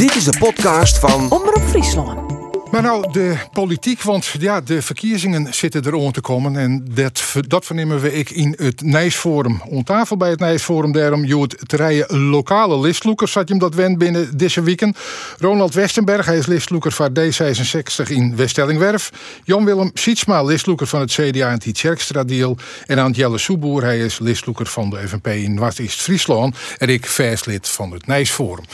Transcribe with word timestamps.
Dit 0.00 0.16
is 0.16 0.24
de 0.24 0.38
podcast 0.38 0.98
van 0.98 1.30
Omroep 1.30 1.62
Friesland. 1.68 2.32
Maar 2.70 2.82
nou, 2.82 3.12
de 3.12 3.36
politiek, 3.52 4.02
want 4.02 4.34
ja, 4.38 4.60
de 4.60 4.82
verkiezingen 4.82 5.54
zitten 5.54 5.82
er 5.82 5.94
om 5.94 6.12
te 6.12 6.20
komen. 6.20 6.56
En 6.56 6.84
dat, 6.90 7.22
dat 7.48 7.64
vernemen 7.64 8.00
we 8.00 8.12
ik 8.12 8.30
in 8.30 8.54
het 8.58 8.82
Nijsforum. 8.82 9.62
Om 9.68 9.84
tafel 9.84 10.16
bij 10.16 10.30
het 10.30 10.38
Nijsforum, 10.38 10.92
daarom 10.92 11.24
je 11.24 11.40
het 11.40 11.72
rijden 11.72 12.18
lokale 12.18 12.80
listloekers. 12.80 13.32
Zat 13.32 13.48
je 13.48 13.54
hem 13.54 13.62
dat 13.62 13.74
wend 13.74 13.98
binnen 13.98 14.36
deze 14.36 14.62
weekend. 14.62 14.98
Ronald 15.38 15.74
Westenberg, 15.74 16.26
hij 16.26 16.38
is 16.38 16.46
listloeker 16.46 16.92
van 16.92 17.18
D66 17.18 18.08
in 18.08 18.36
Westellingwerf. 18.36 19.10
Jan-Willem 19.44 19.90
Sietsma, 19.94 20.42
listloeker 20.42 20.86
van 20.86 21.00
het 21.00 21.12
CDA 21.12 21.46
en 21.46 21.60
het 21.62 21.74
Tjerkstra-deal. 21.74 22.56
En 22.86 22.98
Antjelle 22.98 23.38
Soeboer, 23.38 23.82
hij 23.82 23.98
is 23.98 24.18
listloeker 24.18 24.66
van 24.66 24.90
de 24.90 25.08
FNP 25.08 25.26
in 25.26 25.54
Noord-East-Friesland. 25.54 26.56
En 26.78 26.88
ik 26.88 27.06
verslid 27.06 27.68
van 27.68 27.92
het 27.92 28.06
Nijsforum. 28.06 28.64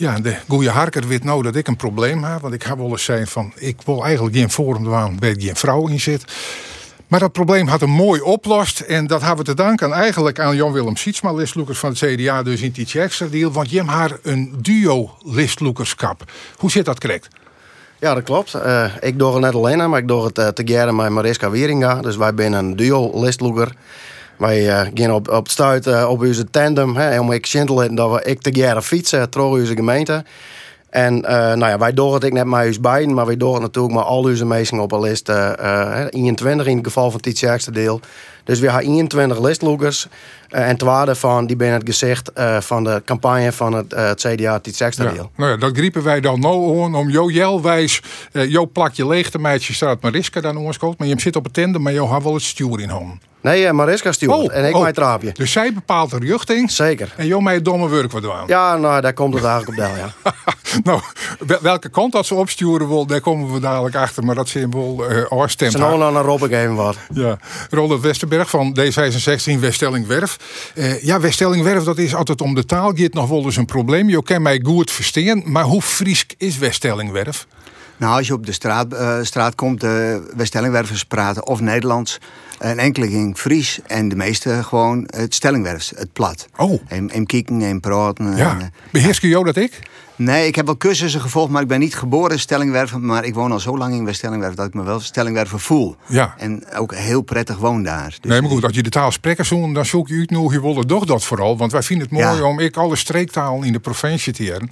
Ja, 0.00 0.18
de 0.20 0.36
goede 0.48 0.70
harker 0.70 1.06
weet 1.06 1.24
nou 1.24 1.42
dat 1.42 1.56
ik 1.56 1.68
een 1.68 1.76
probleem 1.76 2.24
heb. 2.24 2.40
Want 2.40 2.54
ik 2.54 2.62
heb 2.62 2.76
wel 2.76 2.90
eens 2.90 3.04
zijn 3.04 3.26
van, 3.26 3.52
ik 3.56 3.76
wil 3.84 4.04
eigenlijk 4.04 4.36
geen 4.36 4.50
forum 4.50 4.84
waar 4.84 5.10
geen 5.20 5.56
vrouw 5.56 5.88
in 5.88 6.00
zit. 6.00 6.24
Maar 7.08 7.20
dat 7.20 7.32
probleem 7.32 7.66
had 7.66 7.82
een 7.82 7.90
mooi 7.90 8.20
oplost. 8.20 8.80
En 8.80 9.06
dat 9.06 9.20
hebben 9.20 9.38
we 9.38 9.44
te 9.44 9.54
danken 9.54 9.92
eigenlijk 9.92 10.38
aan 10.38 10.56
Jan-Willem 10.56 10.96
Sietsma, 10.96 11.32
listloekers 11.32 11.78
van 11.78 11.90
het 11.90 11.98
CDA, 11.98 12.42
dus 12.42 12.60
in 12.60 12.70
die 12.70 13.00
extra 13.00 13.26
deal. 13.26 13.52
Want 13.52 13.70
hebt 13.70 13.88
haar 13.88 14.18
een 14.22 14.54
duo 14.58 15.10
listloekerskap. 15.24 16.24
Hoe 16.56 16.70
zit 16.70 16.84
dat 16.84 17.00
correct? 17.00 17.28
Ja, 17.98 18.14
dat 18.14 18.22
klopt. 18.22 18.54
Uh, 18.54 18.84
ik 19.00 19.18
doe 19.18 19.32
het 19.32 19.40
net 19.40 19.54
alleen, 19.54 19.90
maar 19.90 20.00
ik 20.00 20.08
doe 20.08 20.24
het 20.24 20.38
uh, 20.38 20.48
together 20.48 20.94
met 20.94 21.10
Mariska 21.10 21.50
Wieringa. 21.50 22.00
Dus 22.00 22.16
wij 22.16 22.32
zijn 22.36 22.52
een 22.52 22.76
duo 22.76 23.20
listloeker. 23.20 23.74
Wij 24.40 24.66
uh, 24.66 24.80
gaan 24.94 25.14
op, 25.14 25.28
op 25.28 25.48
stuit 25.48 25.86
uh, 25.86 26.08
op 26.08 26.20
onze 26.20 26.50
tandem, 26.50 26.96
hè, 26.96 27.20
om 27.20 27.32
ik 27.32 27.46
dat 27.94 28.10
we 28.10 28.22
ik 28.22 28.40
te 28.40 28.50
jaren 28.52 28.82
fietsen 28.82 29.30
door 29.30 29.58
onze 29.58 29.74
gemeente. 29.74 30.24
En 30.90 31.14
uh, 31.14 31.30
nou 31.30 31.66
ja, 31.66 31.78
wij 31.78 31.92
doen 31.92 32.12
het 32.12 32.24
net 32.32 32.44
maar 32.44 32.64
eens 32.64 32.80
beiden, 32.80 33.14
maar 33.14 33.26
wij 33.26 33.36
het 33.52 33.60
natuurlijk 33.60 33.94
maar 33.94 34.04
al 34.04 34.22
onze 34.22 34.44
mensen 34.44 34.80
op 34.80 34.92
een 34.92 35.00
lijst. 35.00 35.28
Uh, 35.28 36.04
21 36.10 36.66
in 36.66 36.76
het 36.76 36.86
geval 36.86 37.10
van 37.10 37.20
eerste 37.42 37.70
deel. 37.70 38.00
Dus 38.50 38.60
we 38.60 38.70
hebben 38.70 38.90
21 38.90 39.40
listloekers. 39.40 40.06
Uh, 40.50 40.68
en 40.68 40.76
tweede 40.76 41.14
van, 41.14 41.46
die 41.46 41.56
ben 41.56 41.72
het 41.72 41.82
gezicht 41.84 42.30
uh, 42.38 42.60
van 42.60 42.84
de 42.84 43.02
campagne 43.04 43.52
van 43.52 43.72
het, 43.72 43.92
uh, 43.92 44.08
het 44.08 44.20
CDA 44.20 44.60
ja. 44.62 44.90
deel. 45.12 45.30
Nou 45.36 45.50
ja, 45.50 45.56
dat 45.56 45.76
griepen 45.76 46.02
wij 46.02 46.20
dan 46.20 46.40
nou 46.40 46.82
aan 46.84 46.94
om 46.94 47.10
jou 47.10 47.32
jelwijs, 47.32 48.02
jou 48.32 48.66
plakje 48.66 49.06
leeg 49.06 49.30
te 49.30 49.38
meidje 49.38 49.72
staat 49.72 50.02
Mariska 50.02 50.40
dan 50.40 50.58
oorskoot. 50.58 50.98
Maar 50.98 51.08
je 51.08 51.20
zit 51.20 51.36
op 51.36 51.44
het 51.44 51.52
tender, 51.52 51.80
maar 51.80 51.92
jou 51.92 52.10
hebt 52.10 52.24
wel 52.24 52.34
het 52.34 52.42
stuur 52.42 52.80
in 52.80 52.88
handen. 52.88 53.20
Nee, 53.42 53.72
Mariska 53.72 54.12
stuurt 54.12 54.32
oh, 54.32 54.54
en 54.54 54.68
ik 54.68 54.74
oh. 54.74 54.82
mijn 54.82 54.94
traapje. 54.94 55.32
Dus 55.32 55.52
zij 55.52 55.72
bepaalt 55.72 56.10
de 56.10 56.18
richting? 56.18 56.70
Zeker. 56.70 57.14
En 57.16 57.26
jou 57.26 57.42
mij 57.42 57.62
domme 57.62 57.88
werk 57.88 58.12
wat 58.12 58.22
doen? 58.22 58.32
Ja, 58.46 58.76
nou, 58.76 59.00
daar 59.00 59.12
komt 59.12 59.34
het 59.34 59.44
eigenlijk 59.44 59.78
op 59.78 59.84
deel, 59.84 59.96
ja. 59.96 60.32
nou, 60.90 61.00
welke 61.60 61.88
kant 61.88 62.12
dat 62.12 62.26
ze 62.26 62.34
opsturen 62.34 62.88
wil, 62.88 63.06
daar 63.06 63.20
komen 63.20 63.52
we 63.52 63.60
dadelijk 63.60 63.96
achter. 63.96 64.24
Maar 64.24 64.34
dat 64.34 64.52
wel 64.52 65.10
uh, 65.10 65.32
oorstemd. 65.32 65.72
Ze 65.72 65.78
nou 65.78 66.02
aan 66.02 66.16
een 66.16 66.22
Rob 66.22 66.42
even 66.42 66.74
wat. 66.74 66.96
Ja. 67.12 67.38
Ronald 67.70 68.00
Westerberg 68.00 68.39
van 68.48 68.78
D66 68.80 69.60
Weststellingwerf. 69.60 70.36
Uh, 70.74 71.02
ja, 71.02 71.20
Weststellingwerf, 71.20 71.84
dat 71.84 71.98
is 71.98 72.14
altijd 72.14 72.40
om 72.40 72.54
de 72.54 72.64
taal. 72.64 72.96
Je 72.96 73.10
nog 73.12 73.28
wel 73.28 73.44
eens 73.44 73.56
een 73.56 73.64
probleem. 73.64 74.08
Je 74.08 74.22
kan 74.22 74.42
mij 74.42 74.60
goed 74.62 74.90
verstaan. 74.90 75.42
Maar 75.44 75.64
hoe 75.64 75.82
Friesk 75.82 76.32
is 76.38 76.58
Weststellingwerf? 76.58 77.46
Nou, 77.96 78.16
als 78.16 78.26
je 78.26 78.32
op 78.32 78.46
de 78.46 78.52
straat, 78.52 78.92
uh, 78.92 79.18
straat 79.22 79.54
komt, 79.54 79.84
uh, 79.84 80.16
Weststellingwervers 80.36 81.04
praten 81.04 81.46
of 81.46 81.60
Nederlands. 81.60 82.18
Een 82.58 82.78
enkele 82.78 83.08
ging 83.08 83.38
Fries 83.38 83.78
en 83.86 84.08
de 84.08 84.16
meeste 84.16 84.62
gewoon 84.62 85.08
het 85.16 85.34
Stellingwerfs, 85.34 85.92
het 85.96 86.12
plat. 86.12 86.48
Oh. 86.56 86.80
En, 86.88 87.10
en 87.10 87.26
kieken 87.26 87.62
en 87.62 87.80
praten. 87.80 88.36
Ja. 88.36 88.58
En, 88.60 88.72
je 89.20 89.28
jou 89.28 89.44
dat 89.44 89.56
ik? 89.56 89.78
Nee, 90.22 90.46
ik 90.46 90.54
heb 90.54 90.66
wel 90.66 90.76
cursussen 90.76 91.20
gevolgd, 91.20 91.50
maar 91.50 91.62
ik 91.62 91.68
ben 91.68 91.78
niet 91.78 91.94
geboren 91.94 92.30
in 92.30 92.38
Stellingwerven. 92.38 93.06
Maar 93.06 93.24
ik 93.24 93.34
woon 93.34 93.52
al 93.52 93.60
zo 93.60 93.78
lang 93.78 93.94
in 93.94 94.04
West-Stellingwerven 94.04 94.56
dat 94.56 94.66
ik 94.66 94.74
me 94.74 94.82
wel 94.82 95.00
Stellingwerven 95.00 95.60
voel. 95.60 95.96
Ja. 96.06 96.34
En 96.38 96.64
ook 96.76 96.94
heel 96.94 97.22
prettig 97.22 97.56
woon 97.56 97.82
daar. 97.82 98.16
Dus 98.20 98.30
nee, 98.30 98.40
maar 98.40 98.50
goed, 98.50 98.64
als 98.64 98.74
je 98.74 98.82
de 98.82 98.90
taal 98.90 99.12
spreekt, 99.12 99.48
dan 99.48 99.86
zoek 99.86 100.08
je 100.08 100.18
uit 100.18 100.30
nou, 100.30 100.52
je 100.52 100.60
wilde 100.60 100.86
toch 100.86 101.04
dat 101.04 101.24
vooral. 101.24 101.56
Want 101.56 101.72
wij 101.72 101.82
vinden 101.82 102.06
het 102.06 102.16
mooi 102.18 102.36
ja. 102.36 102.42
om 102.42 102.58
ik 102.58 102.76
alle 102.76 102.96
streektaal 102.96 103.62
in 103.62 103.72
de 103.72 103.80
provincie 103.80 104.32
te 104.32 104.44
hebben. 104.44 104.68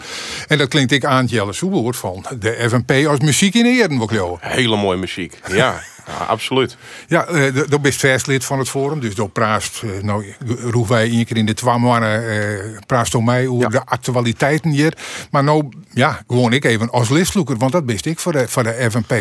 En 0.47 0.59
dat 0.59 0.69
klinkt 0.69 0.93
ik 0.93 1.05
aan 1.05 1.27
Jelle 1.27 1.53
Soeboord 1.53 1.97
van 1.97 2.25
de 2.39 2.67
FNP 2.69 3.07
als 3.07 3.19
muziek 3.19 3.55
in 3.55 3.67
Eren, 3.67 4.09
wil 4.09 4.35
ik 4.35 4.39
Hele 4.41 4.77
mooie 4.77 4.99
muziek, 4.99 5.39
ja. 5.47 5.81
Ja, 6.09 6.25
absoluut. 6.25 6.77
Ja, 7.09 7.29
uh, 7.31 7.55
dat 7.69 7.83
bent 7.83 7.95
verslid 7.95 8.45
van 8.45 8.59
het 8.59 8.69
forum. 8.69 9.01
Dus 9.01 9.15
dat 9.15 9.33
praat, 9.33 9.83
uh, 9.85 10.03
nou, 10.03 10.35
roepen 10.47 10.93
wij 10.93 11.11
één 11.11 11.25
keer 11.25 11.37
in 11.37 11.47
de 11.47 11.55
twaalf 11.55 12.01
uh, 12.01 12.79
praat 12.87 13.15
om 13.15 13.25
mij 13.25 13.47
over 13.47 13.63
ja. 13.63 13.69
de 13.69 13.85
actualiteiten 13.85 14.71
hier. 14.71 14.97
Maar 15.31 15.45
nou, 15.45 15.69
ja, 15.93 16.23
gewoon 16.27 16.53
ik 16.53 16.65
even 16.65 16.91
als 16.91 17.09
listloeker, 17.09 17.57
want 17.57 17.73
dat 17.73 17.87
best 17.87 18.07
ik 18.07 18.19
voor 18.19 18.33
de, 18.33 18.49
voor 18.49 18.63
de 18.63 18.89
FNP. 18.91 19.15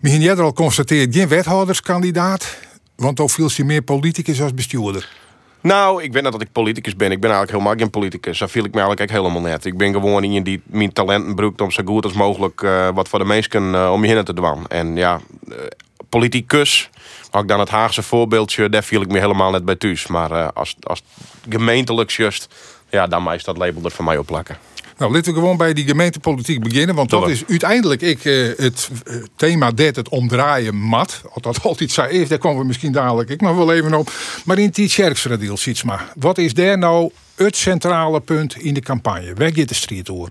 Misschien 0.00 0.22
jij 0.22 0.32
er 0.32 0.42
al 0.42 0.52
constateert, 0.52 1.14
geen 1.14 1.28
wethouderskandidaat, 1.28 2.56
want 2.96 3.16
dan 3.16 3.28
viel 3.28 3.50
je 3.54 3.64
meer 3.64 3.82
politicus 3.82 4.42
als 4.42 4.54
bestuurder. 4.54 5.08
Nou, 5.62 6.02
ik 6.02 6.12
weet 6.12 6.22
net 6.22 6.32
dat 6.32 6.40
ik 6.40 6.52
politicus 6.52 6.96
ben. 6.96 7.10
Ik 7.10 7.20
ben 7.20 7.30
eigenlijk 7.30 7.58
helemaal 7.58 7.78
geen 7.78 7.90
politicus. 7.90 8.38
Daar 8.38 8.48
viel 8.48 8.64
ik 8.64 8.74
me 8.74 8.80
eigenlijk 8.80 9.10
helemaal 9.10 9.40
net. 9.40 9.64
Ik 9.64 9.76
ben 9.76 9.92
gewoon 9.92 10.22
iemand 10.22 10.44
die 10.44 10.62
mijn 10.64 10.92
talenten 10.92 11.28
gebruikt 11.28 11.60
om 11.60 11.70
zo 11.70 11.82
goed 11.84 12.04
als 12.04 12.12
mogelijk 12.12 12.62
uh, 12.62 12.88
wat 12.94 13.08
voor 13.08 13.18
de 13.18 13.24
mensen 13.24 13.62
uh, 13.64 13.92
om 13.92 14.04
je 14.04 14.14
heen 14.14 14.24
te 14.24 14.34
doen. 14.34 14.66
En 14.68 14.96
ja, 14.96 15.20
uh, 15.48 15.56
politicus, 16.12 16.90
ik 17.32 17.48
dan 17.48 17.60
het 17.60 17.68
Haagse 17.68 18.02
voorbeeldje, 18.02 18.68
daar 18.68 18.84
viel 18.84 19.00
ik 19.00 19.08
me 19.08 19.18
helemaal 19.18 19.50
net 19.50 19.64
bij 19.64 19.76
thuis. 19.76 20.06
Maar 20.06 20.52
als, 20.52 20.76
als 20.80 21.02
gemeentelijk 21.48 22.10
just, 22.10 22.48
ja, 22.90 23.06
dan 23.06 23.22
mag 23.22 23.42
dat 23.42 23.56
label 23.56 23.84
er 23.84 23.90
voor 23.90 24.04
mij 24.04 24.16
op 24.16 24.26
plakken. 24.26 24.56
Nou, 24.98 25.12
laten 25.12 25.32
we 25.32 25.38
gewoon 25.38 25.56
bij 25.56 25.72
die 25.72 25.86
gemeentepolitiek 25.86 26.62
beginnen. 26.62 26.94
Want 26.94 27.10
dat 27.10 27.28
is 27.28 27.44
uiteindelijk 27.48 28.00
ik, 28.00 28.24
uh, 28.24 28.56
het 28.56 28.90
uh, 29.04 29.22
thema 29.36 29.70
dat 29.70 29.96
het 29.96 30.08
omdraaien 30.08 30.76
mat. 30.76 31.20
Dat 31.40 31.62
altijd 31.64 31.90
zo 31.90 32.04
is, 32.04 32.28
daar 32.28 32.38
komen 32.38 32.60
we 32.60 32.66
misschien 32.66 32.92
dadelijk 32.92 33.30
ik 33.30 33.40
nog 33.40 33.56
wel 33.56 33.72
even 33.72 33.94
op. 33.94 34.12
Maar 34.44 34.58
in 34.58 34.70
die 34.70 34.88
Tjerksradil, 34.88 35.56
Sietsma. 35.56 36.12
Wat 36.14 36.38
is 36.38 36.54
daar 36.54 36.78
nou 36.78 37.10
het 37.34 37.56
centrale 37.56 38.20
punt 38.20 38.56
in 38.56 38.74
de 38.74 38.80
campagne? 38.80 39.34
Waar 39.34 39.50
gaat 39.54 39.68
de 39.68 39.74
strijd 39.74 40.06
door? 40.06 40.28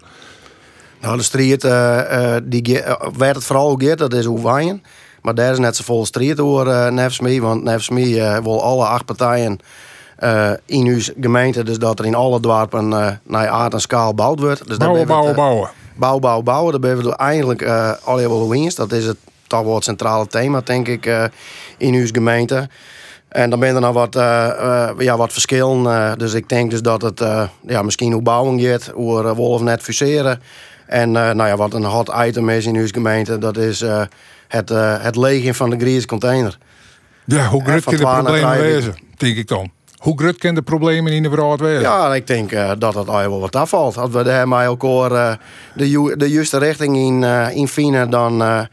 Nou, 1.01 1.17
de 1.17 1.23
strijd, 1.23 1.63
uh, 1.63 2.35
die, 2.43 2.81
waar 3.13 3.33
het 3.33 3.43
vooral 3.43 3.75
gaat, 3.77 3.97
dat 3.97 4.13
is 4.13 4.25
Oewaien. 4.25 4.83
Maar 5.21 5.35
daar 5.35 5.51
is 5.51 5.59
net 5.59 5.75
zo 5.75 5.83
vol 5.83 6.05
strijd 6.05 6.37
door, 6.37 6.67
uh, 6.67 6.87
nevens 6.87 7.19
mij. 7.19 7.41
Want 7.41 7.63
nevens 7.63 7.89
mij 7.89 8.41
wil 8.41 8.63
alle 8.63 8.85
acht 8.85 9.05
partijen... 9.05 9.59
Uh, 10.23 10.51
in 10.65 10.85
uw 10.85 10.99
gemeente, 11.21 11.63
dus 11.63 11.77
dat 11.77 11.99
er 11.99 12.05
in 12.05 12.15
alle 12.15 12.39
dorpen 12.39 12.91
uh, 12.91 13.07
naar 13.23 13.47
aard 13.47 13.73
en 13.73 13.81
schaal 13.81 14.07
gebouwd 14.07 14.39
wordt. 14.39 14.67
Dus 14.67 14.77
bouwen, 14.77 15.07
bouwen, 15.07 15.27
het, 15.27 15.37
uh, 15.37 15.43
bouwen. 15.43 15.69
Bouwen, 15.95 16.21
bouwen, 16.21 16.43
bouwen. 16.43 16.71
Daar 16.71 16.95
ben 16.95 17.03
we 17.03 17.15
eindelijk 17.15 17.61
uh, 17.61 17.91
al 18.03 18.15
wel 18.15 18.49
winst. 18.49 18.77
Dat 18.77 18.91
is 18.91 19.05
het 19.05 19.17
toch 19.47 19.63
wel 19.63 19.75
het 19.75 19.83
centrale 19.83 20.27
thema, 20.27 20.61
denk 20.63 20.87
ik, 20.87 21.29
in 21.77 21.93
uw 21.93 22.07
gemeente. 22.11 22.69
En 23.27 23.49
dan 23.49 23.59
ben 23.59 23.75
er 23.75 23.81
nog 23.81 23.93
wat, 23.93 24.13
ja, 24.97 25.17
wat 25.17 25.33
verschillen. 25.33 26.17
dus 26.17 26.33
ik 26.33 26.49
denk 26.49 26.71
dus 26.71 26.81
dat 26.81 27.01
het 27.01 27.23
ja, 27.67 27.81
misschien 27.81 28.11
hoe 28.11 28.21
bouwen 28.21 28.59
gaat, 28.59 28.91
hoe 28.93 29.33
wolf 29.33 29.61
net 29.61 29.81
fuseren. 29.81 30.41
En 30.85 31.11
nou 31.11 31.45
ja, 31.45 31.55
wat 31.55 31.73
een 31.73 31.85
hot 31.85 32.11
item 32.25 32.49
is 32.49 32.65
in 32.65 32.75
uw 32.75 32.87
gemeente, 32.87 33.37
dat 33.37 33.57
is 33.57 33.83
het, 34.51 34.69
het 35.03 35.15
legen 35.15 35.55
van 35.55 35.69
de 35.69 35.77
Griese 35.77 36.07
container. 36.07 36.57
Ja, 37.25 37.47
hoe 37.47 37.63
groot 37.63 37.83
kan 37.83 37.95
de 37.95 38.03
problemen 38.03 38.57
wezen, 38.59 38.95
denk 39.17 39.37
ik 39.37 39.47
dan? 39.47 39.71
Hoe 39.97 40.19
groot 40.19 40.37
kan 40.37 40.55
de 40.55 40.61
problemen 40.61 41.13
in 41.13 41.23
de 41.23 41.29
wereld 41.29 41.59
wezen? 41.59 41.81
Ja, 41.81 42.15
ik 42.15 42.27
denk 42.27 42.51
uh, 42.51 42.71
dat 42.77 42.93
het 42.93 43.07
al 43.07 43.17
wel 43.17 43.39
wat 43.39 43.55
afvalt. 43.55 43.97
Als 43.97 44.09
we 44.09 44.23
daar 44.23 44.47
met 44.47 44.61
elkaar 44.61 45.11
uh, 45.11 45.33
de, 45.75 45.89
ju 45.89 46.15
de 46.15 46.29
juiste 46.29 46.57
richting 46.57 46.97
in, 46.97 47.21
uh, 47.21 47.55
in 47.55 47.67
vinden, 47.67 48.09
dan, 48.09 48.67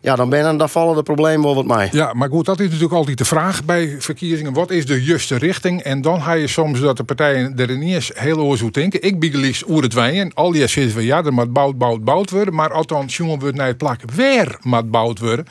ja, 0.00 0.16
dan, 0.16 0.28
ben, 0.28 0.58
dan 0.58 0.68
vallen 0.68 0.96
de 0.96 1.02
problemen 1.02 1.42
wel 1.42 1.54
wat 1.54 1.76
mee. 1.76 1.88
Ja, 1.92 2.12
maar 2.12 2.28
goed, 2.28 2.44
dat 2.44 2.60
is 2.60 2.66
natuurlijk 2.66 2.92
altijd 2.92 3.18
de 3.18 3.24
vraag 3.24 3.64
bij 3.64 3.96
verkiezingen. 3.98 4.52
Wat 4.52 4.70
is 4.70 4.86
de 4.86 5.04
juiste 5.04 5.36
richting? 5.36 5.82
En 5.82 6.02
dan 6.02 6.22
ga 6.22 6.32
je 6.32 6.46
soms 6.46 6.80
dat 6.80 6.96
de 6.96 7.04
partijen 7.04 7.58
er 7.58 7.76
niet 7.76 7.94
eens 7.94 8.10
heel 8.14 8.56
zo 8.56 8.70
denken. 8.70 9.02
Ik 9.02 9.34
liefst 9.34 9.68
oer 9.68 9.82
het 9.82 9.94
wijn. 9.94 10.34
Al 10.34 10.52
die 10.52 10.66
zitten 10.66 10.92
van 10.92 11.02
ja, 11.02 11.24
er 11.24 11.32
moet 11.32 11.52
bouwd, 11.52 11.78
bouwd, 11.78 12.04
bouwd 12.04 12.30
worden. 12.30 12.54
Maar 12.54 12.72
althans, 12.72 13.16
jongen 13.16 13.38
wordt 13.38 13.56
naar 13.56 13.66
het 13.66 13.76
plak 13.76 14.00
weer 14.14 14.56
moet 14.62 14.90
bouwd 14.90 15.18
worden. 15.18 15.46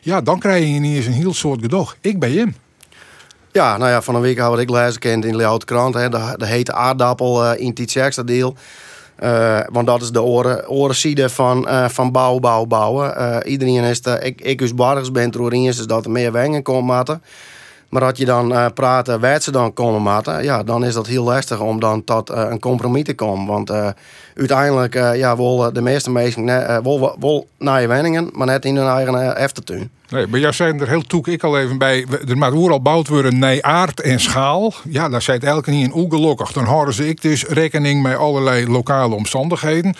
Ja, 0.00 0.20
dan 0.20 0.38
krijg 0.38 0.64
je 0.64 0.80
niet 0.80 0.96
eens 0.96 1.06
een 1.06 1.12
heel 1.12 1.34
soort 1.34 1.60
gedoog. 1.60 1.96
Ik 2.00 2.18
ben 2.18 2.38
hem. 2.38 2.54
Ja, 3.52 3.76
nou 3.76 3.90
ja, 3.90 4.02
van 4.02 4.14
een 4.14 4.20
week 4.20 4.38
had 4.38 4.58
ik 4.58 4.70
lezen 4.70 5.00
kent 5.00 5.24
in 5.24 5.30
de 5.30 5.36
Leeuwarden 5.36 5.66
Krant. 5.66 5.94
Hè, 5.94 6.08
de, 6.08 6.34
de 6.36 6.46
hete 6.46 6.72
aardappel 6.72 7.44
uh, 7.44 7.60
in 7.60 7.74
extra 7.94 8.22
deel. 8.22 8.56
Uh, 9.22 9.60
want 9.72 9.86
dat 9.86 10.02
is 10.02 10.10
de 10.10 10.22
oren, 10.22 10.68
orenzijde 10.68 11.28
van, 11.28 11.68
uh, 11.68 11.88
van 11.88 12.12
bouwen, 12.12 12.40
bouwen, 12.40 12.68
bouwen. 12.68 13.46
iedereen 13.46 13.84
is 13.84 14.02
de, 14.02 14.18
ik, 14.22 14.40
ik 14.40 14.60
als 14.60 14.74
bargers 14.74 15.10
ben 15.10 15.30
er 15.30 15.52
is 15.52 15.86
dat 15.86 16.04
er 16.04 16.10
meer 16.10 16.32
wengen 16.32 16.62
komen. 16.62 16.84
Maar 16.84 17.04
Maar 17.96 18.04
als 18.04 18.18
je 18.18 18.24
dan 18.24 18.52
uh, 18.52 18.66
praat 18.74 19.18
waar 19.18 19.40
ze 19.40 19.50
dan 19.50 19.72
komen 19.72 20.02
maten, 20.02 20.44
ja, 20.44 20.62
dan 20.62 20.84
is 20.84 20.94
dat 20.94 21.06
heel 21.06 21.24
lastig 21.24 21.60
om 21.60 21.80
dan 21.80 22.04
tot 22.04 22.30
een 22.30 22.60
compromis 22.60 23.04
te 23.04 23.14
komen. 23.14 23.46
Want 23.46 23.70
uiteindelijk 24.34 24.94
ja, 24.94 25.36
willen 25.36 25.74
de 25.74 25.80
meeste 25.80 26.10
mensen 26.10 26.48
uh, 26.48 26.78
wel 27.18 27.48
naar 27.58 27.80
je 27.80 27.86
wenningen, 27.86 28.28
maar 28.32 28.46
net 28.46 28.64
in 28.64 28.76
hun 28.76 28.88
eigen 28.88 29.36
eftertuin. 29.36 29.90
Nee, 30.08 30.26
maar 30.26 30.40
jij 30.40 30.52
zijn 30.52 30.80
er 30.80 30.88
heel 30.88 31.02
toek 31.02 31.28
ik 31.28 31.42
al 31.42 31.58
even 31.58 31.78
bij. 31.78 32.06
Er 32.28 32.36
moet 32.36 32.70
al 32.70 32.82
bouwd 32.82 33.08
worden 33.08 33.38
naar 33.38 33.62
aard 33.62 34.00
en 34.00 34.20
schaal. 34.20 34.72
Ja, 34.88 35.08
daar 35.08 35.22
zit 35.22 35.44
elke 35.44 35.70
niet 35.70 35.86
in 35.86 35.96
oegelokkig. 35.96 36.52
Dan 36.52 36.64
houden 36.64 36.94
ze 36.94 37.08
ik 37.08 37.22
dus 37.22 37.44
rekening 37.44 38.02
met 38.02 38.16
allerlei 38.16 38.68
lokale 38.70 39.14
omstandigheden. 39.14 39.94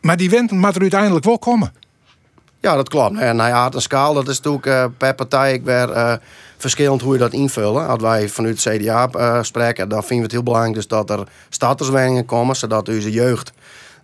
Maar 0.00 0.16
die 0.16 0.30
wenten 0.30 0.58
moet 0.58 0.74
er 0.74 0.80
uiteindelijk 0.80 1.24
wel 1.24 1.38
komen. 1.38 1.72
Ja, 2.60 2.74
dat 2.74 2.88
klopt. 2.88 3.18
En 3.18 3.36
naar 3.36 3.52
aard 3.52 3.74
en 3.74 3.82
schaal, 3.82 4.14
dat 4.14 4.28
is 4.28 4.40
natuurlijk 4.40 4.96
per 4.96 5.14
partij 5.14 5.52
ik 5.52 5.64
weer 5.64 5.88
uh, 5.90 6.12
verschillend 6.56 7.02
hoe 7.02 7.12
je 7.12 7.18
dat 7.18 7.32
invullen. 7.32 7.86
Als 7.86 8.02
wij 8.02 8.28
vanuit 8.28 8.64
het 8.64 8.76
CDA 8.76 9.08
uh, 9.16 9.42
spreken, 9.42 9.88
dan 9.88 10.00
vinden 10.00 10.16
we 10.16 10.22
het 10.22 10.32
heel 10.32 10.42
belangrijk 10.42 10.74
dus 10.74 10.88
dat 10.88 11.10
er 11.10 11.28
starterswoningen 11.48 12.24
komen, 12.24 12.56
zodat 12.56 12.88
onze 12.88 13.10
jeugd 13.10 13.52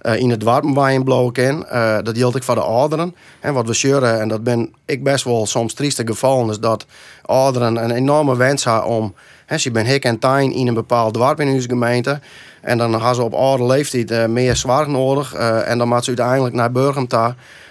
uh, 0.02 0.16
in 0.16 0.31
het 0.31 0.43
warm 0.43 1.04
blauw 1.04 1.31
ken. 1.31 1.64
Uh, 1.72 1.99
dat 2.02 2.19
geldt 2.19 2.37
ik 2.37 2.43
voor 2.43 2.54
de 2.54 2.60
ouderen. 2.60 3.14
En 3.40 3.54
wat 3.54 3.66
we 3.66 3.72
zeuren, 3.72 4.20
en 4.20 4.28
dat 4.28 4.43
ben 4.43 4.75
ik 4.84 5.02
best 5.02 5.25
wel 5.25 5.46
soms 5.46 5.75
trieste 5.75 6.06
gevallen, 6.06 6.50
is 6.50 6.58
dat 6.58 6.87
ouderen 7.22 7.76
een 7.76 7.90
enorme 7.90 8.37
wens 8.37 8.64
hebben 8.64 8.84
om. 8.84 9.14
He, 9.46 9.58
ze 9.58 9.70
ben 9.70 9.87
hik 9.87 10.05
en 10.05 10.19
tijn 10.19 10.52
in 10.52 10.66
een 10.66 10.75
bepaald 10.75 11.14
dorp 11.14 11.40
in 11.40 11.48
onze 11.48 11.69
gemeente. 11.69 12.20
En 12.60 12.78
dan 12.78 13.00
gaan 13.00 13.14
ze 13.14 13.22
op 13.22 13.34
oude 13.34 13.64
leeftijd 13.64 14.28
meer 14.28 14.56
zwaar 14.56 14.90
nodig. 14.90 15.34
en 15.34 15.78
dan 15.78 15.88
moeten 15.88 16.05
ze 16.05 16.10
uiteindelijk 16.10 16.55
naar 16.55 16.72
Burgum 16.72 17.06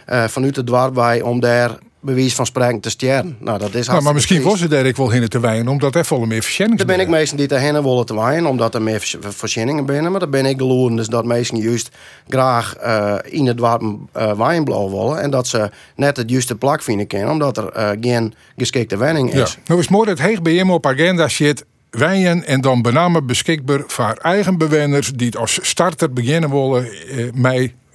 vanuit 0.06 0.56
het 0.56 0.68
dorp 0.68 1.24
om 1.24 1.39
daar 1.39 1.77
bewijs 2.01 2.36
van 2.36 2.45
spreken 2.45 2.80
te 2.80 2.89
sterren. 2.89 3.38
Nou, 3.39 3.59
dat 3.59 3.74
is 3.74 3.88
nou, 3.88 4.01
maar 4.01 4.13
misschien 4.13 4.42
was 4.42 4.59
het 4.59 4.74
ik 4.74 4.95
wel 4.95 5.12
hinnen 5.12 5.30
te 5.30 5.39
wijnen, 5.39 5.68
omdat 5.68 5.95
er 5.95 6.06
volle 6.06 6.25
meer 6.25 6.42
voorzieningen 6.44 6.77
Dan 6.77 6.95
ben 6.95 7.06
ik 7.06 7.12
meestal 7.12 7.38
die 7.38 7.48
te 7.48 7.57
hinnen 7.57 7.83
willen 7.83 8.06
te 8.06 8.15
wijnen, 8.15 8.50
omdat 8.50 8.75
er 8.75 8.81
meer 8.81 9.15
voorzieningen 9.19 9.86
binnen. 9.86 10.12
Maar 10.12 10.19
dan 10.19 10.30
ben 10.30 10.45
ik 10.45 10.57
de 10.57 10.63
loeren, 10.63 10.95
dus 10.95 11.07
dat 11.07 11.25
meesten 11.25 11.57
juist 11.57 11.89
graag 12.27 12.75
uh, 12.83 13.15
in 13.24 13.48
het 13.48 13.59
warm 13.59 14.09
uh, 14.18 14.38
wijnblauw 14.38 14.89
willen. 14.89 15.21
En 15.21 15.31
dat 15.31 15.48
ze 15.48 15.69
net 15.95 16.18
het 16.18 16.30
juiste 16.30 16.56
plak 16.56 16.81
vinden 16.81 17.07
kunnen, 17.07 17.30
omdat 17.30 17.57
er 17.57 17.77
uh, 17.77 17.89
geen 18.01 18.33
geschikte 18.57 18.98
wenning 18.98 19.33
is. 19.33 19.51
Ja. 19.51 19.62
Nou 19.65 19.80
is 19.80 19.89
mooi 19.89 20.07
dat 20.07 20.19
heeg 20.19 20.42
bij 20.42 20.53
hem 20.53 20.71
op 20.71 20.86
agenda 20.86 21.27
zit 21.27 21.65
wijnen 21.92 22.45
en 22.45 22.62
dan 22.62 22.81
benamen 22.81 23.25
beschikbaar 23.25 23.83
voor 23.88 24.18
eigen 24.21 24.57
bewoners 24.57 25.12
die 25.15 25.25
het 25.25 25.38
als 25.38 25.59
starter 25.62 26.13
beginnen 26.13 26.50
willen 26.50 26.86
eh, 26.92 27.31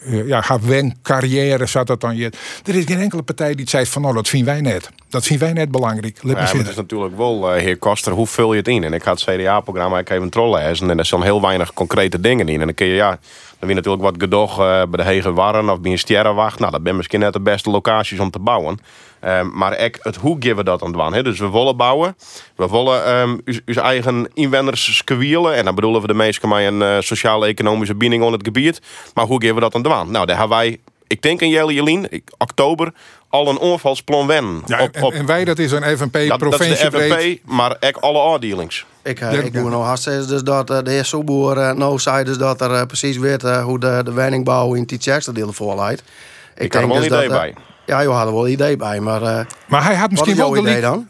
ja, 0.04 0.40
gaat 0.40 0.64
wen 0.64 0.96
carrière 1.02 1.66
zat 1.66 1.87
dat 1.87 2.00
dan 2.00 2.16
je. 2.16 2.32
Er 2.64 2.75
is 2.75 2.84
geen 2.84 3.00
enkele 3.00 3.22
partij 3.22 3.54
die 3.54 3.69
zegt 3.69 3.88
van 3.88 4.02
nou 4.02 4.14
dat 4.14 4.28
vinden 4.28 4.52
wij 4.52 4.60
net. 4.60 4.90
Dat 5.08 5.25
vinden 5.25 5.46
wij 5.46 5.56
net 5.56 5.70
belangrijk. 5.70 6.19
ja, 6.22 6.34
het 6.34 6.69
is 6.69 6.75
natuurlijk 6.75 7.16
wel, 7.16 7.54
uh, 7.54 7.62
heer 7.62 7.76
Koster, 7.76 8.12
hoe 8.12 8.26
vul 8.26 8.52
je 8.52 8.58
het 8.58 8.69
in? 8.69 8.84
En 8.84 8.93
ik 8.93 9.02
had 9.02 9.20
het 9.20 9.40
CDA-programma 9.40 9.98
ik 9.98 10.10
even 10.10 10.31
trollen 10.31 10.60
en 10.60 10.98
er 10.98 11.04
zijn 11.04 11.22
heel 11.22 11.40
weinig 11.40 11.72
concrete 11.72 12.20
dingen 12.20 12.48
in. 12.48 12.60
En 12.60 12.66
dan 12.66 12.75
kun 12.75 12.87
je 12.87 12.94
ja, 12.94 13.19
dan 13.58 13.69
weer 13.69 13.75
natuurlijk 13.75 14.02
wat 14.02 14.14
gedoog 14.19 14.50
uh, 14.50 14.64
bij 14.66 14.87
de 14.90 15.02
Hege 15.02 15.32
Warren 15.32 15.70
of 15.70 15.81
bij 15.81 15.90
een 15.90 15.98
Sterrenwacht. 15.98 16.58
Nou, 16.58 16.72
dat 16.72 16.82
ben 16.82 16.96
misschien 16.96 17.20
net 17.20 17.32
de 17.32 17.40
beste 17.40 17.70
locaties 17.70 18.19
om 18.19 18.31
te 18.31 18.38
bouwen. 18.38 18.78
Um, 19.25 19.51
maar 19.55 19.73
ek, 19.73 19.99
het 20.01 20.17
hoe 20.17 20.37
geven 20.41 20.57
we 20.57 20.65
dat 20.65 20.83
aan 20.83 21.13
het 21.13 21.25
Dus 21.25 21.39
we 21.39 21.51
willen 21.51 21.77
bouwen. 21.77 22.17
We 22.57 22.69
willen 22.69 23.19
um, 23.19 23.41
onze 23.67 23.81
eigen 23.81 24.29
inwoners 24.35 24.97
skewielen. 24.97 25.55
En 25.55 25.65
dan 25.65 25.75
bedoelen 25.75 26.01
we 26.01 26.07
de 26.07 26.15
meeste 26.15 26.47
met 26.47 26.67
een 26.67 26.81
uh, 26.81 26.97
sociaal-economische 27.01 27.95
binding 27.95 28.25
aan 28.25 28.33
het 28.33 28.45
gebied. 28.45 28.81
Maar 29.15 29.25
hoe 29.25 29.41
geven 29.41 29.55
we 29.55 29.61
dat 29.61 29.75
aan 29.75 29.83
de 29.83 29.89
Nou, 29.89 30.27
daar 30.27 30.39
hebben 30.39 30.57
wij, 30.57 30.79
ik 31.07 31.23
denk 31.23 31.41
in 31.41 31.49
Jelle 31.49 31.75
Jelien, 31.75 32.23
oktober, 32.39 32.93
al 33.29 33.49
een 33.49 33.59
onvalsplan 33.59 34.27
wen. 34.27 34.63
Ja, 34.67 34.83
op, 34.83 35.03
op, 35.03 35.13
en, 35.13 35.27
wij, 35.27 35.45
dat 35.45 35.59
is 35.59 35.73
een 35.73 35.99
FNP 35.99 36.39
provincie 36.39 36.91
Dat 36.91 37.01
is 37.01 37.09
de 37.09 37.17
FNP, 37.17 37.39
maar 37.45 37.77
ik 37.81 37.97
alle 37.97 38.19
afdelings. 38.19 38.87
Ik, 39.03 39.21
uh, 39.21 39.45
ik 39.45 39.53
doe 39.53 39.71
nog 39.71 39.85
hartstikke 39.85 40.27
dus 40.27 40.43
dat 40.43 40.71
uh, 40.71 40.79
de 40.83 40.91
heer 40.91 41.05
Soeboer 41.05 41.77
nou 41.77 41.99
zei 41.99 42.25
dus 42.25 42.39
dat 42.39 42.61
er 42.61 42.87
precies 42.87 43.17
weet 43.17 43.43
hoe 43.43 43.79
de, 43.79 44.01
de 44.05 44.13
woningbouw 44.13 44.75
in 44.75 44.87
Tietjerkste 44.87 45.33
deel 45.33 45.53
voorleidt. 45.53 46.03
Ik, 46.55 46.63
ik 46.63 46.71
kan 46.71 46.83
er 46.83 46.89
wel 46.89 46.97
dus 46.97 47.07
een 47.07 47.17
idee 47.17 47.29
bij. 47.29 47.55
Ja, 47.87 48.00
je 48.00 48.09
had 48.09 48.27
er 48.27 48.33
wel 48.33 48.49
idee 48.49 48.77
bij, 48.77 49.00
maar... 49.00 49.23
Uh, 49.23 49.41
maar 49.67 49.85
hij 49.85 49.94
had 49.94 50.11
misschien 50.11 50.37
wel 50.37 50.50
de 50.50 50.61
idee 50.61 50.81
dan? 50.81 51.09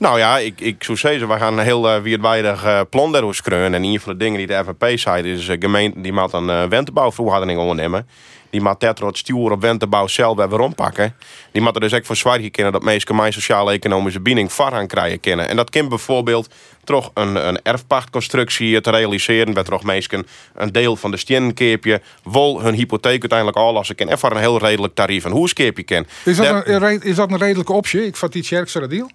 Nou 0.00 0.18
ja, 0.18 0.38
ik, 0.38 0.60
ik 0.60 0.84
zou 0.84 0.98
zeggen, 0.98 1.28
we 1.28 1.36
gaan 1.38 1.58
een 1.58 1.64
heel 1.64 1.94
uh, 1.94 2.02
wereldwijdig 2.02 2.64
uh, 2.64 2.80
plan 2.90 3.12
daarover 3.12 3.52
En 3.52 3.74
een 3.74 4.00
van 4.00 4.12
de 4.12 4.18
dingen 4.18 4.38
die 4.38 4.46
de 4.46 4.64
FNP 4.64 4.98
zei, 4.98 5.32
is 5.32 5.48
uh, 5.48 5.56
gemeente 5.58 6.00
die 6.00 6.12
maakt 6.12 6.32
een 6.32 6.48
uh, 6.48 6.64
wentebouwverordening 6.64 7.58
ondernemen. 7.58 8.08
Die 8.50 8.60
maakt 8.60 8.80
tetrot 8.80 9.18
stuur 9.18 9.50
op 9.50 9.60
wentebouw 9.60 10.06
zelf 10.06 10.36
weer 10.36 10.48
rondpakken. 10.48 11.14
Die 11.52 11.62
maakt 11.62 11.74
er 11.74 11.80
dus 11.80 11.92
echt 11.92 12.06
voor 12.06 12.16
zwaar 12.16 12.38
kennen 12.40 12.72
dat 12.72 12.82
mensen 12.82 13.16
mijn 13.16 13.32
sociaal-economische 13.32 14.20
binding 14.20 14.52
aan 14.58 14.86
krijgen 14.86 15.20
kennen. 15.20 15.48
En 15.48 15.56
dat 15.56 15.70
kan 15.70 15.88
bijvoorbeeld 15.88 16.48
toch 16.84 17.10
een, 17.14 17.48
een 17.48 17.62
erfpachtconstructie 17.62 18.80
te 18.80 18.90
realiseren. 18.90 19.54
Bij 19.54 19.62
toch 19.62 19.82
mensen 19.82 20.26
een 20.54 20.72
deel 20.72 20.96
van 20.96 21.10
de 21.10 21.16
steenkeepje 21.16 22.00
wil 22.24 22.60
hun 22.60 22.74
hypotheek 22.74 23.20
uiteindelijk 23.20 23.58
al 23.58 23.76
als 23.76 23.90
ik 23.90 24.00
en 24.00 24.18
voor 24.18 24.30
een 24.30 24.36
heel 24.36 24.58
redelijk 24.58 24.94
tarief 24.94 25.24
een 25.24 25.32
hoeskeepje 25.32 25.82
ken. 25.82 26.06
Is 26.24 26.36
dat, 26.36 26.66
een, 26.66 27.02
is 27.02 27.16
dat 27.16 27.30
een 27.30 27.38
redelijke 27.38 27.72
optie? 27.72 28.06
Ik 28.06 28.16
vat 28.16 28.32
die 28.32 28.44
sterkste 28.44 28.86
deal. 28.86 29.10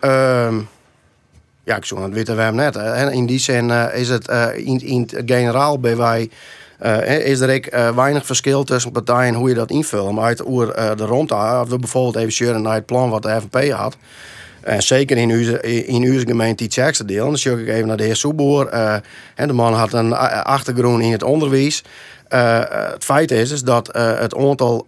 Um, 0.00 0.68
ja, 1.64 1.76
ik 1.76 1.84
zou 1.84 2.02
het 2.02 2.12
weten 2.12 2.36
we 2.36 2.42
hem 2.42 2.54
net. 2.54 2.76
In 3.12 3.26
die 3.26 3.38
zin 3.38 3.68
uh, 3.68 3.86
is 3.94 4.08
het 4.08 4.28
uh, 4.28 4.46
in, 4.56 4.80
in 4.80 5.00
het 5.00 5.22
generaal 5.26 5.80
bij 5.80 5.96
wij 5.96 6.30
uh, 6.82 7.26
is 7.26 7.40
er 7.40 7.74
uh, 7.74 7.96
weinig 7.96 8.26
verschil 8.26 8.64
tussen 8.64 8.92
partijen 8.92 9.34
hoe 9.34 9.48
je 9.48 9.54
dat 9.54 9.70
invult. 9.70 10.12
Maar 10.12 10.24
uit 10.24 10.46
oer, 10.46 10.78
uh, 10.78 10.90
de 10.96 11.04
rond, 11.04 11.32
of 11.32 11.68
we 11.68 11.78
bijvoorbeeld 11.78 12.16
even 12.16 12.32
sharen 12.32 12.62
naar 12.62 12.74
het 12.74 12.86
plan 12.86 13.10
wat 13.10 13.22
de 13.22 13.40
FNP 13.40 13.70
had. 13.70 13.96
En 14.60 14.82
zeker 14.82 15.16
in 15.16 15.30
uw, 15.30 15.54
in 15.62 16.02
uw 16.02 16.18
gemeente 16.18 16.64
sterkste 16.68 17.04
deel. 17.04 17.26
dan 17.26 17.38
zie 17.38 17.60
ik 17.60 17.68
even 17.68 17.86
naar 17.86 17.96
de 17.96 18.02
heer 18.02 18.16
Soeboer. 18.16 18.70
de 19.34 19.52
man 19.52 19.74
had 19.74 19.92
een 19.92 20.12
achtergrond 20.42 21.02
in 21.02 21.12
het 21.12 21.22
onderwijs. 21.22 21.84
het 22.28 23.04
feit 23.04 23.30
is, 23.30 23.50
is 23.50 23.62
dat 23.62 23.86
het 23.96 24.36
aantal 24.36 24.86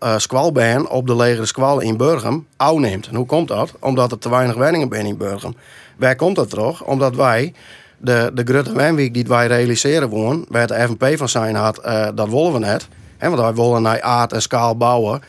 uh, 0.54 0.84
op 0.88 1.06
de 1.06 1.16
legere 1.16 1.46
squal 1.46 1.80
in 1.80 1.96
Burgum 1.96 2.46
afneemt. 2.56 3.08
En 3.08 3.14
hoe 3.14 3.26
komt 3.26 3.48
dat? 3.48 3.72
Omdat 3.80 4.12
er 4.12 4.18
te 4.18 4.30
weinig 4.30 4.56
woningen 4.56 4.88
zijn 4.90 5.06
in 5.06 5.16
Burgum. 5.16 5.54
Waar 5.96 6.16
komt 6.16 6.36
dat 6.36 6.50
toch? 6.50 6.84
Omdat 6.84 7.16
wij 7.16 7.52
de, 8.00 8.30
de 8.34 8.42
grote 8.44 8.72
Wenweek 8.72 9.14
die 9.14 9.24
wij 9.26 9.46
realiseren 9.46 10.08
wonen, 10.08 10.44
waar 10.48 10.66
de 10.66 10.74
FNP 10.74 11.18
van 11.18 11.28
zijn 11.28 11.54
had, 11.54 11.86
uh, 11.86 12.08
dat 12.14 12.28
willen 12.28 12.52
we 12.52 12.58
net. 12.58 12.88
He, 13.18 13.28
want 13.28 13.40
wij 13.40 13.64
willen 13.64 13.82
naar 13.82 14.02
aard 14.02 14.32
en 14.32 14.42
schaal 14.42 14.76
bouwen. 14.76 15.22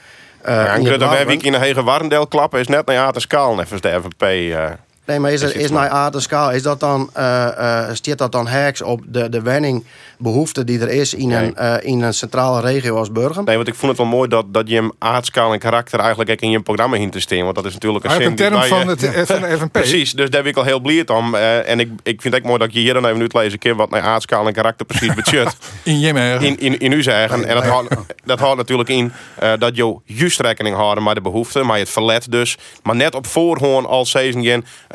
Uh, 0.46 0.54
ja, 0.54 0.76
een 0.76 0.86
grote 0.86 1.10
Wenweek 1.10 1.44
in 1.44 1.54
een 1.54 1.62
hege 1.62 1.84
warendeel 1.84 2.28
klappen 2.28 2.60
is 2.60 2.68
net 2.68 2.86
naar 2.86 2.98
aard 2.98 3.16
en 3.16 3.22
schaal, 3.22 3.56
net 3.56 3.82
de 3.82 4.02
FNP. 4.02 4.56
Eh. 5.12 5.18
Nee, 5.18 5.20
maar 5.20 5.32
is, 5.32 5.42
het, 5.42 5.56
is 5.56 5.70
naar 5.70 5.90
aard 5.90 6.16
en 6.16 6.22
schaal, 6.22 6.52
is 6.52 6.64
dat 6.64 6.80
dan, 6.80 7.10
uh, 7.18 7.48
uh, 8.08 8.16
dat 8.16 8.32
dan 8.32 8.48
heks 8.48 8.82
op 8.82 9.02
de, 9.06 9.30
de 9.30 9.42
wenningbehoefte 9.42 10.64
die 10.64 10.80
er 10.80 10.90
is 10.90 11.14
in, 11.14 11.32
een, 11.32 11.56
uh, 11.60 11.74
in 11.82 12.02
een 12.02 12.14
centrale 12.14 12.62
regio 12.62 12.96
als 12.98 13.12
Burgum? 13.12 13.44
Nee, 13.44 13.56
want 13.56 13.68
ik 13.68 13.76
vond 13.76 13.92
het 13.92 14.02
wel 14.02 14.10
mooi 14.10 14.30
dat, 14.30 14.46
dat 14.54 14.70
je 14.70 14.76
hem 14.76 14.92
aardschaal 15.00 15.54
en 15.54 15.60
karakter 15.60 16.00
eigenlijk 16.00 16.30
ook 16.30 16.40
in 16.40 16.50
je 16.50 16.62
programma 16.62 16.98
heen 16.98 17.10
te 17.10 17.20
steken. 17.20 17.44
Want 17.44 17.56
dat 17.56 17.66
is 17.66 17.74
natuurlijk 17.74 18.06
een, 18.06 18.22
een 18.22 18.36
term 18.36 18.64
van, 18.64 18.88
het, 18.88 19.12
van 19.26 19.42
de 19.42 19.58
FNP. 19.58 19.72
Precies, 19.72 20.12
dus 20.12 20.30
daar 20.30 20.42
ben 20.42 20.52
ik 20.52 20.58
al 20.58 20.64
heel 20.64 20.80
blij 20.80 21.08
om. 21.08 21.36
en 21.36 21.80
ik, 21.80 21.90
ik 22.04 22.22
vind 22.22 22.34
het 22.34 22.44
ook 22.44 22.50
mooi 22.50 22.60
dat 22.60 22.74
je 22.74 22.80
hier 22.80 22.94
dan 22.94 23.06
even 23.06 23.20
uitlezen 23.20 23.60
kan 23.60 23.76
wat 23.76 23.90
naar 23.90 24.02
aardschaal 24.02 24.48
en 24.48 24.54
karakter 24.54 24.86
precies 24.86 25.14
budget. 25.14 25.58
in 25.84 26.00
je 26.00 26.38
in, 26.40 26.60
in, 26.60 26.80
in 26.80 26.92
u 26.92 27.04
zeggen. 27.04 27.46
En 27.46 27.56
dat 27.56 27.66
houdt, 27.66 27.96
dat 28.26 28.40
houdt 28.40 28.58
natuurlijk 28.58 28.90
in 28.90 29.12
dat 29.60 29.76
je 29.76 29.96
juist 30.06 30.40
rekening 30.40 30.76
houden 30.76 31.04
met 31.04 31.16
de 31.16 31.22
behoeften, 31.22 31.66
maar 31.66 31.78
je 31.78 31.84
het 31.84 31.92
verlet 31.92 32.32
dus. 32.32 32.58
Maar 32.84 32.96
net 32.96 33.16
op 33.16 33.28
voorhoorn 33.28 33.86
al 33.86 34.06
season 34.06 34.42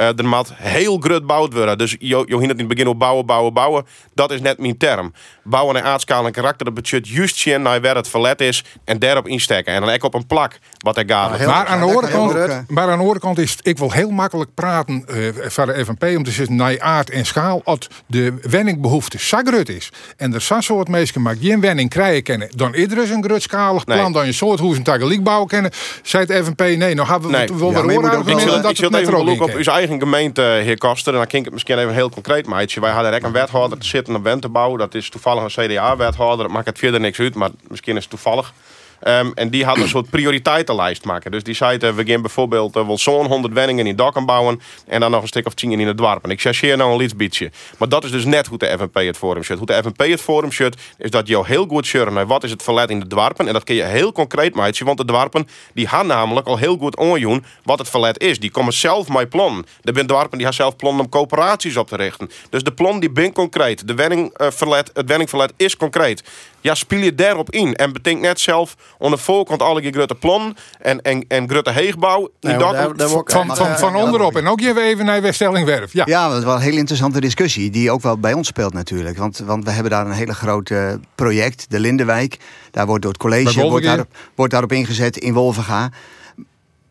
uh, 0.09 0.17
de 0.17 0.23
mat 0.23 0.53
heel 0.55 0.99
grut 0.99 1.27
bouwd 1.27 1.53
worden. 1.53 1.79
Dus 1.79 1.97
je, 1.99 2.23
je 2.27 2.35
het 2.49 2.59
in 2.59 2.59
het 2.59 2.69
begin 2.69 2.87
op 2.87 2.99
bouwen, 2.99 3.27
bouwen, 3.27 3.53
bouwen. 3.53 3.87
Dat 4.15 4.31
is 4.31 4.41
net 4.41 4.59
mijn 4.59 4.77
term. 4.77 5.13
Bouwen 5.47 5.77
en 5.77 5.85
aardschaal 5.85 6.27
en 6.27 6.33
karakter, 6.33 6.65
dat 6.65 6.75
budget 6.75 7.09
juist 7.09 7.37
zien 7.37 7.63
naar 7.63 7.81
waar 7.81 7.97
het 7.97 8.09
verlet 8.09 8.41
is 8.41 8.65
en 8.85 8.99
daarop 8.99 9.27
insteken. 9.27 9.75
En 9.75 9.81
dan 9.81 9.91
ook 9.91 10.05
op 10.05 10.15
een 10.15 10.27
plak 10.27 10.59
wat 10.79 10.97
er 10.97 11.05
gaat. 11.07 11.47
maar, 11.47 11.67
aan 11.67 11.79
de 11.79 11.87
andere 11.87 12.09
kant, 12.09 12.33
maar 12.69 12.85
aan 12.85 12.97
de 12.97 13.03
andere 13.03 13.19
kant 13.19 13.39
is 13.39 13.57
ik 13.63 13.79
wil 13.79 13.93
heel 13.93 14.11
makkelijk 14.11 14.55
praten 14.55 15.05
uh, 15.11 15.29
van 15.43 15.67
de 15.67 15.85
FNP 15.85 16.03
om 16.17 16.25
te 16.25 16.31
zeggen 16.31 16.57
naar 16.57 16.81
aard 16.81 17.11
en 17.11 17.27
schaal. 17.27 17.61
Als 17.65 17.89
de 18.07 18.35
wenningbehoefte 18.43 19.19
zo 19.19 19.39
groot 19.45 19.69
is 19.69 19.91
en 20.17 20.35
er 20.35 20.41
zo'n 20.41 20.63
soort 20.63 20.89
mensen 20.89 21.23
maar 21.23 21.37
geen 21.41 21.61
wenning 21.61 21.91
krijgen 21.91 22.23
kennen, 22.23 22.49
dan 22.57 22.75
is 22.75 22.93
er 22.93 23.11
een 23.11 23.25
grutschalig 23.25 23.85
plan, 23.85 23.99
nee. 23.99 24.13
dan 24.13 24.27
je 24.27 24.33
soort 24.33 24.61
hoe 24.61 24.75
ze 24.75 24.81
een 24.85 25.23
bouwen 25.23 25.49
kennen. 25.49 25.71
Zei 26.03 26.27
de 26.27 26.45
FNP, 26.45 26.61
nee, 26.61 26.95
nou 26.95 27.09
hebben 27.09 27.31
we 27.31 27.37
nee. 27.37 27.55
wel 27.55 27.71
ja, 27.71 27.85
weer 28.25 28.69
Ik 28.71 28.77
zit 28.77 28.95
even 28.95 29.41
op 29.41 29.55
uw 29.55 29.63
eigen 29.73 29.99
gemeente, 29.99 30.43
heer 30.43 30.79
Koster, 30.79 31.13
en 31.13 31.19
dan 31.19 31.29
kan 31.29 31.39
ik 31.39 31.45
het 31.45 31.55
misschien 31.55 31.79
even 31.79 31.95
heel 31.95 32.11
concreet 32.11 32.47
meidje. 32.47 32.81
Wij 32.81 32.91
hadden 32.91 33.25
een 33.25 33.33
wethouder 33.33 33.79
te 33.79 33.87
zitten 33.87 34.15
op 34.15 34.23
Wentebouw. 34.23 34.77
Dat 34.77 34.95
is 34.95 35.09
toevallig 35.09 35.36
een 35.45 35.69
CDA-wethouder. 35.69 36.51
Maakt 36.51 36.67
het 36.67 36.79
verder 36.79 37.01
niks 37.01 37.19
uit, 37.19 37.35
maar 37.35 37.51
misschien 37.69 37.97
is 37.97 38.03
het 38.03 38.11
toevallig. 38.11 38.53
Ehm, 39.01 39.31
en 39.35 39.51
die 39.51 39.65
had 39.65 39.77
een 39.77 39.89
soort 39.89 40.11
prioriteitenlijst 40.11 41.05
maken. 41.05 41.31
Dus 41.31 41.43
die 41.43 41.55
zei, 41.55 41.79
uh, 41.81 41.91
we 41.91 42.07
gaan 42.07 42.21
bijvoorbeeld 42.21 42.77
uh, 42.77 42.87
wel 42.87 42.99
zo'n 42.99 43.27
100 43.27 43.55
wenningen 43.55 43.87
in 43.87 43.97
Dokken 43.97 44.27
bouwen. 44.27 44.61
En 44.87 45.01
dan 45.01 45.11
nog 45.11 45.23
een 45.23 45.29
stuk 45.29 45.47
of 45.47 45.55
10 45.55 45.73
in 45.73 45.87
het 45.87 45.99
dorp. 45.99 46.27
ik 46.27 46.41
chargeer 46.41 46.77
nou 46.77 46.91
een 46.91 46.97
lidsbietje. 46.97 47.51
Maar 47.79 47.89
dat 47.89 48.05
is 48.05 48.11
dus 48.11 48.25
net 48.25 48.47
hoe 48.47 48.59
de 48.59 48.77
FNP 48.79 48.95
het 48.95 49.17
forum 49.17 49.45
zit. 49.45 49.59
Hoe 49.59 49.67
de 49.67 49.83
FNP 49.83 49.99
het 49.99 50.21
forum 50.21 50.53
zit, 50.53 50.77
is 50.99 51.11
dat 51.11 51.29
je 51.29 51.45
heel 51.45 51.67
goed 51.67 51.95
naar 52.11 52.27
wat 52.27 52.45
is 52.45 52.51
het 52.51 52.63
verlet 52.63 52.91
in 52.91 53.01
de 53.01 53.07
dwarpen. 53.07 53.47
En 53.47 53.53
dat 53.53 53.65
kun 53.65 53.75
je 53.75 53.83
heel 53.83 54.13
concreet 54.13 54.55
maken. 54.55 54.85
Want 54.85 54.99
de 54.99 55.05
dwarpen 55.05 55.49
die 55.75 55.89
gaan 55.89 56.07
namelijk 56.07 56.47
al 56.47 56.57
heel 56.57 56.77
goed 56.77 56.97
onjoen 56.97 57.45
wat 57.63 57.79
het 57.79 57.91
verlet 57.91 58.21
is. 58.21 58.39
Die 58.39 58.51
komen 58.51 58.73
zelf 58.73 59.09
met 59.09 59.29
plannen. 59.29 59.67
De 59.81 59.93
ben 59.93 60.07
dwarpen 60.07 60.39
die 60.39 60.47
gaan 60.47 60.55
zelf 60.55 60.77
plannen 60.77 61.05
om 61.05 61.11
coöperaties 61.11 61.77
op 61.77 61.89
te 61.89 61.97
richten. 61.97 62.31
Dus 62.51 62.63
de 62.63 62.73
plan 62.73 63.01
die 63.01 63.11
ben 63.11 63.33
concreet. 63.33 63.89
De 63.89 63.95
wenning, 63.95 64.41
uh, 64.41 64.47
verlet, 64.51 64.91
het 64.93 65.09
wenningverlet 65.09 65.53
is 65.57 65.77
concreet. 65.77 66.23
Ja, 66.61 66.75
speel 66.75 66.99
je 66.99 67.15
daarop 67.15 67.51
in. 67.51 67.75
En 67.75 67.93
betekent 67.93 68.23
net 68.23 68.41
zelf 68.41 68.77
aan 68.99 69.11
de 69.11 69.17
voorkant 69.17 69.63
alle 69.63 69.83
je 69.83 69.93
grote 69.93 70.15
plan 70.15 70.57
en, 70.81 71.03
en, 71.03 71.25
en 71.29 71.49
grote 71.49 71.71
heegbouw. 71.71 72.31
Nee, 72.41 72.57
daar, 72.57 72.97
daar 72.97 73.09
van, 73.09 73.57
van, 73.57 73.79
van, 73.79 73.97
onderop. 73.97 74.37
En 74.37 74.47
ook 74.47 74.61
even 74.61 75.05
naar 75.05 75.23
Weststellingwerf. 75.23 75.93
Ja, 75.93 76.03
ja 76.07 76.29
dat 76.29 76.39
is 76.39 76.45
wel 76.45 76.55
een 76.55 76.61
hele 76.61 76.79
interessante 76.79 77.21
discussie. 77.21 77.71
Die 77.71 77.91
ook 77.91 78.03
wel 78.03 78.19
bij 78.19 78.33
ons 78.33 78.49
speelt 78.49 78.73
natuurlijk. 78.73 79.19
Want, 79.19 79.39
want 79.39 79.65
we 79.65 79.71
hebben 79.71 79.91
daar 79.91 80.07
een 80.07 80.13
hele 80.13 80.35
grote 80.35 81.01
project, 81.15 81.67
de 81.69 81.81
Lindenwijk. 81.81 82.39
Daar 82.71 82.87
wordt 82.87 83.03
door 83.03 83.13
het 83.13 83.21
college 83.21 83.69
wordt 83.69 83.85
daarop, 83.85 84.09
wordt 84.35 84.53
daarop 84.53 84.73
ingezet 84.73 85.17
in 85.17 85.33
Wolvenga. 85.33 85.91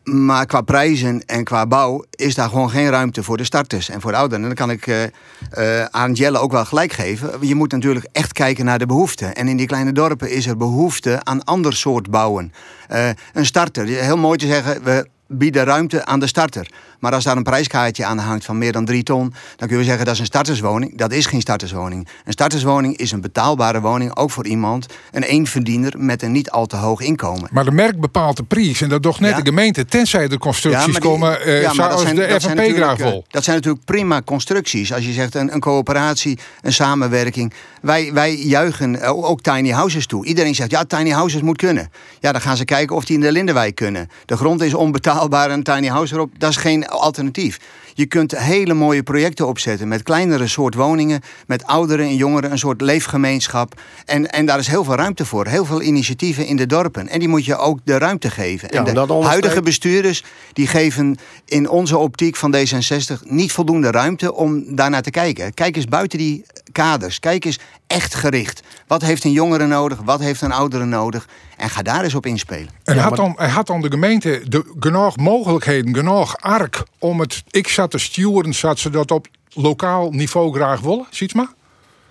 Maar 0.05 0.45
qua 0.45 0.61
prijzen 0.61 1.25
en 1.25 1.43
qua 1.43 1.67
bouw 1.67 2.03
is 2.11 2.35
daar 2.35 2.49
gewoon 2.49 2.69
geen 2.69 2.89
ruimte 2.89 3.23
voor 3.23 3.37
de 3.37 3.43
starters 3.43 3.89
en 3.89 4.01
voor 4.01 4.11
de 4.11 4.17
ouderen. 4.17 4.43
En 4.43 4.55
dan 4.55 4.67
kan 4.67 4.75
ik 4.75 4.87
uh, 4.87 5.83
aan 5.83 6.13
Jelle 6.13 6.39
ook 6.39 6.51
wel 6.51 6.65
gelijk 6.65 6.93
geven. 6.93 7.47
Je 7.47 7.55
moet 7.55 7.71
natuurlijk 7.71 8.07
echt 8.11 8.33
kijken 8.33 8.65
naar 8.65 8.79
de 8.79 8.85
behoeften. 8.85 9.35
En 9.35 9.47
in 9.47 9.57
die 9.57 9.67
kleine 9.67 9.91
dorpen 9.91 10.31
is 10.31 10.47
er 10.47 10.57
behoefte 10.57 11.23
aan 11.23 11.43
ander 11.43 11.73
soort 11.73 12.09
bouwen. 12.09 12.53
Uh, 12.91 13.09
een 13.33 13.45
starter, 13.45 13.85
heel 13.85 14.17
mooi 14.17 14.37
te 14.37 14.47
zeggen, 14.47 14.83
we 14.83 15.07
bieden 15.27 15.63
ruimte 15.63 16.05
aan 16.05 16.19
de 16.19 16.27
starter. 16.27 16.71
Maar 17.05 17.13
als 17.13 17.23
daar 17.23 17.37
een 17.37 17.43
prijskaartje 17.43 18.05
aan 18.05 18.17
hangt 18.17 18.45
van 18.45 18.57
meer 18.57 18.71
dan 18.71 18.85
drie 18.85 19.03
ton, 19.03 19.33
dan 19.55 19.67
kun 19.67 19.77
je 19.77 19.83
zeggen 19.83 20.05
dat 20.05 20.13
is 20.13 20.19
een 20.19 20.25
starterswoning. 20.25 20.97
Dat 20.97 21.11
is 21.11 21.25
geen 21.25 21.41
starterswoning. 21.41 22.07
Een 22.25 22.31
starterswoning 22.31 22.97
is 22.97 23.11
een 23.11 23.21
betaalbare 23.21 23.81
woning, 23.81 24.15
ook 24.15 24.31
voor 24.31 24.45
iemand, 24.45 24.85
een 25.11 25.23
eenverdiener 25.23 25.93
met 25.97 26.21
een 26.21 26.31
niet 26.31 26.49
al 26.49 26.65
te 26.65 26.75
hoog 26.75 27.01
inkomen. 27.01 27.49
Maar 27.51 27.65
de 27.65 27.71
merk 27.71 27.99
bepaalt 27.99 28.37
de 28.37 28.43
prijs 28.43 28.81
en 28.81 28.89
dat 28.89 29.01
toch 29.01 29.19
net 29.19 29.35
de 29.35 29.41
gemeente, 29.41 29.85
tenzij 29.85 30.27
er 30.27 30.37
constructies 30.37 30.99
komen 30.99 31.47
uh, 31.47 31.61
ja, 31.61 31.73
zoals 31.73 32.01
zijn, 32.01 32.15
de 32.15 32.39
FNP 32.41 32.75
graag 32.75 32.97
wil. 32.97 33.25
Dat 33.29 33.43
zijn 33.43 33.55
natuurlijk 33.55 33.85
prima 33.85 34.21
constructies. 34.21 34.93
Als 34.93 35.05
je 35.05 35.11
zegt 35.11 35.35
een, 35.35 35.53
een 35.53 35.59
coöperatie, 35.59 36.39
een 36.61 36.73
samenwerking. 36.73 37.53
Wij, 37.81 38.13
wij 38.13 38.35
juichen 38.35 39.01
ook 39.01 39.41
tiny 39.41 39.69
houses 39.69 40.07
toe. 40.07 40.25
Iedereen 40.25 40.55
zegt 40.55 40.71
ja, 40.71 40.83
tiny 40.83 41.09
houses 41.09 41.41
moet 41.41 41.57
kunnen. 41.57 41.91
Ja, 42.19 42.31
dan 42.31 42.41
gaan 42.41 42.57
ze 42.57 42.65
kijken 42.65 42.95
of 42.95 43.05
die 43.05 43.15
in 43.15 43.21
de 43.21 43.31
Lindenwijk 43.31 43.75
kunnen. 43.75 44.09
De 44.25 44.37
grond 44.37 44.61
is 44.61 44.73
onbetaalbaar 44.73 45.49
en 45.49 45.53
een 45.53 45.63
tiny 45.63 45.87
house 45.87 46.13
erop, 46.13 46.29
dat 46.37 46.49
is 46.49 46.57
geen 46.57 46.85
alternatief. 46.99 47.59
Je 47.93 48.05
kunt 48.05 48.37
hele 48.37 48.73
mooie 48.73 49.03
projecten 49.03 49.47
opzetten 49.47 49.87
met 49.87 50.03
kleinere 50.03 50.47
soort 50.47 50.75
woningen, 50.75 51.21
met 51.47 51.65
ouderen 51.65 52.05
en 52.05 52.15
jongeren, 52.15 52.51
een 52.51 52.57
soort 52.57 52.81
leefgemeenschap. 52.81 53.81
En, 54.05 54.31
en 54.31 54.45
daar 54.45 54.59
is 54.59 54.67
heel 54.67 54.83
veel 54.83 54.95
ruimte 54.95 55.25
voor. 55.25 55.47
Heel 55.47 55.65
veel 55.65 55.81
initiatieven 55.81 56.45
in 56.45 56.55
de 56.55 56.65
dorpen. 56.65 57.07
En 57.07 57.19
die 57.19 57.27
moet 57.27 57.45
je 57.45 57.57
ook 57.57 57.79
de 57.83 57.97
ruimte 57.97 58.29
geven. 58.29 58.69
en 58.69 58.83
de 58.83 59.23
huidige 59.23 59.61
bestuurders 59.61 60.23
die 60.53 60.67
geven 60.67 61.17
in 61.45 61.69
onze 61.69 61.97
optiek 61.97 62.35
van 62.35 62.55
D66 62.55 63.27
niet 63.27 63.51
voldoende 63.51 63.91
ruimte 63.91 64.33
om 64.33 64.75
daarnaar 64.75 65.01
te 65.01 65.11
kijken. 65.11 65.53
Kijk 65.53 65.75
eens 65.75 65.85
buiten 65.85 66.17
die 66.17 66.45
kaders. 66.71 67.19
Kijk 67.19 67.45
eens 67.45 67.59
echt 67.87 68.15
gericht. 68.15 68.61
Wat 68.87 69.01
heeft 69.01 69.23
een 69.23 69.31
jongere 69.31 69.65
nodig? 69.67 69.99
Wat 70.05 70.19
heeft 70.19 70.41
een 70.41 70.51
oudere 70.51 70.85
nodig? 70.85 71.27
En 71.57 71.69
ga 71.69 71.81
daar 71.81 72.03
eens 72.03 72.15
op 72.15 72.25
inspelen. 72.25 72.69
En 72.83 72.97
had, 72.97 73.15
dan, 73.15 73.35
had 73.37 73.67
dan 73.67 73.81
de 73.81 73.89
gemeente 73.89 74.41
de, 74.47 74.73
genoeg 74.79 75.17
mogelijkheden, 75.17 75.95
genoeg 75.95 76.37
ark 76.37 76.83
om 76.99 77.19
het 77.19 77.43
ik 77.49 77.67
zat 77.67 77.91
te 77.91 77.97
sturen, 77.97 78.53
zat 78.53 78.79
ze 78.79 78.89
dat 78.89 79.11
op 79.11 79.27
lokaal 79.53 80.11
niveau 80.11 80.53
graag 80.53 80.79
willen? 80.79 81.05
Ziet 81.09 81.33
maar? 81.33 81.49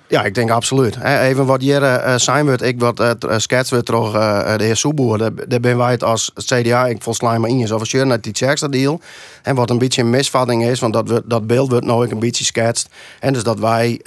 Ja, 0.08 0.24
ik 0.24 0.34
denk 0.34 0.50
absoluut. 0.50 0.96
Even 1.02 1.46
wat 1.46 1.62
Jere 1.62 2.18
zijn 2.18 2.46
wordt, 2.46 2.62
ik 2.62 2.80
wat 2.80 3.00
uh, 3.00 3.10
schetsen 3.36 3.76
we 3.76 3.82
toch 3.82 4.12
de 4.56 4.64
heer 4.64 4.76
Soeboer. 4.76 5.18
Daar, 5.18 5.60
ben 5.60 5.76
wij 5.76 5.90
het 5.90 6.04
als 6.04 6.32
CDA, 6.34 6.86
ik 6.86 7.02
volgens 7.02 7.38
mij 7.38 7.50
in 7.50 7.58
je 7.58 7.74
officieel 7.74 8.04
naar 8.04 8.20
die 8.20 8.68
deal. 8.70 9.00
En 9.42 9.54
wat 9.54 9.70
een 9.70 9.78
beetje 9.78 10.02
een 10.02 10.10
misvatting 10.10 10.64
is, 10.64 10.80
want 10.80 10.92
dat, 10.92 11.22
dat 11.24 11.46
beeld 11.46 11.70
wordt 11.70 11.86
nou 11.86 12.10
een 12.10 12.18
beetje 12.18 12.44
schetst. 12.44 12.88
En 13.20 13.32
dus 13.32 13.42
dat 13.42 13.58
wij 13.58 14.00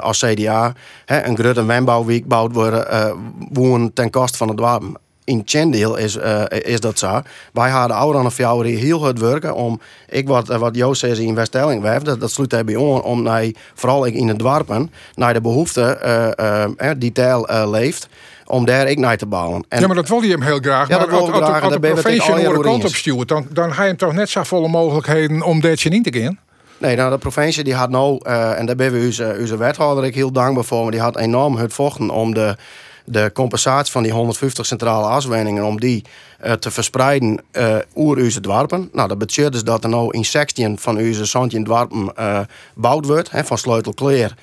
als 0.00 0.18
CDA 0.18 0.72
een 1.06 1.36
grote 1.36 1.64
wembouwweek 1.64 2.26
bouwd 2.26 2.52
worden, 2.52 3.16
woon 3.52 3.92
ten 3.92 4.10
koste 4.10 4.36
van 4.36 4.48
het 4.48 4.60
wapen 4.60 4.96
in 5.26 5.42
Chendeel 5.44 5.96
is, 5.96 6.16
uh, 6.16 6.42
is 6.48 6.80
dat 6.80 6.98
zo. 6.98 7.22
Wij 7.52 7.70
hadden 7.70 7.96
ouder 7.96 8.20
aan 8.20 8.32
fjouwer 8.32 8.66
heel 8.66 9.02
hard 9.02 9.18
werken 9.18 9.54
om, 9.54 9.80
ik 10.08 10.28
wat, 10.28 10.46
wat 10.46 10.76
Joost 10.76 11.00
zei 11.00 11.26
in 11.26 11.34
Weststelling 11.34 11.82
werf, 11.82 12.02
dat, 12.02 12.20
dat 12.20 12.30
sluit 12.30 12.52
hij 12.52 12.64
bij 12.64 12.76
on, 12.76 13.02
om 13.02 13.22
naar, 13.22 13.46
vooral 13.74 14.04
in 14.04 14.28
het 14.28 14.38
dorpen, 14.38 14.90
naar 15.14 15.32
de 15.32 15.40
behoefte 15.40 16.00
uh, 16.40 16.88
uh, 16.88 16.94
die 16.98 17.12
taal 17.12 17.70
leeft 17.70 18.08
om 18.46 18.64
daar 18.64 18.88
ik 18.88 18.98
naar 18.98 19.16
te 19.16 19.26
bouwen. 19.26 19.64
En, 19.68 19.80
ja, 19.80 19.86
maar 19.86 19.96
dat 19.96 20.08
wil 20.08 20.22
je 20.22 20.30
hem 20.30 20.42
heel 20.42 20.58
graag. 20.58 20.88
Ja, 20.88 20.98
maar 20.98 21.10
als, 21.10 21.30
als, 21.30 21.62
als, 21.62 21.72
de 21.72 21.80
provincie 21.80 22.32
andere 22.32 22.60
kant 22.60 22.84
op 22.84 22.94
stuurt, 22.94 23.28
dan, 23.28 23.46
dan 23.50 23.72
ga 23.74 23.82
je 23.82 23.88
hem 23.88 23.96
toch 23.96 24.12
net 24.12 24.28
zo 24.28 24.42
volle 24.42 24.68
mogelijkheden 24.68 25.42
om 25.42 25.60
dat 25.60 25.80
je 25.80 25.88
niet 25.88 26.12
te 26.12 26.20
gaan? 26.20 26.38
Nee, 26.78 26.96
nou, 26.96 27.10
de 27.10 27.18
provincie 27.18 27.64
die 27.64 27.74
had 27.74 27.90
nou, 27.90 28.18
en 28.24 28.66
daar 28.66 28.76
ben 28.76 28.92
we 28.92 29.06
onze, 29.06 29.36
onze 29.40 29.56
wethouder 29.56 30.04
ik 30.04 30.14
heel 30.14 30.32
dankbaar 30.32 30.64
voor, 30.64 30.82
maar 30.82 30.90
die 30.90 31.00
had 31.00 31.16
enorm 31.16 31.56
het 31.56 31.72
vochten 31.72 32.10
om 32.10 32.34
de 32.34 32.56
de 33.06 33.30
compensatie 33.34 33.92
van 33.92 34.02
die 34.02 34.12
150 34.12 34.66
centrale 34.66 35.06
aswenningen 35.06 35.64
om 35.64 35.80
die 35.80 36.04
uh, 36.44 36.52
te 36.52 36.70
verspreiden 36.70 37.40
uh, 37.52 37.76
oer 37.94 38.40
dwarpen. 38.40 38.88
Nou, 38.92 39.08
dat 39.08 39.18
betekent 39.18 39.52
dus 39.52 39.64
dat 39.64 39.84
er 39.84 39.90
nou 39.90 40.08
in 40.10 40.24
16 40.24 40.78
van 40.78 40.96
onze 40.96 41.26
Santje 41.26 41.62
dwarpen 41.62 42.12
uh, 42.18 42.40
wordt, 42.74 43.30
van 43.32 43.58
Sleutelkleer 43.58 44.34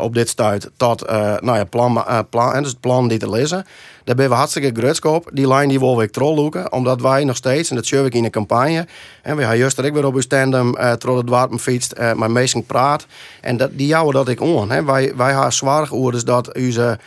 op 0.00 0.14
dit 0.14 0.28
stuit 0.28 0.70
tot 0.76 1.06
nou 1.40 1.56
ja, 1.56 1.64
plan, 1.64 2.04
plan, 2.30 2.52
en 2.52 2.62
dus 2.62 2.70
het 2.70 2.80
plan 2.80 3.08
die 3.08 3.18
te 3.18 3.30
lezen. 3.30 3.66
Daar 4.04 4.14
ben 4.14 4.28
we 4.28 4.34
hartstikke 4.34 4.80
grutskoop. 4.80 5.30
Die 5.32 5.48
lijn 5.48 5.68
die 5.68 5.78
wil 5.78 6.00
ik 6.00 6.10
trolloeken, 6.10 6.72
omdat 6.72 7.00
wij 7.00 7.24
nog 7.24 7.36
steeds, 7.36 7.70
en 7.70 7.76
dat 7.76 7.86
zie 7.86 8.04
ik 8.04 8.14
in 8.14 8.22
de 8.22 8.30
campagne, 8.30 8.86
en 9.22 9.36
we 9.36 9.42
gaan 9.42 9.56
juist 9.56 9.78
ik 9.78 9.92
weer 9.92 10.06
op 10.06 10.14
uw 10.14 10.20
tandem 10.20 10.76
uh, 10.76 10.90
het 10.90 11.00
dwarpen 11.00 11.58
fietst, 11.58 11.94
uh, 11.98 12.12
met 12.12 12.30
mensen 12.30 12.66
praat. 12.66 13.06
En 13.40 13.56
dat, 13.56 13.70
die 13.72 13.86
jouwen 13.86 14.14
dat 14.14 14.28
ik 14.28 14.40
on. 14.40 14.70
Hè. 14.70 14.84
Wij, 14.84 15.12
wij 15.16 15.32
hebben 15.32 15.52
zwaar 15.52 15.88
dus 15.88 16.24
dat 16.24 16.56
onze, 16.56 16.98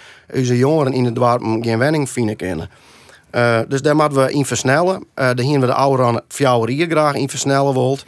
jongeren 0.58 0.94
in 0.94 1.06
het 1.06 1.16
dwarpen 1.16 1.64
geen 1.64 1.78
wenning 1.78 2.10
vinden 2.10 2.36
kunnen. 2.36 2.70
Uh, 3.32 3.60
dus 3.68 3.82
daar 3.82 3.96
moeten 3.96 4.26
we 4.26 4.32
in 4.32 4.46
versnellen. 4.46 4.96
Uh, 4.96 5.06
daar 5.16 5.36
hebben 5.36 5.60
we 5.60 5.66
de 5.66 5.74
ouderen 5.74 6.24
fjouwerier 6.28 6.90
graag 6.90 7.16
in 7.16 7.30
versnellen 7.30 7.74
wilt. 7.74 8.06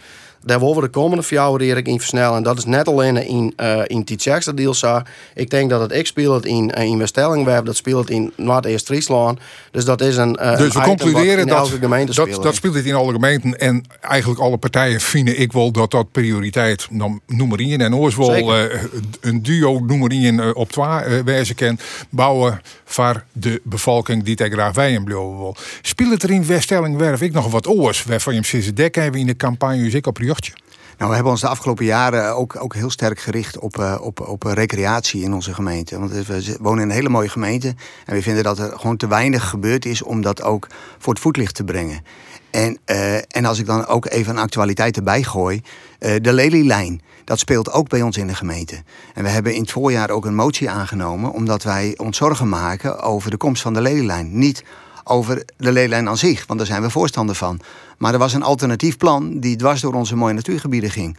Daar 0.47 0.59
willen 0.59 0.75
we 0.75 0.81
de 0.81 0.87
komende 0.87 1.23
vier 1.23 1.37
jaar 1.39 1.77
in 1.87 1.99
versnellen. 1.99 2.37
En 2.37 2.43
dat 2.43 2.57
is 2.57 2.65
net 2.65 2.87
alleen 2.87 3.27
in, 3.27 3.53
uh, 3.57 3.81
in 3.85 4.03
die. 4.03 5.05
Ik 5.33 5.49
denk 5.49 5.69
dat 5.69 5.81
het 5.81 5.91
ik 5.91 6.07
speelt 6.07 6.45
in, 6.45 6.73
uh, 6.77 6.83
in 6.83 6.97
Westellingweb, 6.97 7.65
dat 7.65 7.75
speelt 7.75 8.09
in 8.09 8.31
Noord-Eerst-Friesland. 8.35 9.39
Dus 9.71 9.85
dat 9.85 10.01
is 10.01 10.17
een. 10.17 10.37
Uh, 10.41 10.57
dus 10.57 10.73
we 10.73 10.81
concluderen 10.81 11.47
dat, 11.47 11.67
gemeente 11.67 12.13
dat, 12.13 12.43
dat 12.43 12.55
speelt 12.55 12.75
het 12.75 12.85
in 12.85 12.93
alle 12.93 13.11
gemeenten. 13.11 13.59
En 13.59 13.83
eigenlijk 14.01 14.39
alle 14.39 14.57
partijen 14.57 15.01
vinden 15.01 15.39
ik 15.39 15.51
wel 15.51 15.71
dat 15.71 15.91
dat 15.91 16.11
prioriteit, 16.11 16.87
dan 16.91 17.21
noem 17.27 17.55
in 17.55 17.81
en 17.81 17.95
Oorswol, 17.95 18.53
een 19.21 19.43
duo 19.43 19.79
noem 19.79 20.09
in 20.09 20.55
op 20.55 20.71
twee 20.71 21.23
wijze 21.23 21.53
kan 21.53 21.79
bouwen 22.09 22.61
voor 22.85 23.23
de 23.31 23.61
bevolking 23.63 24.23
die 24.23 24.35
tegen 24.35 24.53
graag 24.53 24.73
wij 24.73 24.91
in 24.91 25.05
wil. 25.05 25.55
Speelt 25.81 26.23
er 26.23 26.31
in 26.31 26.45
Westellingwerf 26.45 27.21
ik 27.21 27.33
nog 27.33 27.51
wat 27.51 27.67
oors, 27.67 28.03
waarvan 28.03 28.33
je 28.33 28.39
hem 28.39 28.49
sinds 28.49 28.65
de 28.65 28.73
dek 28.73 28.95
hebben 28.95 29.19
in 29.19 29.27
de 29.27 29.35
campagne, 29.35 29.83
dus 29.83 29.93
ik 29.93 30.07
op 30.07 30.17
nou, 30.97 31.09
we 31.09 31.15
hebben 31.15 31.31
ons 31.31 31.41
de 31.41 31.47
afgelopen 31.47 31.85
jaren 31.85 32.35
ook, 32.35 32.55
ook 32.59 32.73
heel 32.73 32.89
sterk 32.89 33.19
gericht 33.19 33.59
op, 33.59 33.77
uh, 33.77 33.97
op, 34.01 34.19
op 34.19 34.43
recreatie 34.43 35.21
in 35.21 35.33
onze 35.33 35.53
gemeente. 35.53 35.99
Want 35.99 36.11
we 36.11 36.57
wonen 36.59 36.83
in 36.83 36.89
een 36.89 36.95
hele 36.95 37.09
mooie 37.09 37.29
gemeente. 37.29 37.75
En 38.05 38.15
we 38.15 38.21
vinden 38.21 38.43
dat 38.43 38.59
er 38.59 38.79
gewoon 38.79 38.97
te 38.97 39.07
weinig 39.07 39.49
gebeurd 39.49 39.85
is 39.85 40.01
om 40.01 40.21
dat 40.21 40.41
ook 40.41 40.67
voor 40.97 41.13
het 41.13 41.21
voetlicht 41.21 41.55
te 41.55 41.63
brengen. 41.63 42.03
En, 42.49 42.77
uh, 42.85 43.15
en 43.15 43.45
als 43.45 43.59
ik 43.59 43.65
dan 43.65 43.85
ook 43.85 44.05
even 44.05 44.35
een 44.35 44.41
actualiteit 44.41 44.97
erbij 44.97 45.23
gooi. 45.23 45.61
Uh, 45.99 46.15
de 46.21 46.33
Lelylijn, 46.33 47.01
dat 47.23 47.39
speelt 47.39 47.71
ook 47.71 47.89
bij 47.89 48.01
ons 48.01 48.17
in 48.17 48.27
de 48.27 48.35
gemeente. 48.35 48.83
En 49.13 49.23
we 49.23 49.29
hebben 49.29 49.53
in 49.53 49.61
het 49.61 49.71
voorjaar 49.71 50.09
ook 50.09 50.25
een 50.25 50.35
motie 50.35 50.69
aangenomen. 50.69 51.31
Omdat 51.31 51.63
wij 51.63 51.93
ons 51.97 52.17
zorgen 52.17 52.49
maken 52.49 52.99
over 52.99 53.31
de 53.31 53.37
komst 53.37 53.61
van 53.61 53.73
de 53.73 53.81
Lelylijn. 53.81 54.37
Niet 54.37 54.63
over 55.07 55.45
de 55.57 55.71
leelijn 55.71 56.07
aan 56.07 56.17
zich, 56.17 56.45
want 56.47 56.59
daar 56.59 56.67
zijn 56.67 56.81
we 56.81 56.89
voorstander 56.89 57.35
van. 57.35 57.59
Maar 57.97 58.13
er 58.13 58.19
was 58.19 58.33
een 58.33 58.43
alternatief 58.43 58.97
plan 58.97 59.39
die 59.39 59.55
dwars 59.55 59.81
door 59.81 59.93
onze 59.93 60.15
mooie 60.15 60.33
natuurgebieden 60.33 60.91
ging. 60.91 61.17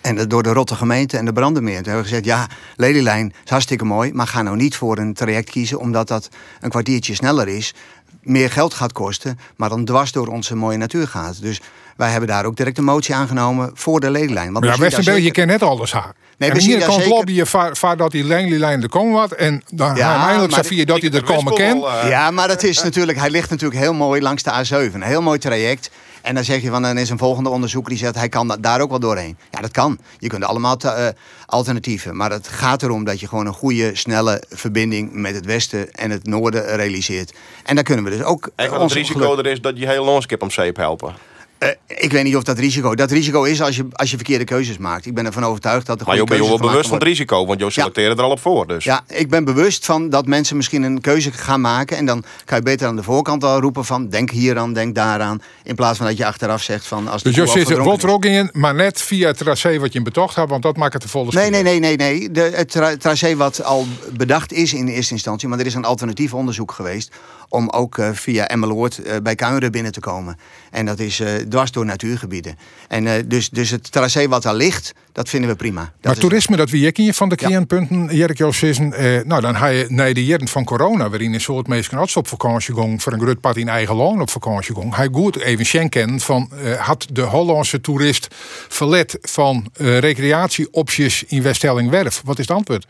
En 0.00 0.28
door 0.28 0.42
de 0.42 0.52
Rotte 0.52 0.74
gemeente 0.74 1.16
en 1.16 1.24
de 1.24 1.32
Brandenmeer. 1.32 1.76
Toen 1.76 1.92
hebben 1.92 2.02
we 2.02 2.08
gezegd, 2.08 2.24
ja, 2.24 2.48
Lelylijn 2.76 3.32
is 3.44 3.50
hartstikke 3.50 3.84
mooi... 3.84 4.12
maar 4.12 4.26
ga 4.26 4.42
nou 4.42 4.56
niet 4.56 4.76
voor 4.76 4.98
een 4.98 5.14
traject 5.14 5.50
kiezen... 5.50 5.78
omdat 5.78 6.08
dat 6.08 6.28
een 6.60 6.70
kwartiertje 6.70 7.14
sneller 7.14 7.48
is 7.48 7.74
meer 8.22 8.50
geld 8.50 8.74
gaat 8.74 8.92
kosten, 8.92 9.38
maar 9.56 9.68
dan 9.68 9.84
dwars 9.84 10.12
door 10.12 10.26
onze 10.26 10.54
mooie 10.54 10.76
natuur 10.76 11.08
gaat. 11.08 11.40
Dus 11.40 11.60
wij 11.96 12.10
hebben 12.10 12.28
daar 12.28 12.44
ook 12.44 12.56
direct 12.56 12.78
een 12.78 12.84
motie 12.84 13.14
aangenomen 13.14 13.70
voor 13.74 14.00
de 14.00 14.10
ledenlijn. 14.10 14.52
Want 14.52 14.64
we 14.64 14.70
Ja, 14.70 14.78
Westenberg, 14.78 15.22
je 15.24 15.30
kent 15.30 15.46
net 15.50 15.62
alles 15.62 15.92
haar. 15.92 16.14
Nee, 16.38 16.50
en 16.50 16.56
we 16.56 16.62
aan 16.62 16.66
zien 16.68 16.70
de 16.72 16.78
daar 16.78 16.88
kant 16.88 17.00
zeker- 17.02 17.16
lobby 17.16 17.32
je 17.32 17.46
vaar, 17.46 17.76
vaar 17.76 17.96
dat 17.96 18.10
die 18.10 18.24
lijn 18.24 18.82
er 18.82 18.88
komen 18.88 19.12
wat. 19.12 19.32
En 19.32 19.62
dan 19.72 19.94
Ja, 19.96 20.08
uiteindelijk 20.10 20.52
maar 20.54 20.64
zie 20.64 20.76
je 20.76 20.86
dat 20.86 21.00
hij 21.00 21.10
er 21.10 21.22
komen 21.22 21.54
kan. 21.54 21.86
eh, 21.86 22.08
Ja, 22.08 22.30
maar 22.30 22.48
dat 22.48 22.62
is 22.62 22.82
natuurlijk, 22.82 23.18
hij 23.18 23.30
ligt 23.30 23.50
natuurlijk 23.50 23.80
heel 23.80 23.94
mooi 23.94 24.22
langs 24.22 24.42
de 24.42 24.50
A7. 24.50 24.94
Een 24.94 25.02
heel 25.02 25.22
mooi 25.22 25.38
traject. 25.38 25.90
En 26.22 26.34
dan 26.34 26.44
zeg 26.44 26.62
je 26.62 26.70
van, 26.70 26.82
dan 26.82 26.98
is 26.98 27.10
een 27.10 27.18
volgende 27.18 27.48
onderzoeker 27.48 27.90
die 27.90 27.98
zegt, 27.98 28.14
hij 28.14 28.28
kan 28.28 28.48
da- 28.48 28.56
daar 28.56 28.80
ook 28.80 28.90
wel 28.90 29.00
doorheen. 29.00 29.36
Ja, 29.50 29.60
dat 29.60 29.70
kan. 29.70 29.98
Je 30.18 30.28
kunt 30.28 30.44
allemaal 30.44 30.76
te- 30.76 30.88
eh, 30.88 31.06
alternatieven. 31.46 32.16
Maar 32.16 32.30
het 32.30 32.48
gaat 32.48 32.82
erom 32.82 33.04
dat 33.04 33.20
je 33.20 33.28
gewoon 33.28 33.46
een 33.46 33.52
goede, 33.52 33.90
snelle 33.96 34.42
verbinding 34.48 35.12
met 35.12 35.34
het 35.34 35.44
westen 35.44 35.90
en 35.92 36.10
het 36.10 36.26
noorden 36.26 36.76
realiseert. 36.76 37.32
En 37.64 37.74
daar 37.74 37.84
kunnen 37.84 38.04
we 38.04 38.10
dus 38.10 38.22
ook. 38.22 38.50
En 38.56 38.66
eh, 38.72 38.80
het 38.80 38.92
risico 38.92 39.20
geluk- 39.20 39.38
er 39.38 39.46
is 39.52 39.60
dat 39.60 39.78
je 39.78 39.86
hele 39.86 40.04
landschap 40.04 40.42
om 40.42 40.50
zeep 40.50 40.76
helpen. 40.76 41.14
Eh, 41.62 41.68
ik 41.86 42.12
weet 42.12 42.24
niet 42.24 42.36
of 42.36 42.42
dat 42.42 42.58
risico. 42.58 42.94
Dat 42.94 43.10
risico 43.10 43.42
is 43.42 43.62
als 43.62 43.76
je, 43.76 43.86
als 43.92 44.10
je 44.10 44.16
verkeerde 44.16 44.44
keuzes 44.44 44.78
maakt. 44.78 45.06
Ik 45.06 45.14
ben 45.14 45.26
ervan 45.26 45.44
overtuigd 45.44 45.86
dat 45.86 46.00
er 46.00 46.06
Maar 46.06 46.16
je 46.16 46.24
bent 46.24 46.42
je 46.42 46.48
wel 46.48 46.58
bewust 46.58 46.88
van 46.88 46.98
het 46.98 47.06
risico, 47.06 47.46
want 47.46 47.60
je 47.60 47.70
selecteert 47.70 48.18
er 48.18 48.24
al 48.24 48.30
op 48.30 48.40
voor. 48.40 48.66
Dus. 48.66 48.84
Ja, 48.84 49.04
ik 49.06 49.28
ben 49.28 49.44
bewust 49.44 49.84
van 49.86 50.10
dat 50.10 50.26
mensen 50.26 50.56
misschien 50.56 50.82
een 50.82 51.00
keuze 51.00 51.32
gaan 51.32 51.60
maken. 51.60 51.96
En 51.96 52.06
dan 52.06 52.24
kan 52.44 52.58
je 52.58 52.64
beter 52.64 52.86
aan 52.86 52.96
de 52.96 53.02
voorkant 53.02 53.44
al 53.44 53.60
roepen 53.60 53.84
van... 53.84 54.08
denk 54.08 54.30
hier 54.30 54.58
aan, 54.58 54.72
denk 54.72 54.94
daaraan. 54.94 55.42
In 55.62 55.74
plaats 55.74 55.98
van 55.98 56.06
dat 56.06 56.16
je 56.16 56.26
achteraf 56.26 56.62
zegt 56.62 56.86
van... 56.86 57.08
Als 57.08 57.22
de 57.22 57.28
Dus 57.28 57.52
je 57.52 57.58
zit 57.58 57.70
er 57.70 57.84
wat 57.84 58.24
in, 58.24 58.50
maar 58.52 58.74
net 58.74 59.02
via 59.02 59.26
het 59.26 59.38
tracé 59.38 59.78
wat 59.78 59.92
je 59.92 59.98
in 59.98 60.04
betocht 60.04 60.34
hebt, 60.34 60.50
want 60.50 60.62
dat 60.62 60.76
maakt 60.76 60.92
het 60.92 61.02
de 61.02 61.08
volle 61.08 61.30
Nee, 61.32 61.50
nee, 61.50 61.62
nee, 61.62 61.78
nee. 61.78 61.96
nee. 61.96 62.30
De, 62.30 62.50
het 62.54 62.70
tra- 62.70 62.96
tracé 62.96 63.36
wat 63.36 63.64
al 63.64 63.86
bedacht 64.16 64.52
is 64.52 64.72
in 64.72 64.86
de 64.86 64.92
eerste 64.92 65.12
instantie... 65.12 65.48
maar 65.48 65.58
er 65.58 65.66
is 65.66 65.74
een 65.74 65.84
alternatief 65.84 66.34
onderzoek 66.34 66.72
geweest... 66.72 67.12
om 67.48 67.70
ook 67.70 67.98
eh, 67.98 68.10
via 68.12 68.48
Emmeloord 68.48 68.98
eh, 68.98 69.16
bij 69.22 69.34
Kuineren 69.34 69.72
binnen 69.72 69.92
te 69.92 70.00
komen. 70.00 70.36
En 70.70 70.86
dat 70.86 70.98
is 70.98 71.20
eh, 71.20 71.28
dwars 71.52 71.70
door 71.72 71.84
natuurgebieden. 71.84 72.56
En 72.88 73.06
eh, 73.06 73.22
dus, 73.26 73.50
dus 73.50 73.70
het 73.70 73.92
tracé 73.92 74.28
wat 74.28 74.42
daar 74.42 74.54
ligt, 74.54 74.92
dat 75.12 75.28
vinden 75.28 75.50
we 75.50 75.56
prima. 75.56 75.80
Dat 75.80 75.90
Maar 76.02 76.12
is- 76.12 76.18
toerisme, 76.18 76.56
dat 76.56 76.70
wie 76.70 76.92
in 76.92 77.14
van 77.14 77.28
de 77.28 77.36
Ja. 77.40 77.48
kernpunten, 77.48 78.16
Jerk 78.16 78.38
Joost 78.38 78.58
Sissen, 78.58 78.92
eh, 78.92 79.24
nou 79.24 79.40
dan 79.40 79.56
ga 79.56 79.66
je 79.66 79.86
naar 79.88 80.14
de 80.14 80.24
jaren 80.24 80.48
van 80.48 80.64
corona, 80.64 81.08
waarin 81.10 81.34
een 81.34 81.40
soort 81.40 81.66
mensen 81.66 81.98
als 81.98 82.16
op 82.16 82.28
vakantie 82.28 82.74
gong, 82.74 83.02
voor 83.02 83.12
een 83.12 83.20
groot 83.20 83.40
pad 83.40 83.56
in 83.56 83.68
eigen 83.68 83.94
land 83.94 84.20
op 84.20 84.30
vakantie 84.30 84.74
gong. 84.74 84.94
Hij 84.96 85.08
goed 85.12 85.36
even 85.40 85.66
schenken 85.66 86.20
van, 86.20 86.50
eh, 86.62 86.72
had 86.80 87.06
de 87.12 87.22
Hollandse 87.22 87.80
toerist 87.80 88.28
verlet 88.68 89.18
van 89.20 89.66
eh, 89.76 89.98
recreatieopties 89.98 91.24
in 91.26 91.42
Weststellingwerf? 91.42 92.22
Wat 92.24 92.38
is 92.38 92.46
het 92.48 92.56
antwoord? 92.56 92.86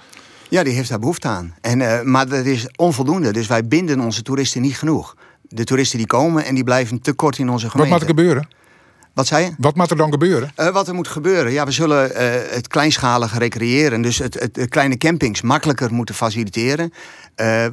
Ja, 0.48 0.62
die 0.62 0.72
heeft 0.74 0.88
daar 0.88 0.98
behoefte 0.98 1.28
aan. 1.28 1.54
En, 1.60 1.80
eh, 1.80 2.02
maar 2.02 2.28
dat 2.28 2.44
is 2.44 2.66
onvoldoende. 2.76 3.32
Dus 3.32 3.46
wij 3.46 3.66
binden 3.66 4.00
onze 4.00 4.22
toeristen 4.22 4.60
niet 4.62 4.76
genoeg. 4.76 5.16
De 5.54 5.64
toeristen 5.64 5.98
die 5.98 6.06
komen 6.06 6.44
en 6.44 6.54
die 6.54 6.64
blijven 6.64 7.00
te 7.00 7.12
kort 7.12 7.38
in 7.38 7.48
onze 7.48 7.64
Wat 7.64 7.72
gemeente. 7.72 7.92
moet 7.92 8.02
er 8.02 8.08
gebeuren? 8.08 8.48
Wat 9.14 9.26
zei 9.26 9.44
je? 9.44 9.54
Wat 9.58 9.76
moet 9.76 9.90
er 9.90 9.96
dan 9.96 10.10
gebeuren? 10.10 10.52
Eh, 10.54 10.68
wat 10.68 10.88
er 10.88 10.94
moet 10.94 11.08
gebeuren? 11.08 11.52
Ja, 11.52 11.64
we 11.64 11.70
zullen 11.70 12.14
eh, 12.14 12.54
het 12.54 12.68
kleinschalige 12.68 13.38
recreëren. 13.38 14.02
Dus 14.02 14.18
het, 14.18 14.34
het, 14.34 14.68
kleine 14.68 14.96
campings 14.96 15.42
makkelijker 15.42 15.92
moeten 15.94 16.14
faciliteren. 16.14 16.92
Eh, 17.34 17.66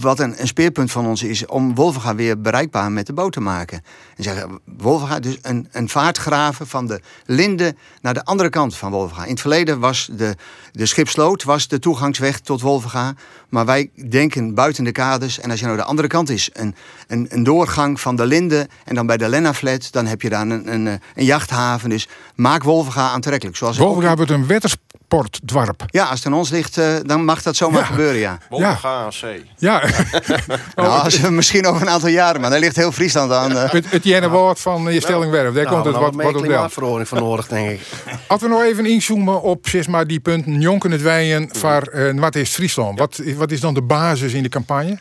wat 0.00 0.20
een, 0.20 0.40
een 0.40 0.46
speerpunt 0.46 0.90
van 0.90 1.06
ons 1.06 1.22
is 1.22 1.46
om 1.46 1.74
Wolvenga 1.74 2.14
weer 2.14 2.40
bereikbaar 2.40 2.92
met 2.92 3.06
de 3.06 3.12
boot 3.12 3.32
te 3.32 3.40
maken. 3.40 3.82
En 4.16 4.22
zeggen, 4.22 4.60
Wolvenga, 4.76 5.20
dus 5.20 5.38
een, 5.42 5.68
een 5.72 5.88
vaartgraven 5.88 6.66
van 6.66 6.86
de 6.86 7.00
Linde 7.26 7.74
naar 8.00 8.14
de 8.14 8.24
andere 8.24 8.48
kant 8.48 8.76
van 8.76 8.90
Wolvenga. 8.90 9.24
In 9.24 9.30
het 9.30 9.40
verleden 9.40 9.78
was 9.80 10.10
de, 10.12 10.36
de 10.72 10.86
Schipsloot 10.86 11.42
was 11.42 11.68
de 11.68 11.78
toegangsweg 11.78 12.40
tot 12.40 12.60
Wolvenga. 12.60 13.14
Maar 13.48 13.66
wij 13.66 13.90
denken 14.08 14.54
buiten 14.54 14.84
de 14.84 14.92
kaders. 14.92 15.40
En 15.40 15.50
als 15.50 15.60
je 15.60 15.66
nou 15.66 15.78
de 15.78 15.84
andere 15.84 16.08
kant 16.08 16.30
is, 16.30 16.50
een, 16.52 16.74
een, 17.06 17.26
een 17.30 17.42
doorgang 17.42 18.00
van 18.00 18.16
de 18.16 18.26
Linde 18.26 18.68
en 18.84 18.94
dan 18.94 19.06
bij 19.06 19.16
de 19.16 19.28
Lennaflat, 19.28 19.92
dan 19.92 20.06
heb 20.06 20.22
je 20.22 20.28
daar 20.28 20.40
een, 20.40 20.72
een, 20.72 20.83
eh, 20.86 20.94
een 21.14 21.24
jachthaven. 21.24 21.88
Dus 21.88 22.08
maak 22.34 22.62
Wolvenga 22.62 23.08
aantrekkelijk. 23.10 23.56
Zoals 23.56 23.78
ook- 23.80 24.02
wordt 24.16 24.30
een 24.30 24.46
wettersportdwarp. 24.46 25.82
ja, 25.86 26.04
als 26.04 26.18
het 26.18 26.26
aan 26.26 26.38
ons 26.38 26.50
ligt, 26.50 26.78
eh, 26.78 26.86
dan 27.02 27.24
mag 27.24 27.42
dat 27.42 27.56
zomaar 27.56 27.80
Ja. 27.80 27.86
gebeuren, 27.86 28.18
ja. 28.20 28.38
Wolvenga 28.50 28.88
aan 29.04 29.12
zee. 29.12 29.44
Ja, 29.56 29.82
Nou, 30.74 30.88
als, 31.04 31.20
misschien 31.20 31.66
over 31.66 31.82
een 31.82 31.88
aantal 31.90 32.08
jaren, 32.08 32.40
maar 32.40 32.50
daar 32.50 32.58
ligt 32.58 32.76
heel 32.76 32.92
Friesland 32.92 33.32
aan. 33.32 33.56
eh. 33.56 33.70
het, 33.72 33.90
het 33.90 34.04
jenne 34.04 34.28
woord 34.28 34.60
van 34.60 34.92
je 34.92 35.00
Stellingwerf, 35.00 35.54
daar 35.54 35.62
Nou, 35.64 35.74
komt 35.74 35.84
het 35.86 35.94
wat, 35.96 36.14
meer 36.14 36.24
wat 36.24 36.34
op 36.34 36.40
wel. 36.40 36.50
klimaatverordening 36.50 37.08
van 37.08 37.18
nodig, 37.18 37.46
denk 37.46 37.70
ik. 37.70 37.80
Als 38.26 38.40
we 38.40 38.48
nog 38.48 38.62
even 38.62 38.86
inzoomen 38.86 39.42
op 39.42 39.68
zeg 39.68 39.86
maar, 39.88 40.06
die 40.06 40.20
punten 40.20 40.60
jonken 40.60 40.90
het 40.90 41.02
wijen 41.02 41.50
eh, 41.50 42.20
wat 42.20 42.34
is 42.34 42.50
Friesland? 42.50 42.98
Wat, 42.98 43.20
wat 43.36 43.50
is 43.50 43.60
dan 43.60 43.74
de 43.74 43.82
basis 43.82 44.32
in 44.32 44.42
de 44.42 44.48
campagne? 44.48 44.98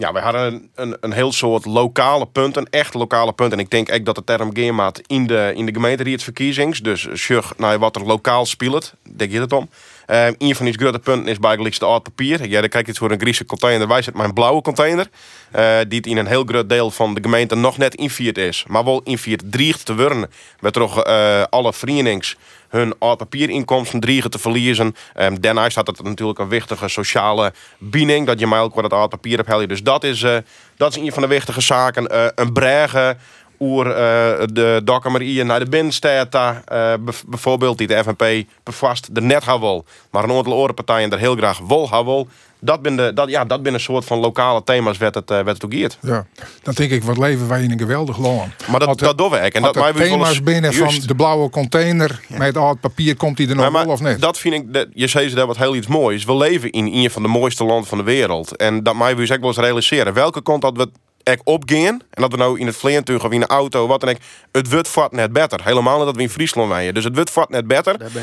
Ja, 0.00 0.12
wij 0.12 0.22
hadden 0.22 0.42
een, 0.42 0.70
een, 0.74 0.96
een 1.00 1.12
heel 1.12 1.32
soort 1.32 1.64
lokale 1.64 2.26
punten, 2.26 2.66
echt 2.70 2.94
lokale 2.94 3.32
punten. 3.32 3.58
En 3.58 3.64
ik 3.64 3.70
denk 3.70 3.88
echt 3.88 4.04
dat 4.04 4.14
de 4.14 4.24
term 4.24 4.54
geermaat 4.54 5.00
in 5.06 5.26
de, 5.26 5.52
in 5.54 5.66
de 5.66 5.72
gemeenteraadsverkiezings. 5.72 6.80
Dus 6.80 7.02
zeg 7.02 7.52
naar 7.56 7.78
wat 7.78 7.96
er 7.96 8.06
lokaal 8.06 8.46
speelt, 8.46 8.94
denk 9.16 9.32
je 9.32 9.40
het 9.40 9.52
om. 9.52 9.68
Eh, 10.10 10.26
een 10.38 10.54
van 10.54 10.64
die 10.64 10.74
grote 10.74 10.98
punten 10.98 11.28
is 11.28 11.38
bijgelijks 11.38 11.78
de 11.78 11.84
oud 11.84 12.02
papier. 12.02 12.48
Ja, 12.48 12.60
dan 12.60 12.68
kijk 12.68 12.86
je 12.86 12.94
voor 12.94 13.10
een 13.10 13.20
Griekse 13.20 13.44
container. 13.44 13.88
Wij 13.88 14.02
zetten 14.02 14.22
mijn 14.22 14.34
blauwe 14.34 14.62
container. 14.62 15.06
eh, 15.50 15.78
die 15.88 16.00
in 16.00 16.16
een 16.16 16.26
heel 16.26 16.44
groot 16.44 16.68
deel 16.68 16.90
van 16.90 17.14
de 17.14 17.20
gemeente 17.22 17.54
nog 17.54 17.78
net 17.78 17.94
invierd 17.94 18.38
is. 18.38 18.64
Maar 18.68 18.84
wel 18.84 19.00
invierd 19.04 19.42
dreigt 19.52 19.84
te 19.84 19.96
worden. 19.96 20.30
Met 20.60 20.72
toch 20.72 21.04
eh, 21.04 21.42
alle 21.50 21.72
verenigings 21.72 22.36
hun 22.68 22.94
oud 22.98 23.18
papierinkomsten 23.18 24.00
dreigen 24.00 24.30
te 24.30 24.38
verliezen. 24.38 24.94
Um, 25.20 25.40
daarnaast 25.40 25.76
had 25.76 25.86
het 25.86 26.02
natuurlijk 26.02 26.38
een 26.38 26.48
wichtige 26.48 26.88
sociale 26.88 27.52
binding. 27.78 28.26
Dat 28.26 28.38
je 28.38 28.46
mij 28.46 28.60
ook 28.60 28.74
wat 28.74 28.84
het 28.84 28.92
oud 28.92 29.10
papier 29.10 29.40
hebt. 29.46 29.68
Dus 29.68 29.82
dat 29.82 30.04
is, 30.04 30.22
eh, 30.22 30.36
dat 30.76 30.96
is 30.96 31.02
een 31.02 31.12
van 31.12 31.22
de 31.22 31.28
wichtige 31.28 31.60
zaken. 31.60 32.32
Een 32.40 32.52
bregen 32.52 33.18
oer 33.60 33.86
eh, 33.86 34.46
de 34.52 34.80
dokkemerieën 34.84 35.46
naar 35.46 35.58
de 35.58 35.68
binnenstad. 35.68 36.32
daar, 36.32 36.62
eh, 36.64 36.92
bijvoorbeeld 37.26 37.78
die 37.78 37.86
de 37.86 38.02
FNP 38.04 38.48
bevast 38.62 39.08
er 39.14 39.22
net 39.22 39.44
wil. 39.44 39.84
Maar 40.10 40.24
een 40.24 40.30
aantal 40.30 40.52
andere 40.52 40.72
partijen 40.72 41.10
er 41.10 41.18
heel 41.18 41.36
graag 41.36 41.58
wel 41.58 41.90
haar 41.90 42.04
wil. 42.04 42.28
Dat 42.62 42.82
ben 42.82 42.96
de, 42.96 43.12
dat, 43.14 43.28
ja, 43.28 43.44
dat 43.44 43.62
ben 43.62 43.74
een 43.74 43.80
soort 43.80 44.04
van 44.04 44.18
lokale 44.18 44.62
thema's 44.64 44.98
werd 44.98 45.14
het, 45.14 45.30
eh, 45.30 45.40
werd 45.40 45.62
het. 45.62 45.98
Ja, 46.00 46.26
dan 46.62 46.74
denk 46.74 46.90
ik, 46.90 47.04
wat 47.04 47.18
leven 47.18 47.48
wij 47.48 47.62
in 47.62 47.70
een 47.70 47.78
geweldig 47.78 48.18
land. 48.18 48.52
Maar 48.68 48.78
dat, 48.78 48.88
Had 48.88 48.98
de- 48.98 49.04
dat 49.04 49.18
doen 49.18 49.30
we. 49.30 49.36
En 49.36 49.62
dat 49.62 49.74
wel 49.74 49.92
thema's 49.92 50.42
binnen 50.42 50.72
Juist. 50.72 50.96
van 50.98 51.06
de 51.06 51.14
blauwe 51.14 51.50
container 51.50 52.20
met 52.28 52.56
oud 52.56 52.80
papier, 52.80 53.16
komt 53.16 53.36
die 53.36 53.48
er 53.48 53.56
nog 53.56 53.72
wel 53.72 53.86
of 53.86 54.00
niet? 54.00 54.20
Dat 54.20 54.38
vind 54.38 54.54
ik, 54.54 54.72
dat, 54.72 54.86
je 54.94 55.06
zei 55.06 55.28
ze 55.28 55.34
daar 55.34 55.46
wat 55.46 55.56
heel 55.56 55.74
iets 55.76 55.86
moois. 55.86 56.24
We 56.24 56.36
leven 56.36 56.70
in 56.70 56.86
een 56.86 57.10
van 57.10 57.22
de 57.22 57.28
mooiste 57.28 57.64
landen 57.64 57.88
van 57.88 57.98
de 57.98 58.04
wereld. 58.04 58.56
En 58.56 58.82
dat 58.82 58.96
mij 58.96 59.14
dus 59.14 59.32
ook 59.32 59.38
wel 59.40 59.48
eens 59.48 59.58
realiseren. 59.58 60.12
Welke 60.14 60.42
kant 60.42 60.62
dat 60.62 60.76
we 60.76 60.90
echt 61.30 61.44
opgaan. 61.44 62.00
En 62.10 62.22
dat 62.22 62.30
we 62.30 62.36
nou 62.36 62.58
in 62.58 62.66
het 62.66 62.76
vliegtuig 62.76 63.24
of 63.24 63.30
in 63.32 63.40
de 63.40 63.46
auto, 63.46 63.86
wat 63.86 64.00
dan 64.00 64.10
ook. 64.10 64.16
Het 64.52 64.70
wordt 64.70 64.88
vat 64.88 65.12
net 65.12 65.32
beter. 65.32 65.64
Helemaal 65.64 65.96
niet 65.96 66.06
dat 66.06 66.16
we 66.16 66.22
in 66.22 66.30
Friesland 66.30 66.68
wijden. 66.68 66.94
Dus 66.94 67.04
het 67.04 67.14
wordt 67.14 67.30
vat 67.30 67.48
net 67.48 67.66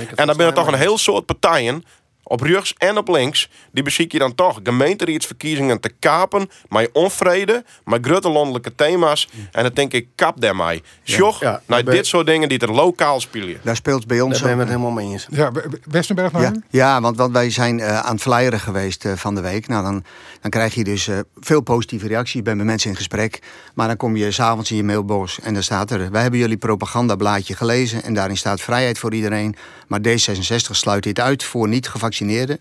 ik 0.02 0.10
het 0.10 0.20
En 0.20 0.28
dan 0.28 0.38
ben 0.38 0.48
volgens 0.48 0.54
toch 0.54 0.68
een 0.68 0.74
heel 0.74 0.98
soort 0.98 1.26
partijen. 1.26 1.84
Op 2.30 2.42
rechts 2.42 2.74
en 2.78 2.98
op 2.98 3.08
links. 3.08 3.50
Die 3.72 3.84
beziek 3.84 4.12
je 4.12 4.20
dan 4.20 4.36
toch 4.36 4.60
gemeenteraadsverkiezingen 4.64 5.80
te 5.80 5.90
kapen. 6.00 6.50
Met 6.70 6.90
onvrede. 6.94 7.64
Met 7.86 8.06
grote 8.06 8.30
landelijke 8.30 8.76
thema's. 8.76 9.30
En 9.52 9.64
dan 9.64 9.72
denk 9.74 9.94
ik, 9.94 10.08
kap 10.16 10.42
daarmee. 10.42 10.84
Sjoch, 11.04 11.40
Ja, 11.40 11.62
naar 11.66 11.84
ben- 11.84 11.96
dit 11.96 12.06
soort 12.06 12.26
dingen 12.26 12.50
die 12.50 12.60
er 12.60 12.72
lokaal 12.72 13.20
spelen. 13.22 13.58
Daar 13.64 13.76
speelt 13.76 14.08
bij 14.08 14.22
ons 14.22 14.34
Daar 14.34 14.42
ben 14.42 14.50
ik 14.50 14.56
ook- 14.56 14.60
het 14.60 14.70
helemaal 14.70 14.92
mee 15.04 15.12
eens. 15.12 15.28
Ja, 15.30 15.52
Westenberg 15.84 16.32
nog 16.32 16.42
Ja, 16.42 16.52
ja 16.70 17.02
want, 17.02 17.18
want 17.18 17.32
wij 17.34 17.50
zijn 17.50 17.80
eh, 17.80 18.00
aan 18.00 18.14
het 18.14 18.22
flyeren 18.22 18.60
geweest 18.60 19.06
eh, 19.06 19.14
van 19.16 19.36
de 19.36 19.42
week. 19.42 19.68
Nou, 19.68 19.84
dan, 19.84 20.04
dan 20.42 20.52
krijg 20.52 20.74
je 20.76 20.84
dus 20.84 21.08
eh, 21.08 21.18
veel 21.40 21.62
positieve 21.62 22.08
reacties. 22.08 22.34
Je 22.34 22.42
bent 22.42 22.58
met 22.58 22.66
mensen 22.66 22.90
in 22.90 22.96
gesprek. 22.96 23.40
Maar 23.74 23.88
dan 23.88 23.98
kom 23.98 24.16
je 24.16 24.32
s'avonds 24.32 24.72
in 24.72 24.78
je 24.78 24.84
mailbox 24.84 25.40
en 25.40 25.54
dan 25.54 25.64
staat 25.64 25.92
er... 25.92 26.12
wij 26.12 26.22
hebben 26.22 26.40
jullie 26.40 26.58
propagandablaadje 26.58 27.56
gelezen... 27.56 28.04
en 28.04 28.14
daarin 28.14 28.38
staat 28.38 28.62
vrijheid 28.62 29.00
voor 29.00 29.14
iedereen. 29.14 29.56
Maar 29.88 30.00
D66 30.08 30.72
sluit 30.72 31.04
dit 31.04 31.20
uit 31.20 31.44
voor 31.44 31.68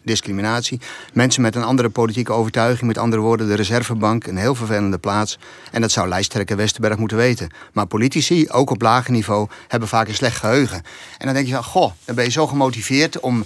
discriminatie. 0.02 0.80
Mensen 1.12 1.42
met 1.42 1.54
een 1.54 1.62
andere 1.64 1.88
politieke 1.88 2.32
overtuiging... 2.32 2.86
met 2.86 2.98
andere 2.98 3.22
woorden, 3.22 3.46
de 3.46 3.54
reservebank, 3.54 4.26
een 4.26 4.36
heel 4.36 4.54
vervelende 4.54 4.98
plaats. 4.98 5.38
En 5.70 5.80
dat 5.80 5.90
zou 5.90 6.08
lijsttrekker 6.08 6.56
Westerberg 6.56 6.98
moeten 6.98 7.16
weten. 7.16 7.48
Maar 7.72 7.86
politici, 7.86 8.48
ook 8.50 8.70
op 8.70 8.82
lager 8.82 9.12
niveau, 9.12 9.48
hebben 9.68 9.88
vaak 9.88 10.08
een 10.08 10.14
slecht 10.14 10.36
geheugen. 10.36 10.82
En 11.18 11.26
dan 11.26 11.34
denk 11.34 11.46
je 11.46 11.52
van, 11.52 11.64
goh, 11.64 11.92
dan 12.04 12.14
ben 12.14 12.24
je 12.24 12.30
zo 12.30 12.46
gemotiveerd 12.46 13.20
om 13.20 13.44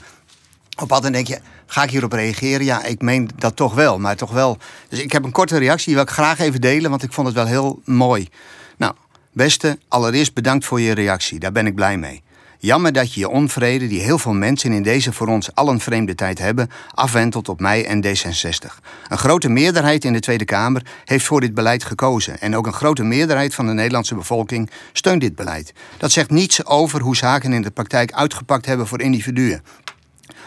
op 0.76 0.88
pad 0.88 1.04
en 1.04 1.12
denk 1.12 1.26
je, 1.26 1.38
ga 1.66 1.82
ik 1.82 1.90
hierop 1.90 2.12
reageren? 2.12 2.64
Ja, 2.64 2.84
ik 2.84 3.02
meen 3.02 3.30
dat 3.36 3.56
toch 3.56 3.74
wel, 3.74 3.98
maar 3.98 4.16
toch 4.16 4.30
wel. 4.30 4.58
Dus 4.88 4.98
ik 4.98 5.12
heb 5.12 5.24
een 5.24 5.32
korte 5.32 5.58
reactie, 5.58 5.86
die 5.86 5.94
wil 5.94 6.02
ik 6.02 6.10
graag 6.10 6.38
even 6.38 6.60
delen, 6.60 6.90
want 6.90 7.02
ik 7.02 7.12
vond 7.12 7.26
het 7.26 7.36
wel 7.36 7.46
heel 7.46 7.80
mooi. 7.84 8.28
Nou, 8.76 8.94
beste, 9.32 9.78
allereerst 9.88 10.34
bedankt 10.34 10.64
voor 10.64 10.80
je 10.80 10.92
reactie, 10.92 11.38
daar 11.38 11.52
ben 11.52 11.66
ik 11.66 11.74
blij 11.74 11.98
mee. 11.98 12.22
Jammer 12.62 12.92
dat 12.92 13.14
je 13.14 13.20
je 13.20 13.28
onvrede, 13.28 13.88
die 13.88 14.00
heel 14.00 14.18
veel 14.18 14.32
mensen 14.32 14.72
in 14.72 14.82
deze 14.82 15.12
voor 15.12 15.26
ons 15.26 15.54
allen 15.54 15.80
vreemde 15.80 16.14
tijd 16.14 16.38
hebben, 16.38 16.70
afwentelt 16.94 17.48
op 17.48 17.60
mij 17.60 17.86
en 17.86 18.04
D66. 18.04 18.78
Een 19.08 19.18
grote 19.18 19.48
meerderheid 19.48 20.04
in 20.04 20.12
de 20.12 20.20
Tweede 20.20 20.44
Kamer 20.44 20.82
heeft 21.04 21.24
voor 21.24 21.40
dit 21.40 21.54
beleid 21.54 21.84
gekozen. 21.84 22.40
En 22.40 22.56
ook 22.56 22.66
een 22.66 22.72
grote 22.72 23.02
meerderheid 23.02 23.54
van 23.54 23.66
de 23.66 23.72
Nederlandse 23.72 24.14
bevolking 24.14 24.70
steunt 24.92 25.20
dit 25.20 25.34
beleid. 25.34 25.72
Dat 25.96 26.12
zegt 26.12 26.30
niets 26.30 26.66
over 26.66 27.00
hoe 27.00 27.16
zaken 27.16 27.52
in 27.52 27.62
de 27.62 27.70
praktijk 27.70 28.12
uitgepakt 28.12 28.66
hebben 28.66 28.86
voor 28.86 29.00
individuen. 29.00 29.62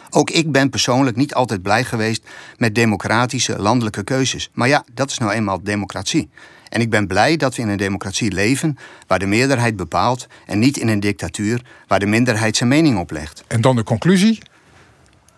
Ook 0.10 0.30
ik 0.30 0.52
ben 0.52 0.69
persoonlijk 0.69 1.15
niet 1.15 1.34
altijd 1.34 1.62
blij 1.62 1.84
geweest 1.84 2.28
met 2.58 2.76
democratische 2.76 3.60
landelijke 3.60 4.04
keuzes. 4.04 4.49
Maar 4.54 4.67
ja, 4.67 4.84
dat 4.93 5.12
is 5.12 5.17
nou 5.17 5.32
eenmaal 5.32 5.63
democratie. 5.63 6.30
En 6.74 6.82
ik 6.82 6.90
ben 6.90 7.08
blij 7.08 7.38
dat 7.38 7.56
we 7.56 7.62
in 7.62 7.68
een 7.68 7.78
democratie 7.78 8.32
leven 8.32 8.78
waar 9.08 9.20
de 9.20 9.26
meerderheid 9.26 9.76
bepaalt 9.76 10.28
en 10.46 10.60
niet 10.60 10.78
in 10.78 10.88
een 10.88 11.00
dictatuur 11.00 11.62
waar 11.88 12.00
de 12.00 12.06
minderheid 12.06 12.58
zijn 12.58 12.70
mening 12.70 13.00
oplegt. 13.00 13.44
En 13.48 13.62
dan 13.62 13.76
de 13.76 13.84
conclusie. 13.84 14.40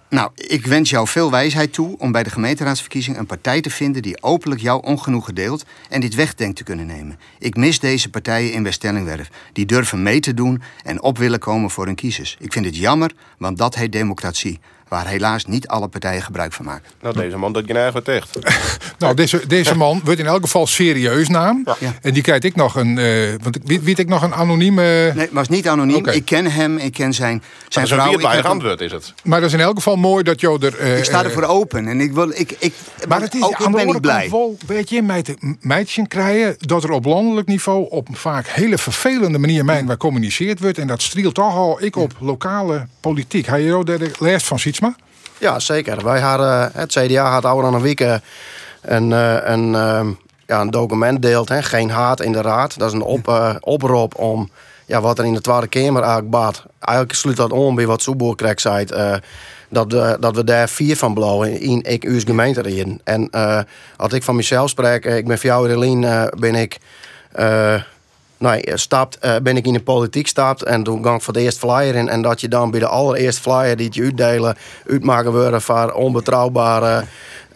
Nou, 0.10 0.32
ik 0.36 0.66
wens 0.66 0.90
jou 0.90 1.08
veel 1.08 1.32
wijsheid 1.32 1.74
toe 1.74 1.98
om 1.98 2.12
bij 2.12 2.24
de 2.24 2.30
gemeenteraadsverkiezing 2.30 3.18
een 3.18 3.26
partij 3.26 3.62
te 3.62 3.70
vinden 3.70 4.02
die 4.02 4.24
openlijk 4.24 4.62
jouw 4.62 4.80
ongenoegen 4.80 5.36
deelt 5.36 5.66
en 5.90 6.02
dit 6.02 6.16
weg 6.16 6.36
denkt 6.36 6.56
te 6.56 6.64
kunnen 6.64 6.86
nemen. 6.86 7.20
Ik 7.40 7.56
mis 7.56 7.80
deze 7.80 8.10
partijen 8.10 8.54
in 8.54 8.64
West-Stellingwerf, 8.64 9.30
die 9.54 9.66
durven 9.66 10.04
mee 10.04 10.20
te 10.20 10.34
doen 10.34 10.62
en 10.84 11.02
op 11.02 11.18
willen 11.18 11.40
komen 11.40 11.70
voor 11.70 11.86
hun 11.86 11.96
kiezers. 11.96 12.38
Ik 12.40 12.54
vind 12.54 12.66
het 12.66 12.78
jammer, 12.78 13.12
want 13.38 13.58
dat 13.58 13.76
heet 13.76 13.92
democratie 13.92 14.60
waar 14.88 15.08
helaas 15.08 15.46
niet 15.46 15.68
alle 15.68 15.88
partijen 15.88 16.22
gebruik 16.22 16.54
van 16.54 16.66
maken. 16.66 16.92
Nou, 17.02 17.16
deze 17.16 17.38
man 17.38 17.54
dat 17.54 17.68
je 17.68 17.74
eigenlijk 17.74 18.08
echt. 18.08 18.40
nou, 19.00 19.14
deze, 19.14 19.48
deze 19.48 19.76
man 19.76 20.02
wordt 20.04 20.20
in 20.20 20.26
elk 20.26 20.42
geval 20.42 20.68
serieus 20.68 21.30
naam. 21.30 21.66
Ja. 21.80 21.94
En 22.02 22.14
die 22.14 22.22
krijg 22.22 22.42
ik 22.42 22.56
nog 22.56 22.76
een. 22.76 22.98
Uh, 22.98 23.34
want 23.42 23.58
weet, 23.64 23.84
weet 23.84 24.00
ik 24.00 24.08
nog 24.08 24.22
een 24.22 24.34
anonieme. 24.34 25.12
Nee, 25.16 25.28
maar 25.32 25.42
is 25.42 25.50
niet 25.50 25.68
anoniem. 25.68 25.96
Okay. 25.96 26.16
Ik 26.16 26.26
ken 26.26 26.52
hem, 26.52 26.78
ik 26.78 26.94
ken 26.94 27.14
zijn, 27.14 27.44
zijn 27.68 27.88
maar 27.88 27.98
vrouw. 27.98 28.20
Maar 28.20 28.48
antwoord 28.48 28.82
is 28.82 28.92
het. 28.92 29.14
Maar 29.24 29.40
dat 29.40 29.50
is 29.50 29.56
in 29.56 29.62
elk 29.62 29.76
geval 29.76 29.96
mooi 29.96 30.24
dat 30.24 30.42
jou 30.42 30.66
er. 30.66 30.82
Uh, 30.82 30.98
ik 30.98 31.04
sta 31.04 31.24
ervoor 31.24 31.44
open 31.44 31.88
en 31.88 32.02
ik 32.02 32.12
wil. 32.12 32.30
Ik, 32.30 32.56
ik, 32.60 32.74
maar 33.08 33.22
het 33.22 33.36
is 33.36 33.42
ook 33.42 33.64
aan 33.64 33.72
ben 33.72 33.88
ik 33.88 34.02
blij. 34.02 34.30
Wel, 34.30 34.58
weet 34.66 34.90
je, 34.90 35.02
met 35.02 35.36
meidje 35.60 36.08
krijgen 36.08 36.56
dat 36.60 36.84
er 36.84 36.92
op 36.92 37.06
landelijk 37.06 37.48
niveau 37.48 37.90
op 37.90 38.08
een 38.08 38.16
vaak 38.16 38.48
hele 38.48 38.78
vervelende 38.78 39.38
manier 39.38 39.66
mijn 39.66 39.86
waar 39.86 39.98
communiceerd 39.98 40.60
wordt. 40.60 40.78
En 40.78 40.88
dat 40.88 41.02
strielt 41.02 41.36
toch 41.36 41.56
al 41.56 41.84
ik 41.84 41.96
op 41.96 42.14
lokale 42.20 42.88
politiek. 43.00 43.46
Heb 43.46 43.60
je 43.60 43.82
de 43.84 44.12
les 44.20 44.44
van 44.44 44.60
Ja, 45.38 45.60
zeker. 45.60 46.04
Wij 46.04 46.20
hadden, 46.20 46.72
het 46.74 46.92
CDA 46.92 47.32
had 47.32 47.46
ouder 47.46 47.64
dan 47.64 47.74
een 47.74 47.82
week 47.82 48.00
een, 48.82 49.12
een, 49.52 49.72
ja, 50.46 50.62
een 50.62 50.72
document 50.72 51.22
deelt. 51.22 51.52
Geen 51.52 51.90
haat 51.90 52.22
in 52.22 52.32
de 52.32 52.42
raad. 52.42 52.80
Dat 52.80 52.88
is 52.88 52.94
een 52.94 53.02
op, 53.02 53.58
oproep 53.60 54.18
om 54.18 54.50
ja, 54.86 55.02
wat 55.02 55.20
er 55.20 55.26
in 55.26 55.34
de 55.34 55.42
Tweede 55.42 55.68
Kamer 55.68 56.02
eigenlijk 56.02 56.30
baat. 56.30 56.66
Eigenlijk 56.80 57.18
sluit 57.18 57.38
dat 57.38 57.52
om 57.52 57.76
bij 57.76 57.86
wat 57.86 58.02
Soeboer 58.02 58.36
krijgt 58.36 58.62
zei. 58.62 58.86
Dat, 59.70 59.92
we, 59.92 60.18
dat 60.20 60.36
we 60.36 60.44
daar 60.44 60.70
vier 60.70 60.98
van 60.98 61.14
blauwen 61.14 61.60
in 61.60 61.82
ik 61.84 62.04
uw 62.04 62.20
gemeente 62.20 62.76
in. 62.76 63.02
En 63.04 63.30
als 63.98 64.14
ik 64.14 64.24
van 64.24 64.36
mezelf 64.36 64.70
spreek, 64.70 65.06
ik 65.06 65.28
ben 65.28 65.38
voor 65.38 65.50
jou 65.50 65.68
Relien, 65.68 66.30
ben 66.38 66.56
ik 66.56 66.78
nou, 68.38 68.62
stapt, 68.74 69.18
uh, 69.26 69.36
ben 69.44 69.58
ik 69.58 69.66
in 69.66 69.74
de 69.74 69.82
politiek 69.82 70.28
stapt 70.28 70.64
en 70.64 70.84
toen 70.84 71.04
gang 71.04 71.16
ik 71.16 71.22
voor 71.22 71.34
de 71.34 71.40
eerste 71.42 71.60
flyer 71.60 71.96
in. 71.96 72.10
En 72.10 72.22
dat 72.22 72.42
je 72.42 72.48
dan 72.48 72.72
bij 72.72 72.80
de 72.80 72.88
allereerste 72.88 73.42
flyer 73.42 73.78
die 73.78 73.90
je 73.92 74.04
uitdelen, 74.04 74.58
uitmaken 74.90 75.32
worden 75.32 75.62
van 75.62 75.94
onbetrouwbare. 75.94 77.04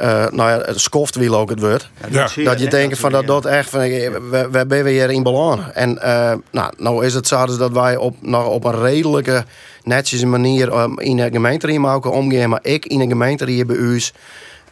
Uh, 0.02 0.26
nou 0.32 0.50
ja, 0.50 0.64
skoft 0.76 1.16
wil 1.16 1.36
ook 1.36 1.50
het 1.50 1.60
woord. 1.60 1.90
Ja, 2.10 2.30
dat 2.44 2.60
je 2.60 2.68
denkt 2.68 3.00
van 3.00 3.12
dat 3.12 3.28
dat 3.28 3.46
echt 3.46 3.70
van 3.70 3.80
we, 3.80 4.48
we 4.52 4.66
ben 4.66 4.84
weer 4.84 5.12
in 5.12 5.24
belang. 5.24 5.62
En 5.74 6.00
uh, 6.04 6.34
nou, 6.52 6.74
nou 6.78 7.06
is 7.06 7.14
het 7.14 7.28
zo 7.28 7.46
dus 7.46 7.58
dat 7.58 7.72
wij 7.72 7.98
op, 7.98 8.16
nog 8.20 8.46
op 8.46 8.64
een 8.64 8.82
redelijke, 8.82 9.46
netjes 9.84 10.24
manier 10.24 10.80
um, 10.80 11.00
in 11.00 11.18
de 11.18 11.30
gemeente 11.32 11.80
mogen 11.80 12.12
omgaan. 12.12 12.50
Maar 12.50 12.60
ik 12.64 12.86
in 12.86 13.00
de 13.00 13.08
gemeente 13.08 13.50
hier 13.50 13.66
bij 13.66 13.76
u 13.76 14.02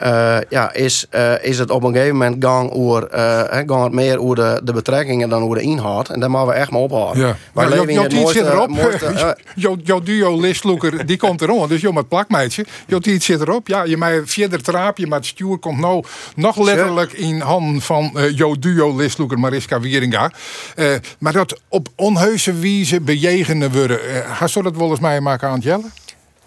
uh, 0.04 0.38
ja, 0.50 0.74
is, 0.74 1.06
uh, 1.16 1.44
is 1.44 1.60
het 1.60 1.70
op 1.72 1.84
een 1.84 1.94
gegeven 1.94 2.18
moment 2.18 2.44
gang, 2.44 2.76
oer, 2.76 3.08
uh, 3.16 3.42
gang 3.66 3.84
het 3.84 3.92
meer 3.92 4.20
over 4.20 4.36
de, 4.36 4.62
de 4.64 4.74
betrekkingen 4.74 5.30
dan 5.30 5.42
over 5.42 5.58
de 5.58 5.62
inhoud. 5.62 6.10
En 6.10 6.20
daar 6.20 6.30
moeten 6.30 6.48
we 6.50 6.54
echt 6.54 6.72
maar 6.72 6.82
ophouden. 6.82 7.28
Ja. 7.28 7.36
Wij 7.54 7.70
leven 7.70 7.90
in 7.90 8.00
het 8.00 8.14
mooiste... 8.14 8.44
Zit 8.44 8.48
erop. 8.48 8.70
mooiste 8.70 10.02
duo 10.04 10.40
listlooker, 10.40 11.06
die 11.06 11.18
komt 11.18 11.42
erom. 11.42 11.68
Dus 11.68 11.82
joh, 11.82 11.94
met 11.94 12.08
plakmeidje. 12.08 12.66
Jouw 12.88 13.00
tijd 13.00 13.24
zit 13.24 13.42
erop. 13.42 13.68
Ja, 13.68 13.84
je 13.84 13.98
mij 13.98 14.22
verder 14.26 14.64
traapje, 14.64 15.08
maar 15.08 15.18
het 15.18 15.28
stuur 15.28 15.58
komt 15.58 15.80
nou 15.80 16.04
nog 16.36 16.58
letterlijk 16.58 17.14
in 17.14 17.40
handen 17.40 17.82
van 17.82 18.12
uh, 18.14 18.38
jouw 18.38 18.56
duo 18.60 18.96
listlooker 18.96 19.40
Mariska 19.40 19.80
Wieringa. 19.80 20.32
maar 21.20 21.34
dat 21.34 21.60
op 21.70 21.88
onheuse 21.96 22.54
wijze 22.54 23.02
bejegenen 23.02 23.72
worden. 23.72 24.00
Ga 24.26 24.48
je 24.54 24.64
dat 24.64 24.78
wel 24.78 24.90
eens 24.90 25.00
mij 25.00 25.22
maken 25.22 25.48
aan 25.48 25.54
het 25.54 25.64
jellen? 25.64 25.92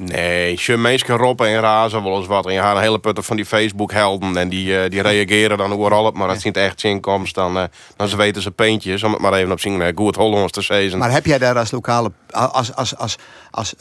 Nee, 0.03 0.59
je 0.61 0.77
mensen 0.77 1.17
roppen 1.17 1.47
en 1.47 1.61
razen 1.61 2.03
wel 2.03 2.17
eens 2.17 2.27
wat. 2.27 2.47
En 2.47 2.53
je 2.53 2.61
gaat 2.61 2.77
een 2.77 2.83
hele 2.83 2.99
putten 2.99 3.25
van 3.25 3.37
die 3.37 3.45
Facebook-helden. 3.45 4.37
En 4.37 4.49
die, 4.49 4.67
uh, 4.67 4.91
die 4.91 5.03
reageren 5.03 5.59
dan 5.59 5.73
overal 5.73 6.05
op. 6.05 6.17
Maar 6.17 6.29
als 6.29 6.43
het 6.43 6.57
echt 6.57 6.85
inkomst, 6.85 7.35
dan, 7.35 7.57
uh, 7.57 7.63
dan 7.97 8.09
ze 8.09 8.17
weten 8.17 8.43
ze 8.43 8.51
peentjes. 8.51 9.03
Om 9.03 9.13
het 9.13 9.21
maar 9.21 9.33
even 9.33 9.53
op 9.53 9.61
zien 9.61 9.81
uh, 9.81 9.89
goed 9.95 10.17
Hollands 10.17 10.53
te 10.53 10.61
zeggen. 10.61 10.99
Maar 10.99 11.13
heb 11.13 11.27
jij 11.27 11.39
daar 11.39 11.59
als 11.59 11.71
lokale, 11.71 12.13
als, 12.31 12.75
als, 12.75 12.97
als, 12.97 13.17
als 13.51 13.75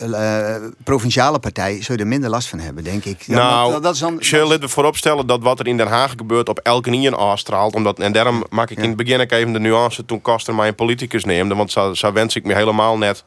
provinciale 0.83 1.39
partij, 1.39 1.81
zou 1.81 1.97
je 1.97 2.03
er 2.03 2.09
minder 2.09 2.29
last 2.29 2.47
van 2.47 2.59
hebben, 2.59 2.83
denk 2.83 3.05
ik? 3.05 3.27
Dan, 3.27 3.35
nou, 3.35 3.71
dat, 3.71 3.83
dat 3.83 3.93
is 3.93 3.99
dan, 3.99 4.17
je 4.19 4.57
er 4.61 4.69
vooropstellen 4.69 5.27
dat 5.27 5.41
wat 5.41 5.59
er 5.59 5.67
in 5.67 5.77
Den 5.77 5.87
Haag 5.87 6.11
gebeurt 6.17 6.49
op 6.49 6.59
elke 6.59 6.89
nier 6.89 7.15
afstraalt. 7.15 7.75
Omdat, 7.75 7.99
en 7.99 8.11
daarom 8.11 8.45
maak 8.49 8.69
ik 8.69 8.77
in 8.77 8.87
het 8.87 8.97
begin 8.97 9.21
ook 9.21 9.31
even 9.31 9.53
de 9.53 9.59
nuance 9.59 10.05
toen 10.05 10.21
Kaster 10.21 10.55
mij 10.55 10.67
een 10.67 10.75
politicus 10.75 11.23
neemde. 11.23 11.55
Want 11.55 11.71
zo, 11.71 11.93
zo 11.93 12.11
wens 12.11 12.35
ik 12.35 12.45
me 12.45 12.53
helemaal 12.53 12.97
net 12.97 13.23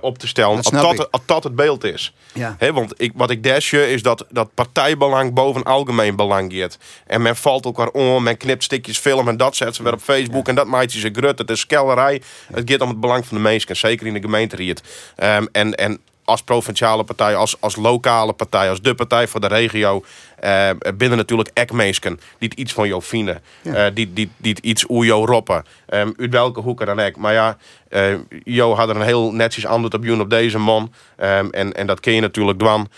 op 0.00 0.18
te 0.18 0.26
stellen. 0.26 0.56
Als 0.56 0.70
dat, 0.70 1.08
dat 1.26 1.44
het 1.44 1.54
beeld 1.54 1.84
is. 1.84 2.12
Ja. 2.32 2.56
want 2.72 2.94
ik, 2.96 3.12
wat 3.14 3.30
ik 3.30 3.42
desje 3.42 3.90
is 3.90 4.02
dat, 4.02 4.26
dat 4.30 4.54
partijbelang 4.54 5.32
boven 5.32 5.62
algemeen 5.62 6.16
belang 6.16 6.52
gaat. 6.52 6.78
En 7.06 7.22
men 7.22 7.36
valt 7.36 7.64
elkaar 7.64 7.88
om, 7.88 8.22
men 8.22 8.36
knipt 8.36 8.64
stukjes 8.64 8.98
film 8.98 9.28
en 9.28 9.36
dat 9.36 9.56
zet 9.56 9.74
ze 9.74 9.82
weer 9.82 9.92
op 9.92 10.00
Facebook. 10.00 10.48
En 10.48 10.54
dat 10.54 10.66
maakt 10.66 10.92
ze 10.92 11.10
grut. 11.12 11.38
Het 11.38 11.50
is 11.50 11.60
skellerij. 11.60 12.22
Het 12.52 12.70
gaat 12.70 12.80
om 12.80 12.88
het 12.88 13.00
belang 13.00 13.26
van 13.26 13.36
de 13.36 13.42
mensen, 13.42 13.76
zeker 13.76 14.06
in 14.06 14.14
de 14.14 14.20
gemeente. 14.20 14.50
Um, 14.62 15.48
en, 15.52 15.74
en 15.74 16.00
als 16.32 16.42
provinciale 16.42 17.04
partij, 17.04 17.36
als, 17.36 17.56
als 17.60 17.76
lokale 17.76 18.32
partij, 18.32 18.68
als 18.68 18.80
de 18.80 18.94
partij 18.94 19.28
voor 19.28 19.40
de 19.40 19.46
regio. 19.46 20.04
Uh, 20.44 20.70
binnen 20.94 21.18
natuurlijk 21.18 21.50
ekmeesken 21.54 22.20
die 22.38 22.48
het 22.48 22.58
iets 22.58 22.72
van 22.72 22.88
jou 22.88 23.02
vinden. 23.02 23.42
Ja. 23.62 23.86
Uh, 23.86 23.94
die, 23.94 24.12
die, 24.12 24.30
die 24.36 24.56
iets 24.62 24.84
oer 24.88 25.04
jou 25.04 25.26
roppen. 25.26 25.64
Um, 25.88 26.14
uit 26.16 26.30
welke 26.30 26.60
hoeken 26.60 26.86
dan 26.86 27.00
ook. 27.00 27.16
Maar 27.16 27.32
ja, 27.32 27.56
uh, 27.90 28.18
Jo 28.44 28.74
had 28.74 28.88
er 28.88 28.96
een 28.96 29.02
heel 29.02 29.32
netjes 29.32 29.66
antwoord 29.66 29.94
op 29.94 30.20
op 30.20 30.30
deze 30.30 30.58
man. 30.58 30.92
Um, 31.16 31.50
en, 31.50 31.72
en 31.72 31.86
dat 31.86 32.00
ken 32.00 32.14
je 32.14 32.20
natuurlijk 32.20 32.58
dwan. 32.58 32.88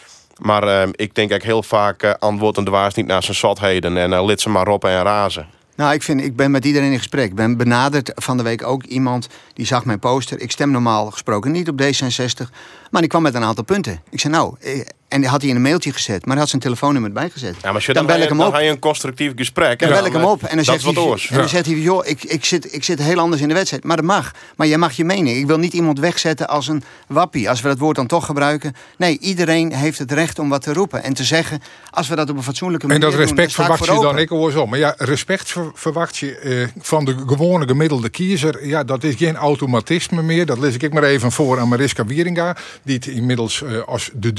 Maar 0.40 0.82
um, 0.82 0.90
ik 0.90 1.14
denk 1.14 1.30
eigenlijk 1.30 1.44
heel 1.44 1.62
vaak 1.62 2.04
antwoorden 2.18 2.64
de 2.64 2.70
waars 2.70 2.94
niet 2.94 3.06
naar 3.06 3.22
zijn 3.22 3.36
zatheden. 3.36 3.96
En 3.96 4.24
lid 4.24 4.40
ze 4.40 4.48
maar 4.48 4.66
roppen 4.66 4.90
en 4.90 5.02
razen. 5.02 5.46
Nou, 5.76 5.94
ik, 5.94 6.02
vind, 6.02 6.20
ik 6.20 6.36
ben 6.36 6.50
met 6.50 6.64
iedereen 6.64 6.92
in 6.92 6.98
gesprek. 6.98 7.28
Ik 7.28 7.34
ben 7.34 7.56
benaderd 7.56 8.12
van 8.14 8.36
de 8.36 8.42
week 8.42 8.66
ook 8.66 8.84
iemand 8.84 9.28
die 9.52 9.66
zag 9.66 9.84
mijn 9.84 9.98
poster. 9.98 10.40
Ik 10.40 10.50
stem 10.50 10.70
normaal 10.70 11.10
gesproken 11.10 11.52
niet 11.52 11.68
op 11.68 11.82
D66. 11.82 12.50
Maar 12.90 13.00
die 13.00 13.10
kwam 13.10 13.22
met 13.22 13.34
een 13.34 13.44
aantal 13.44 13.64
punten. 13.64 14.00
Ik 14.10 14.20
zei, 14.20 14.32
nou, 14.32 14.56
eh, 14.60 14.80
en 15.14 15.24
had 15.24 15.40
hij 15.40 15.50
in 15.50 15.56
een 15.56 15.62
mailtje 15.62 15.92
gezet, 15.92 16.20
maar 16.20 16.30
hij 16.30 16.40
had 16.40 16.48
zijn 16.48 16.62
telefoonnummer 16.62 17.12
bijgezet. 17.12 17.54
Ja, 17.62 17.72
maar 17.72 17.84
dan, 17.86 17.94
dan 17.94 18.06
bel 18.06 18.20
ik 18.20 18.28
hem 18.28 18.38
op. 18.38 18.44
Dan 18.44 18.54
ga 18.54 18.60
je 18.60 18.70
een 18.70 18.78
constructief 18.78 19.32
gesprek. 19.36 19.78
Dan 19.78 19.88
bel 19.88 20.06
ik 20.06 20.12
hem 20.12 20.24
op 20.24 20.42
en 20.42 20.56
dan 20.56 20.64
zegt 20.64 20.84
hij, 20.84 20.94
en 20.94 21.36
dan 21.36 21.48
zegt 21.48 21.66
hij, 21.66 21.74
joh, 21.74 22.06
ik, 22.06 22.24
ik, 22.24 22.44
zit, 22.44 22.74
ik 22.74 22.84
zit 22.84 23.02
heel 23.02 23.18
anders 23.18 23.42
in 23.42 23.48
de 23.48 23.54
wedstrijd. 23.54 23.84
Maar 23.84 23.96
dat 23.96 24.04
mag. 24.04 24.32
Maar 24.56 24.66
jij 24.66 24.78
mag 24.78 24.92
je 24.92 25.04
mening. 25.04 25.38
Ik 25.38 25.46
wil 25.46 25.58
niet 25.58 25.72
iemand 25.72 25.98
wegzetten 25.98 26.48
als 26.48 26.68
een 26.68 26.82
wappie, 27.06 27.48
als 27.48 27.60
we 27.60 27.68
dat 27.68 27.78
woord 27.78 27.96
dan 27.96 28.06
toch 28.06 28.26
gebruiken. 28.26 28.74
Nee, 28.98 29.18
iedereen 29.18 29.72
heeft 29.72 29.98
het 29.98 30.12
recht 30.12 30.38
om 30.38 30.48
wat 30.48 30.62
te 30.62 30.72
roepen 30.72 31.02
en 31.02 31.14
te 31.14 31.24
zeggen, 31.24 31.62
als 31.90 32.08
we 32.08 32.16
dat 32.16 32.30
op 32.30 32.36
een 32.36 32.42
fatsoenlijke 32.42 32.86
manier 32.86 33.02
doen. 33.02 33.10
En 33.10 33.16
dat 33.18 33.26
respect 33.26 33.52
verwacht 33.52 33.84
je 33.84 34.00
dan 34.00 34.18
ik 34.18 34.28
hoor 34.28 34.52
zo. 34.52 34.66
Maar 34.66 34.78
ja, 34.78 34.94
respect 34.98 35.54
verwacht 35.74 36.16
je 36.16 36.38
eh, 36.38 36.68
van 36.78 37.04
de 37.04 37.16
gewone 37.26 37.66
gemiddelde 37.66 38.08
kiezer. 38.08 38.66
Ja, 38.66 38.84
dat 38.84 39.04
is 39.04 39.14
geen 39.14 39.36
automatisme 39.36 40.22
meer. 40.22 40.46
Dat 40.46 40.58
lees 40.58 40.76
ik 40.76 40.92
maar 40.92 41.02
even 41.02 41.32
voor 41.32 41.60
aan 41.60 41.68
Mariska 41.68 42.04
Wieringa 42.04 42.56
die 42.82 42.94
het 42.94 43.06
inmiddels 43.06 43.60
uh, 43.60 43.82
als 43.82 44.10
de 44.14 44.32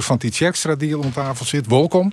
van 0.00 0.16
die 0.16 0.46
Extra 0.46 0.74
deal 0.74 1.00
om 1.00 1.12
tafel 1.12 1.46
zit. 1.46 1.66
Welkom. 1.66 2.12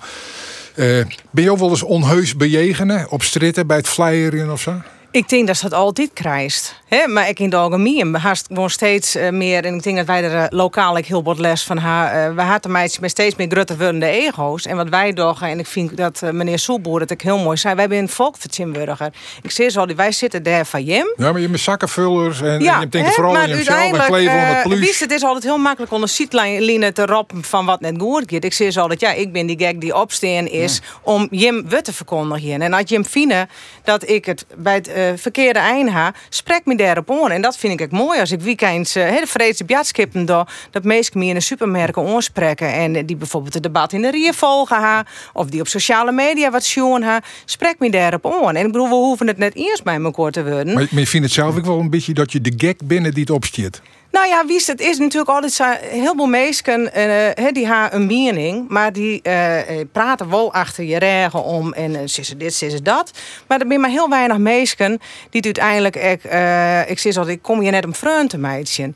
Uh, 0.76 1.06
ben 1.32 1.44
je 1.44 1.52
ook 1.52 1.58
wel 1.58 1.70
eens 1.70 1.84
onheus 1.84 2.36
bejegenen 2.36 3.10
op 3.10 3.24
stritten 3.24 3.68
bij 3.68 3.78
het 3.78 3.88
flyeren 3.88 4.52
of 4.52 4.62
zo? 4.62 4.82
Ik 5.12 5.30
denk 5.30 5.48
dat 5.48 5.60
dat 5.62 5.74
altijd 5.74 6.10
krijgt. 6.14 6.76
He, 6.88 7.08
maar 7.08 7.30
ik 7.30 7.40
in 7.40 7.50
de 7.50 7.56
algemeen 7.56 8.16
haast 8.16 8.46
gewoon 8.48 8.70
steeds 8.70 9.16
uh, 9.16 9.30
meer. 9.30 9.66
En 9.66 9.76
ik 9.76 9.84
denk 9.84 9.98
dat 9.98 10.06
wij 10.06 10.24
er 10.24 10.34
uh, 10.34 10.46
lokaal 10.50 10.98
ik 10.98 11.06
heel 11.06 11.24
wat 11.24 11.40
les 11.40 11.64
van 11.64 11.78
haar. 11.78 12.30
Uh, 12.30 12.36
we 12.36 12.42
hadden 12.42 12.72
meisjes 12.72 13.00
met 13.00 13.10
steeds 13.10 13.36
meer 13.36 13.48
groter 13.50 13.78
wordende 13.78 14.06
ego's. 14.06 14.66
En 14.66 14.76
wat 14.76 14.90
wij 14.90 15.14
doen, 15.14 15.36
en 15.42 15.60
ik 15.60 15.68
vind 15.68 15.98
dat 15.98 16.22
meneer 16.32 16.60
Soelboer 16.60 17.00
het 17.00 17.12
ook 17.12 17.22
heel 17.22 17.38
mooi 17.38 17.58
zei. 17.58 17.76
Wij 17.76 17.86
zijn 17.90 18.02
een 18.02 18.10
volksvertegenwoordiger. 18.10 19.14
Ik 19.42 19.52
zeg 19.52 19.72
zo, 19.72 19.86
wij 19.96 20.12
zitten 20.12 20.44
daar 20.44 20.66
van 20.66 20.84
Jim. 20.84 21.14
Ja, 21.18 21.32
maar 21.32 21.42
je 21.42 21.50
met 21.50 21.60
zakkenvullers 21.60 22.42
en, 22.42 22.62
ja, 22.62 22.74
en 22.74 22.80
je 22.80 22.90
denkt 22.90 23.14
vooral 23.14 23.38
aan 23.38 23.50
jezelf 23.50 23.98
en 23.98 24.06
kleven 24.06 24.36
uh, 24.36 24.54
het 24.54 24.64
plus. 24.64 25.00
het 25.00 25.12
is 25.12 25.24
altijd 25.24 25.44
heel 25.44 25.58
makkelijk 25.58 25.92
om 25.92 26.02
de 26.02 26.08
zietlijnen 26.08 26.94
te 26.94 27.06
roppen 27.06 27.44
van 27.44 27.66
wat 27.66 27.82
net 27.82 27.96
goed 27.98 28.24
gaat. 28.26 28.44
Ik 28.44 28.54
zeg 28.54 28.72
zo 28.72 28.88
dat 28.88 29.00
ja, 29.00 29.12
ik 29.12 29.32
ben 29.32 29.46
die 29.46 29.58
gek 29.58 29.82
die 29.82 29.96
opsteen 29.96 30.52
is 30.52 30.82
om 31.02 31.28
Jim 31.32 31.70
wat 31.70 31.86
te 31.86 31.94
verkondigen. 31.94 32.62
En 32.62 32.74
als 32.74 32.84
Jim 32.86 33.06
vinden 33.06 33.50
dat 33.84 34.10
ik 34.10 34.26
het 34.26 34.46
bij 34.56 34.74
het 34.74 34.98
verkeerde 35.16 35.60
eind 35.60 35.90
ha, 35.90 36.14
spreek 36.30 36.66
me 36.66 36.76
daarop 36.76 37.12
aan. 37.12 37.32
En 37.32 37.42
dat 37.42 37.58
vind 37.58 37.80
ik 37.80 37.92
mooi 37.92 38.20
als 38.20 38.32
ik 38.32 38.42
weekends 38.42 38.96
uh, 38.96 39.20
de 39.20 39.28
vreedse 39.28 39.66
bjatskippen 39.66 40.26
door 40.26 40.52
dat 40.72 40.84
mensen 40.84 41.20
meer 41.20 41.30
in 41.30 41.36
de 41.36 41.42
supermerken 41.42 42.08
aanspreken 42.08 42.74
en 42.74 43.06
die 43.06 43.16
bijvoorbeeld 43.16 43.54
het 43.54 43.64
debat 43.64 43.94
in 43.94 44.02
de 44.02 44.12
rier 44.12 44.34
volgen 44.34 44.78
ha, 44.78 45.06
of 45.34 45.48
die 45.48 45.62
op 45.62 45.68
sociale 45.68 46.12
media 46.12 46.52
wat 46.52 46.64
zien 46.64 47.04
ha, 47.04 47.22
spreek 47.46 47.80
me 47.80 47.90
daarop 47.90 48.26
aan. 48.26 48.56
En 48.56 48.66
ik 48.66 48.72
bedoel, 48.72 48.88
we 48.88 48.96
hoeven 48.96 49.28
het 49.28 49.38
net 49.38 49.56
eerst 49.56 49.84
bij 49.84 50.02
elkaar 50.02 50.32
te 50.32 50.44
worden. 50.44 50.74
Maar, 50.74 50.88
je 50.90 51.08
vindt 51.08 51.26
het 51.26 51.36
zelf 51.36 51.58
ook 51.58 51.66
wel 51.66 51.80
een 51.80 51.90
beetje 51.90 52.14
dat 52.14 52.32
je 52.32 52.42
de 52.42 52.54
gek 52.58 52.88
binnen 52.88 53.14
die 53.14 53.22
het 53.22 53.32
opstiert. 53.32 53.82
Nou 54.12 54.28
ja, 54.28 54.46
wie 54.46 54.56
is 54.56 54.68
het 54.68 54.82
is 54.82 54.98
natuurlijk 54.98 55.30
altijd 55.30 55.80
heel 55.82 56.14
veel 56.16 56.26
mensen 56.26 56.82
uh, 56.82 57.48
die 57.52 57.68
hebben 57.68 58.00
een 58.00 58.06
mening, 58.06 58.70
maar 58.70 58.94
die 58.94 59.20
uh, 59.24 59.58
praten 59.92 60.30
wel 60.30 60.54
achter 60.54 60.84
je 60.84 61.00
regen 61.00 61.44
om 61.44 61.74
en 61.74 61.92
uh, 61.92 62.00
ze 62.06 62.38
dit, 62.38 62.54
ze 62.54 62.82
dat. 62.82 63.12
Maar 63.48 63.60
er 63.60 63.66
zijn 63.68 63.80
maar 63.80 63.90
heel 63.90 64.10
weinig 64.10 64.38
mensen 64.38 65.00
die 65.30 65.44
uiteindelijk, 65.44 65.96
ik, 65.96 66.24
uh, 66.24 66.90
ik 66.90 67.00
zeg 67.00 67.18
altijd, 67.18 67.36
ik 67.36 67.42
kom 67.42 67.60
hier 67.60 67.72
net 67.72 67.86
om 67.86 67.96
vreun 67.96 68.28
te 68.28 68.38
meidje. 68.38 68.94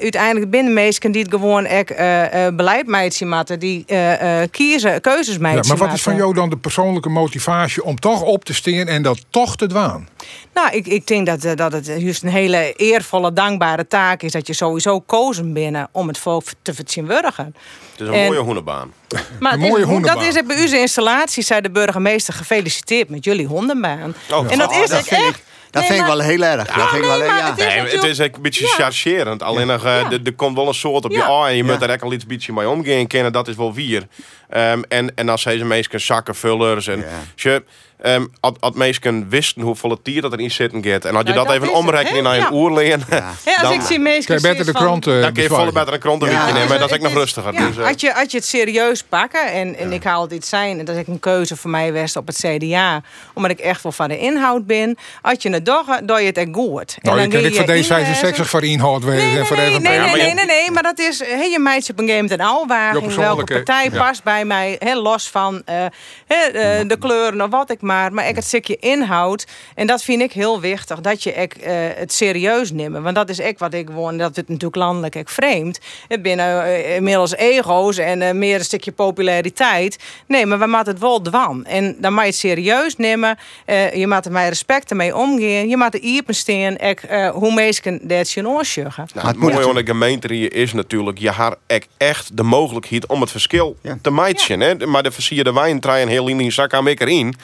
Uiteindelijk 0.00 0.50
binnen 0.50 0.72
mensen 0.72 1.12
die 1.12 1.22
het 1.22 1.30
gewoon 1.30 1.66
ik 1.66 1.88
beleid 2.56 2.86
meidje 2.86 3.26
maken, 3.26 3.58
die 3.58 3.84
kiezen, 4.50 5.00
keuzes 5.00 5.38
meidje 5.38 5.62
ja, 5.62 5.68
Maar 5.68 5.86
wat 5.86 5.96
is 5.96 6.02
van 6.02 6.16
jou 6.16 6.34
dan 6.34 6.50
de 6.50 6.56
persoonlijke 6.56 7.08
motivatie 7.08 7.84
om 7.84 7.98
toch 7.98 8.22
op 8.22 8.44
te 8.44 8.54
stingen 8.54 8.86
en 8.86 9.02
dat 9.02 9.24
toch 9.30 9.56
te 9.56 9.66
doen? 9.66 10.08
Nou, 10.60 10.76
ik, 10.76 10.86
ik 10.86 11.06
denk 11.06 11.26
dat, 11.26 11.56
dat 11.56 11.72
het 11.72 11.86
juist 11.86 12.22
een 12.22 12.28
hele 12.28 12.72
eervolle, 12.76 13.32
dankbare 13.32 13.86
taak 13.86 14.22
is 14.22 14.32
dat 14.32 14.46
je 14.46 14.52
sowieso 14.52 15.00
kozen 15.00 15.52
binnen 15.52 15.88
om 15.92 16.08
het 16.08 16.18
volk 16.18 16.42
te 16.62 16.74
vertegenwoordigen. 16.74 17.54
Het 17.90 18.00
is 18.00 18.06
een 18.06 18.24
mooie 18.24 18.38
hondenbaan. 18.38 18.92
Maar 19.40 19.52
een 19.52 19.60
mooie 19.60 19.86
is, 19.86 20.02
dat 20.02 20.22
is 20.22 20.34
het 20.34 20.46
bij 20.46 20.56
uw 20.56 20.72
installatie, 20.72 21.42
zei 21.42 21.60
de 21.60 21.70
burgemeester, 21.70 22.34
gefeliciteerd 22.34 23.08
met 23.08 23.24
jullie 23.24 23.46
hondenbaan. 23.46 24.14
Oh, 24.30 24.52
en 24.52 24.58
dat 24.58 24.72
is 24.72 24.90
het 24.90 25.08
echt. 25.08 25.42
Dat 25.70 25.84
vind 25.84 26.00
ik 26.00 26.06
wel 26.06 26.18
heel 26.18 26.42
erg. 26.42 26.74
dat 26.74 26.88
vind 26.88 27.02
ik 27.02 27.08
wel, 27.08 27.24
ja. 27.24 27.50
Het 27.50 27.58
is, 27.58 27.64
nee, 27.64 27.78
het 27.78 28.04
is 28.04 28.18
een 28.18 28.32
beetje 28.40 28.64
ja. 28.64 28.70
chargerend. 28.70 29.42
Alleen 29.42 29.66
nog, 29.66 29.84
uh, 29.84 30.12
er 30.12 30.34
komt 30.36 30.56
wel 30.56 30.68
een 30.68 30.74
soort 30.74 31.04
op 31.04 31.12
je 31.12 31.28
oor 31.28 31.46
en 31.46 31.56
je 31.56 31.64
moet 31.64 31.82
er 31.82 31.90
echt 31.90 32.02
al 32.02 32.12
iets 32.12 32.26
beetje 32.26 32.52
mee 32.52 32.68
omgaan 32.68 33.06
kennen. 33.06 33.32
Dat 33.32 33.48
is 33.48 33.56
wel 33.56 33.74
vier. 33.74 34.06
Um, 34.56 34.82
en, 34.88 35.14
en 35.14 35.28
als 35.28 35.44
deze 35.44 35.64
mensen 35.64 36.00
zakken, 36.00 36.34
vullers 36.34 36.86
en... 36.86 37.04
Je, 37.34 37.62
Um, 38.02 38.30
had, 38.40 38.56
had 38.60 38.74
mensen 38.74 39.28
wisten 39.28 39.62
hoeveel 39.62 40.02
tier 40.02 40.22
dat 40.22 40.32
erin 40.32 40.50
zitten 40.50 40.84
gaat. 40.84 41.04
En 41.04 41.14
had 41.14 41.26
je 41.26 41.34
nou, 41.34 41.46
dat, 41.46 41.56
even 41.56 41.74
omrekenen 41.74 42.22
naar 42.22 42.36
een 42.36 42.52
oerleen. 42.52 43.02
Ja. 43.10 43.16
ja, 43.44 43.62
als 43.62 43.74
ik 43.74 43.80
zie 43.80 44.00
beter 44.40 44.64
de 44.64 44.72
krant. 44.72 45.06
Uh, 45.06 45.20
dan 45.20 45.32
kun 45.32 45.42
je 45.42 45.48
volle 45.48 45.72
beter 45.72 45.92
een 45.92 45.98
krant 45.98 46.24
ja. 46.24 46.46
nemen. 46.46 46.68
Maar 46.68 46.78
dat 46.78 46.90
is 46.90 46.96
ook 46.96 47.02
nog 47.02 47.12
rustiger. 47.12 47.52
Ja. 47.52 47.66
Dus, 47.66 47.76
uh, 47.76 47.84
had, 47.84 48.00
je, 48.00 48.10
had 48.10 48.30
je 48.30 48.36
het 48.36 48.46
serieus 48.46 49.02
pakken. 49.02 49.52
En, 49.52 49.76
en 49.76 49.92
ik 49.92 50.04
haal 50.04 50.28
dit 50.28 50.46
zijn. 50.46 50.78
En 50.78 50.84
dat 50.84 50.96
is 50.96 51.06
een 51.06 51.20
keuze 51.20 51.56
voor 51.56 51.70
mij 51.70 51.92
west 51.92 52.16
op 52.16 52.26
het 52.26 52.36
CDA. 52.36 53.02
Omdat 53.34 53.50
ik 53.50 53.58
echt 53.58 53.82
wel 53.82 53.92
van 53.92 54.08
de 54.08 54.18
inhoud 54.18 54.66
ben. 54.66 54.98
Had 55.22 55.42
je 55.42 55.50
het 55.50 55.66
doggen, 55.66 56.06
dan 56.06 56.20
je 56.20 56.26
het 56.26 56.36
echt 56.36 56.48
goed. 56.52 56.98
Nou, 57.02 57.18
en 57.18 57.30
dan 57.30 57.40
je 57.40 57.50
kan 57.50 57.74
ik 57.74 57.84
van 57.84 57.98
D66 57.98 58.48
voor 58.48 58.64
inhoud 58.64 59.02
nee, 59.02 59.32
nee, 59.32 59.44
voor 59.44 59.56
nee, 59.56 59.78
nee, 59.78 60.34
nee, 60.34 60.44
nee, 60.46 60.70
maar 60.70 60.82
dat 60.82 60.98
is. 60.98 61.18
Hey, 61.18 61.50
je 61.50 61.58
meidje 61.58 61.92
op 61.92 61.98
een 61.98 62.08
game 62.08 62.28
ten 62.28 62.40
alwaging. 62.40 63.14
Welke 63.14 63.44
partij 63.44 63.90
past 63.90 64.22
bij 64.22 64.44
mij. 64.44 64.78
Los 64.94 65.28
van 65.28 65.62
de 65.64 66.96
kleuren 67.00 67.40
of 67.40 67.50
wat 67.50 67.70
ik 67.70 67.80
maar. 67.90 68.12
Maar 68.12 68.28
ik 68.28 68.34
het 68.34 68.44
stukje 68.44 68.76
inhoud. 68.76 69.46
En 69.74 69.86
dat 69.86 70.02
vind 70.02 70.22
ik 70.22 70.32
heel 70.32 70.60
wichtig. 70.60 71.00
Dat 71.00 71.22
je 71.22 71.32
ek, 71.32 71.56
uh, 71.56 71.64
het 71.94 72.12
serieus 72.12 72.72
neemt. 72.72 72.98
Want 72.98 73.14
dat 73.14 73.28
is 73.28 73.38
ik 73.38 73.58
wat 73.58 73.74
ik 73.74 73.90
woon. 73.90 74.18
Dat 74.18 74.36
het 74.36 74.48
natuurlijk 74.48 74.76
landelijk 74.76 75.14
ik 75.14 75.28
vreemd. 75.28 75.78
Het 76.08 76.22
binnen 76.22 76.66
uh, 76.66 76.94
inmiddels 76.94 77.34
ego's 77.34 77.98
en 77.98 78.20
uh, 78.20 78.30
meer 78.30 78.58
een 78.58 78.64
stukje 78.64 78.92
populariteit. 78.92 79.98
Nee, 80.26 80.46
maar 80.46 80.58
we 80.58 80.66
moeten 80.66 80.92
het 80.92 80.98
wel 80.98 81.20
dwan. 81.20 81.64
En 81.64 81.96
dan 82.00 82.12
moet 82.12 82.22
je 82.22 82.26
het 82.26 82.36
serieus 82.36 82.96
nemen. 82.96 83.38
je 83.94 84.06
moet 84.06 84.24
er 84.24 84.32
met 84.32 84.48
respect 84.48 84.94
mee 84.94 85.16
omgaan. 85.16 85.68
Je 85.68 85.76
moet 85.76 85.94
er 85.94 86.00
iepen 86.00 86.34
steen. 86.34 86.78
Ik, 86.78 87.00
hoe 87.32 87.54
mensen 87.54 88.08
dat 88.08 88.30
je 88.30 88.48
oorsjuggen. 88.48 89.08
Nou, 89.14 89.26
het 89.26 89.36
mooie 89.36 89.68
aan 89.68 89.74
de 89.74 89.86
gemeente 89.86 90.48
is 90.48 90.72
natuurlijk. 90.72 91.18
Je 91.18 91.30
haar 91.30 91.54
echt 91.96 92.36
de 92.36 92.42
mogelijkheid 92.42 93.06
om 93.06 93.20
het 93.20 93.30
verschil 93.30 93.76
ja. 93.82 93.98
te 94.02 94.10
matchen. 94.10 94.60
Ja. 94.60 94.86
Maar 94.86 95.02
de 95.02 95.10
versierde 95.10 95.52
wijn 95.52 95.80
draaien 95.80 96.08
heel 96.08 96.28
in 96.28 96.36
die 96.36 96.50
zak 96.50 96.74
aan 96.74 96.86
erin. 96.86 97.34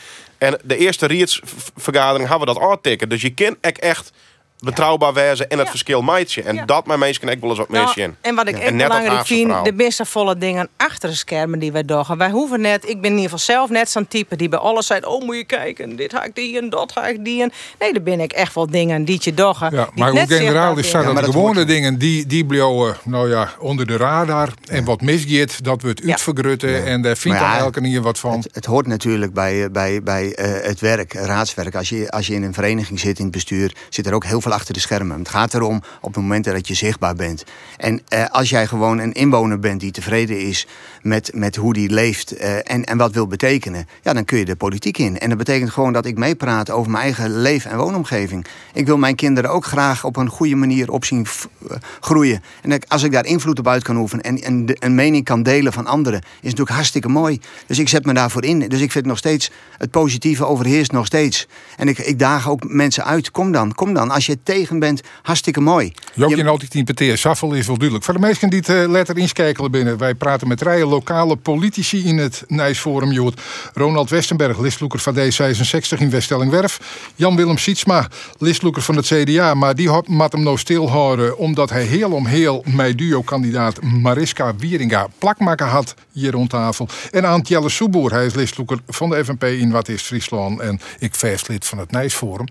En 0.46 0.59
de 0.64 0.76
eerste 0.76 1.06
riedsvergadering 1.06 2.28
hebben 2.28 2.48
we 2.48 2.54
dat 2.54 2.62
aantikken. 2.62 3.09
Dus 3.09 3.22
je 3.22 3.35
kent 3.35 3.56
echt 3.61 4.12
betrouwbaar 4.58 5.12
wezen 5.12 5.50
en 5.50 5.58
het 5.58 5.70
verschil 5.70 6.02
meidje. 6.02 6.42
En 6.42 6.62
dat 6.66 6.86
mijn 6.86 6.98
mensen 6.98 7.28
echt 7.28 7.40
wel 7.40 7.50
eens 7.50 7.58
wat 7.58 7.68
nou, 7.68 7.92
meer 7.94 8.14
En 8.20 8.34
wat 8.34 8.48
ik 8.48 8.58
echt 8.58 8.76
belangrijk 8.76 9.26
vind, 9.26 9.64
de 9.64 9.72
beste 9.72 10.04
volle 10.04 10.38
dingen 10.38 10.68
achter 10.76 11.08
de 11.08 11.14
schermen 11.14 11.58
die 11.58 11.72
wij 11.72 11.84
doen. 11.84 12.04
Wij 12.16 12.30
hoeven 12.30 12.60
net, 12.60 12.88
ik 12.88 13.00
ben 13.00 13.10
in 13.10 13.16
ieder 13.16 13.22
geval 13.22 13.38
zelf 13.38 13.70
net 13.70 13.90
zo'n 13.90 14.08
type 14.08 14.36
die 14.36 14.48
bij 14.48 14.58
alles 14.58 14.86
zei, 14.86 15.00
oh 15.04 15.24
moet 15.24 15.36
je 15.36 15.44
kijken, 15.44 15.96
dit 15.96 16.12
ga 16.12 16.24
ik 16.24 16.34
die 16.34 16.58
en 16.58 16.70
dat 16.70 16.92
ga 16.92 17.06
ik 17.06 17.24
die 17.24 17.42
en. 17.42 17.52
Nee, 17.78 17.92
daar 17.92 18.02
ben 18.02 18.20
ik 18.20 18.32
echt 18.32 18.54
wel 18.54 18.66
dingen 18.66 19.04
die 19.04 19.18
je 19.20 19.34
doggen. 19.34 19.74
Ja, 19.74 19.88
maar 19.94 20.10
hoe 20.10 20.26
generaal 20.26 20.76
is 20.76 20.90
dat, 20.90 21.04
ja, 21.04 21.12
de 21.12 21.24
gewone 21.24 21.64
dingen 21.64 21.98
die, 21.98 22.26
die 22.26 22.44
blijven, 22.46 22.96
nou 23.04 23.30
ja, 23.30 23.50
onder 23.58 23.86
de 23.86 23.96
radar. 23.96 24.48
En 24.68 24.84
wat 24.84 25.00
misgeet, 25.00 25.64
dat 25.64 25.82
we 25.82 25.88
het 25.88 26.02
uitvergrutten 26.06 26.84
en 26.86 27.02
daar 27.02 27.16
vindt 27.16 27.38
dan 27.38 27.52
elke 27.52 27.80
keer 27.80 28.02
wat 28.02 28.18
van. 28.18 28.38
Het, 28.38 28.48
het, 28.52 28.64
hoort 28.64 28.86
natuurlijk 28.86 29.32
bij, 29.32 29.70
bij, 29.70 30.02
bij 30.02 30.24
uh, 30.24 30.66
het 30.66 30.80
werk, 30.80 31.12
raadswerk. 31.12 31.74
Als 31.74 31.88
je, 31.88 32.10
als 32.10 32.26
je 32.26 32.34
in 32.34 32.42
een 32.42 32.54
vereniging 32.54 33.00
zit 33.00 33.18
in 33.18 33.24
het 33.24 33.32
bestuur, 33.32 33.72
zit 33.88 34.06
er 34.06 34.14
ook 34.14 34.24
heel 34.24 34.40
veel 34.40 34.45
achter 34.52 34.74
de 34.74 34.80
schermen. 34.80 35.18
Het 35.18 35.28
gaat 35.28 35.54
erom 35.54 35.82
op 36.00 36.14
het 36.14 36.22
moment 36.22 36.44
dat 36.44 36.68
je 36.68 36.74
zichtbaar 36.74 37.14
bent. 37.14 37.44
En 37.76 38.00
eh, 38.09 38.24
als 38.26 38.50
jij 38.50 38.66
gewoon 38.66 38.98
een 38.98 39.12
inwoner 39.12 39.59
bent 39.59 39.80
die 39.80 39.90
tevreden 39.90 40.40
is 40.40 40.66
met, 41.02 41.30
met 41.35 41.56
hoe 41.56 41.72
die 41.72 41.90
leeft 41.90 42.37
eh, 42.37 42.56
en, 42.56 42.85
en 42.85 42.96
wat 42.96 43.12
wil 43.12 43.26
betekenen, 43.26 43.87
ja, 44.02 44.12
dan 44.12 44.24
kun 44.24 44.38
je 44.38 44.44
de 44.44 44.56
politiek 44.56 44.98
in. 44.98 45.18
En 45.18 45.28
dat 45.28 45.38
betekent 45.38 45.70
gewoon 45.70 45.92
dat 45.92 46.06
ik 46.06 46.18
meepraat 46.18 46.70
over 46.70 46.90
mijn 46.90 47.02
eigen 47.02 47.40
leef- 47.40 47.64
en 47.64 47.76
woonomgeving. 47.76 48.46
Ik 48.72 48.87
wil 48.87 48.96
mijn 48.96 49.14
kinderen 49.14 49.50
ook 49.50 49.64
graag 49.64 50.04
op 50.04 50.16
een 50.16 50.28
goede 50.28 50.54
manier 50.54 50.90
op 50.90 51.04
zien 51.04 51.26
eh, 51.68 51.76
groeien. 52.00 52.42
En 52.62 52.80
als 52.88 53.02
ik 53.02 53.12
daar 53.12 53.26
invloed 53.26 53.59
op 53.59 53.68
uit 53.68 53.82
kan 53.82 53.96
oefenen 53.96 54.24
en, 54.24 54.42
en 54.42 54.64
een 54.78 54.94
mening 54.94 55.24
kan 55.24 55.42
delen 55.42 55.72
van 55.72 55.87
anderen, 55.87 56.20
is 56.20 56.40
natuurlijk 56.42 56.70
hartstikke 56.70 57.09
mooi. 57.09 57.40
Dus 57.66 57.78
ik 57.78 57.88
zet 57.88 58.04
me 58.04 58.14
daarvoor 58.14 58.44
in. 58.44 58.59
Dus 58.59 58.80
ik 58.80 58.92
vind 58.92 59.06
nog 59.06 59.18
steeds, 59.18 59.50
het 59.78 59.90
positieve 59.90 60.46
overheerst 60.46 60.92
nog 60.92 61.06
steeds. 61.06 61.48
En 61.76 61.88
ik, 61.88 61.98
ik 61.98 62.18
daag 62.18 62.48
ook 62.48 62.64
mensen 62.68 63.04
uit, 63.04 63.30
kom 63.30 63.52
dan, 63.52 63.74
kom 63.74 63.94
dan. 63.94 64.11
Als 64.11 64.26
je 64.26 64.36
tegen 64.42 64.79
bent, 64.79 65.01
hartstikke 65.22 65.61
mooi. 65.61 65.92
Jookje 66.14 66.37
je... 66.37 66.49
altijd 66.49 66.75
interpreteer, 66.75 67.18
Saffel 67.18 67.53
is 67.53 67.66
wel 67.66 67.77
duidelijk. 67.77 68.05
Voor 68.05 68.14
de 68.14 68.20
meesten 68.20 68.51
die 68.51 68.59
het 68.59 68.68
uh, 68.68 68.88
letter 68.88 69.18
inschakelen 69.18 69.70
binnen, 69.70 69.99
wij 69.99 70.14
praten 70.14 70.49
met 70.49 70.62
rijen 70.62 70.87
lokale 70.87 71.37
politici 71.37 72.05
in 72.05 72.18
het 72.18 72.44
Nijsforum. 72.49 73.12
Jood 73.12 73.40
Ronald 73.75 74.11
Westenberg, 74.11 74.59
listloeker 74.59 74.99
van 74.99 75.14
D66 75.14 75.99
in 75.99 76.11
Weststellingwerf. 76.11 76.81
Jan-Willem 77.14 77.59
Sietsma, 77.59 78.09
listloeker 78.38 78.83
van 78.83 78.96
het 78.96 79.07
CDA, 79.07 79.55
maar 79.55 79.75
die 79.75 79.88
had 79.88 80.07
hem 80.33 80.42
nou 80.42 80.59
stilhouden 80.59 81.38
omdat 81.38 81.70
hij 81.70 81.83
heel 81.83 82.11
om 82.12 82.27
heel 82.27 82.64
mijn 82.66 82.96
duo-kandidaat 82.96 83.83
Mariska 83.83 84.55
Wieringa 84.57 85.07
plakmaker 85.18 85.66
had 85.66 85.94
hier 86.12 86.33
rond 86.33 86.51
tafel. 86.51 86.88
En 87.11 87.25
Antjelle 87.25 87.68
Soeboer, 87.68 88.12
hij 88.12 88.27
is 88.27 88.35
listloeker 88.35 88.79
van 88.87 89.11
de 89.11 89.25
FNP 89.25 89.44
in 89.44 89.70
Wat 89.70 89.88
is 89.88 90.03
Friesland 90.03 90.61
en 90.61 90.81
ik 90.99 91.14
lid 91.46 91.66
van 91.66 91.79
het 91.79 91.90
Nijsforum. 91.90 92.46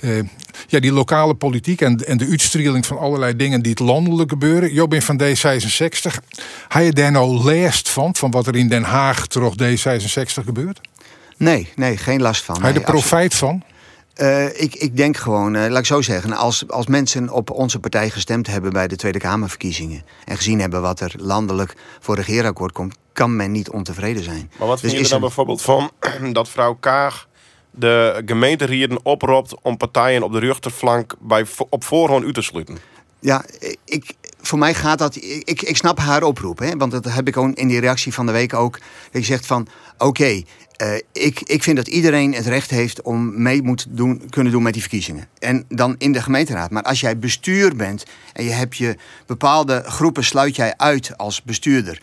Uh, 0.00 0.22
ja, 0.66 0.80
die 0.80 0.92
lokale 0.92 1.34
politiek 1.34 1.80
en, 1.80 2.06
en 2.06 2.16
de 2.16 2.26
uitstrieling 2.26 2.86
van 2.86 2.98
allerlei 2.98 3.36
dingen 3.36 3.62
die 3.62 3.70
het 3.70 3.80
landelijk 3.80 4.30
gebeuren. 4.30 4.72
Jo 4.72 4.88
ben 4.88 5.02
van 5.02 5.20
D66. 5.22 6.14
Heb 6.68 6.84
je 6.84 6.92
daar 6.92 7.10
nou 7.10 7.52
last 7.52 7.88
van, 7.88 8.14
van 8.14 8.30
wat 8.30 8.46
er 8.46 8.56
in 8.56 8.68
Den 8.68 8.82
Haag 8.82 9.26
terug 9.26 9.52
D66 9.62 10.44
gebeurt? 10.44 10.80
Nee, 11.36 11.68
nee, 11.76 11.96
geen 11.96 12.22
last 12.22 12.42
van. 12.42 12.62
Heb 12.62 12.74
je 12.74 12.80
er 12.80 12.84
profijt 12.84 13.34
van? 13.34 13.62
Uh, 14.20 14.44
ik, 14.60 14.74
ik 14.74 14.96
denk 14.96 15.16
gewoon, 15.16 15.54
uh, 15.54 15.66
laat 15.68 15.78
ik 15.78 15.86
zo 15.86 16.02
zeggen, 16.02 16.32
als, 16.32 16.68
als 16.68 16.86
mensen 16.86 17.30
op 17.30 17.50
onze 17.50 17.78
partij 17.78 18.10
gestemd 18.10 18.46
hebben 18.46 18.72
bij 18.72 18.88
de 18.88 18.96
Tweede 18.96 19.18
Kamerverkiezingen 19.18 20.02
en 20.24 20.36
gezien 20.36 20.60
hebben 20.60 20.82
wat 20.82 21.00
er 21.00 21.14
landelijk 21.16 21.74
voor 22.00 22.14
regeerakkoord 22.14 22.72
komt, 22.72 22.96
kan 23.12 23.36
men 23.36 23.52
niet 23.52 23.70
ontevreden 23.70 24.22
zijn. 24.22 24.50
Maar 24.58 24.68
wat 24.68 24.80
dus 24.80 24.90
vind 24.90 24.92
je 24.92 25.04
er 25.04 25.10
dan 25.10 25.20
bijvoorbeeld 25.20 25.62
van 25.62 25.90
dat 26.32 26.48
vrouw 26.48 26.74
Kaag 26.74 27.28
de 27.76 28.22
gemeente 28.26 29.00
oproept 29.02 29.54
om 29.62 29.76
partijen 29.76 30.22
op 30.22 30.32
de 30.32 30.38
rechterflank 30.38 31.14
bij, 31.20 31.44
op 31.68 31.84
voorhand 31.84 32.24
uit 32.24 32.34
te 32.34 32.42
sluiten? 32.42 32.78
Ja, 33.20 33.44
ik, 33.84 34.14
voor 34.40 34.58
mij 34.58 34.74
gaat 34.74 34.98
dat. 34.98 35.16
Ik, 35.44 35.62
ik 35.62 35.76
snap 35.76 35.98
haar 35.98 36.22
oproep, 36.22 36.58
hè, 36.58 36.76
want 36.76 36.92
dat 36.92 37.04
heb 37.04 37.28
ik 37.28 37.36
ook 37.36 37.54
in 37.54 37.68
die 37.68 37.80
reactie 37.80 38.14
van 38.14 38.26
de 38.26 38.32
week 38.32 38.54
ook. 38.54 38.78
Ik 39.10 39.24
zeg 39.24 39.46
van: 39.46 39.68
oké, 39.98 40.42
uh, 40.82 40.94
ik, 41.12 41.40
ik 41.40 41.62
vind 41.62 41.76
dat 41.76 41.88
iedereen 41.88 42.34
het 42.34 42.46
recht 42.46 42.70
heeft 42.70 43.02
om 43.02 43.42
mee 43.42 43.62
moet 43.62 43.86
doen, 43.88 44.22
kunnen 44.30 44.52
doen 44.52 44.62
met 44.62 44.72
die 44.72 44.82
verkiezingen. 44.82 45.28
En 45.38 45.64
dan 45.68 45.94
in 45.98 46.12
de 46.12 46.22
gemeenteraad. 46.22 46.70
Maar 46.70 46.82
als 46.82 47.00
jij 47.00 47.18
bestuur 47.18 47.76
bent 47.76 48.04
en 48.32 48.44
je 48.44 48.50
hebt 48.50 48.76
je 48.76 48.96
bepaalde 49.26 49.82
groepen 49.86 50.24
sluit 50.24 50.56
jij 50.56 50.74
uit 50.76 51.16
als 51.16 51.42
bestuurder 51.42 52.02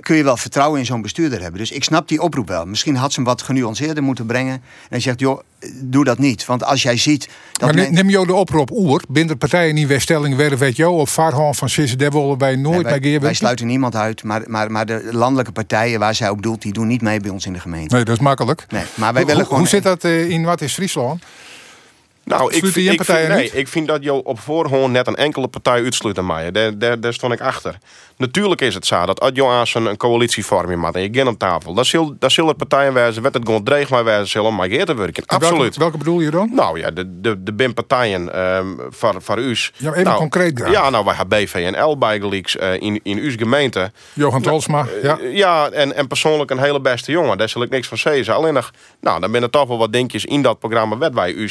kun 0.00 0.16
je 0.16 0.24
wel 0.24 0.36
vertrouwen 0.36 0.78
in 0.78 0.86
zo'n 0.86 1.02
bestuurder 1.02 1.40
hebben. 1.40 1.60
Dus 1.60 1.70
ik 1.70 1.84
snap 1.84 2.08
die 2.08 2.22
oproep 2.22 2.48
wel. 2.48 2.66
Misschien 2.66 2.96
had 2.96 3.12
ze 3.12 3.20
hem 3.20 3.28
wat 3.28 3.42
genuanceerder 3.42 4.02
moeten 4.02 4.26
brengen. 4.26 4.52
En 4.52 4.62
hij 4.88 5.00
zegt, 5.00 5.20
joh, 5.20 5.40
doe 5.74 6.04
dat 6.04 6.18
niet. 6.18 6.46
Want 6.46 6.64
als 6.64 6.82
jij 6.82 6.96
ziet... 6.96 7.28
Dat 7.52 7.74
maar 7.74 7.92
neem 7.92 8.10
jou 8.10 8.26
de 8.26 8.34
oproep 8.34 8.70
oer. 8.70 9.02
Binnen 9.08 9.38
partijen 9.38 9.76
in 9.76 9.86
Weststelling 9.86 10.36
werden 10.36 10.58
weet 10.58 10.76
jou 10.76 11.00
op 11.00 11.08
Vaarhan 11.08 11.54
van 11.54 11.68
Sisse, 11.68 11.96
daar 11.96 12.10
willen 12.10 12.38
wij 12.38 12.56
nooit 12.56 12.86
nee, 12.90 13.00
wij, 13.00 13.20
Wij 13.20 13.34
sluiten 13.34 13.66
niemand 13.66 13.96
uit. 13.96 14.22
Maar, 14.22 14.42
maar, 14.46 14.70
maar 14.70 14.86
de 14.86 15.08
landelijke 15.10 15.52
partijen 15.52 15.98
waar 15.98 16.14
zij 16.14 16.28
op 16.28 16.42
doelt, 16.42 16.62
die 16.62 16.72
doen 16.72 16.86
niet 16.86 17.02
mee 17.02 17.20
bij 17.20 17.30
ons 17.30 17.46
in 17.46 17.52
de 17.52 17.60
gemeente. 17.60 17.94
Nee, 17.94 18.04
dat 18.04 18.16
is 18.16 18.22
makkelijk. 18.22 18.66
Nee, 18.68 18.84
maar 18.94 19.12
wij 19.12 19.26
willen 19.26 19.44
gewoon... 19.44 19.58
Hoe 19.58 19.68
zit 19.68 19.82
dat 19.82 20.04
eh, 20.04 20.30
in 20.30 20.44
wat 20.44 20.60
is 20.60 20.72
Friesland? 20.72 21.22
Nou, 22.26 22.54
ik, 22.54 22.66
vind- 22.66 22.92
ik, 22.92 23.04
vind, 23.04 23.28
nee, 23.28 23.50
ik 23.52 23.68
vind 23.68 23.86
dat 23.88 24.02
je 24.04 24.12
op 24.12 24.40
voorhand 24.40 24.92
net 24.92 25.06
een 25.06 25.16
enkele 25.16 25.48
partij 25.48 25.82
uitsluit 25.82 26.18
aan 26.18 26.26
mij. 26.26 26.50
Daar, 26.50 26.78
daar, 26.78 27.00
daar 27.00 27.12
stond 27.12 27.32
ik 27.32 27.40
achter. 27.40 27.78
Natuurlijk 28.16 28.60
is 28.60 28.74
het 28.74 28.86
zo 28.86 29.06
dat 29.06 29.20
als 29.20 29.72
je 29.72 29.78
een 29.78 29.96
coalitievorming 29.96 30.80
maakt 30.80 30.94
en 30.96 31.02
je 31.02 31.08
gaat 31.12 31.26
aan 31.26 31.36
tafel, 31.36 31.74
dan 31.74 31.84
zullen 31.84 32.16
dan 32.18 32.30
zullen 32.30 32.56
partijen 32.56 32.92
wijzen, 32.92 33.22
werd 33.22 33.34
het 33.34 33.44
gewoon 33.46 33.64
dreig 33.64 33.90
maar 33.90 34.04
wijzen, 34.04 34.28
zullen 34.28 34.54
maar 34.54 34.68
te 34.68 34.94
werken. 34.94 35.26
Absoluut. 35.26 35.58
Welke, 35.60 35.78
welke 35.78 35.98
bedoel 35.98 36.20
je 36.20 36.30
dan? 36.30 36.50
Nou 36.54 36.78
ja, 36.78 36.90
de, 36.90 37.20
de, 37.20 37.42
de 37.42 37.52
bin 37.52 37.74
partijen 37.74 38.34
ehm 38.34 38.66
voor, 38.90 39.14
voor 39.18 39.38
u. 39.38 39.56
Ja, 39.76 39.90
even 39.90 40.04
nou, 40.04 40.16
concreet 40.18 40.58
graag. 40.58 40.72
Ja, 40.72 40.90
nou, 40.90 41.04
wij 41.04 41.14
hebben 41.14 41.38
BVNL 41.44 41.98
bijgeleaks 41.98 42.56
eh 42.56 42.72
in, 42.80 43.00
in 43.02 43.18
uw 43.18 43.32
gemeente. 43.36 43.92
Johan 44.12 44.42
Tolsma, 44.42 44.86
ja. 45.02 45.18
Eh, 45.18 45.36
Ja, 45.36 45.68
en, 45.70 45.94
en 45.96 46.06
persoonlijk 46.06 46.50
een 46.50 46.58
hele 46.58 46.80
beste 46.80 47.10
jongen. 47.12 47.38
Daar 47.38 47.48
zal 47.48 47.62
ik 47.62 47.70
niks 47.70 47.88
van 47.88 47.98
zeggen. 47.98 48.34
Alleen 48.34 48.54
nog, 48.54 48.70
nou, 49.00 49.20
dan 49.20 49.30
ben 49.32 49.42
er 49.42 49.50
toch 49.50 49.68
wel 49.68 49.78
wat 49.78 49.92
dingetjes 49.92 50.24
in 50.24 50.42
dat 50.42 50.58
programma 50.58 50.96
wat 50.96 51.14
wij 51.14 51.32
u, 51.32 51.50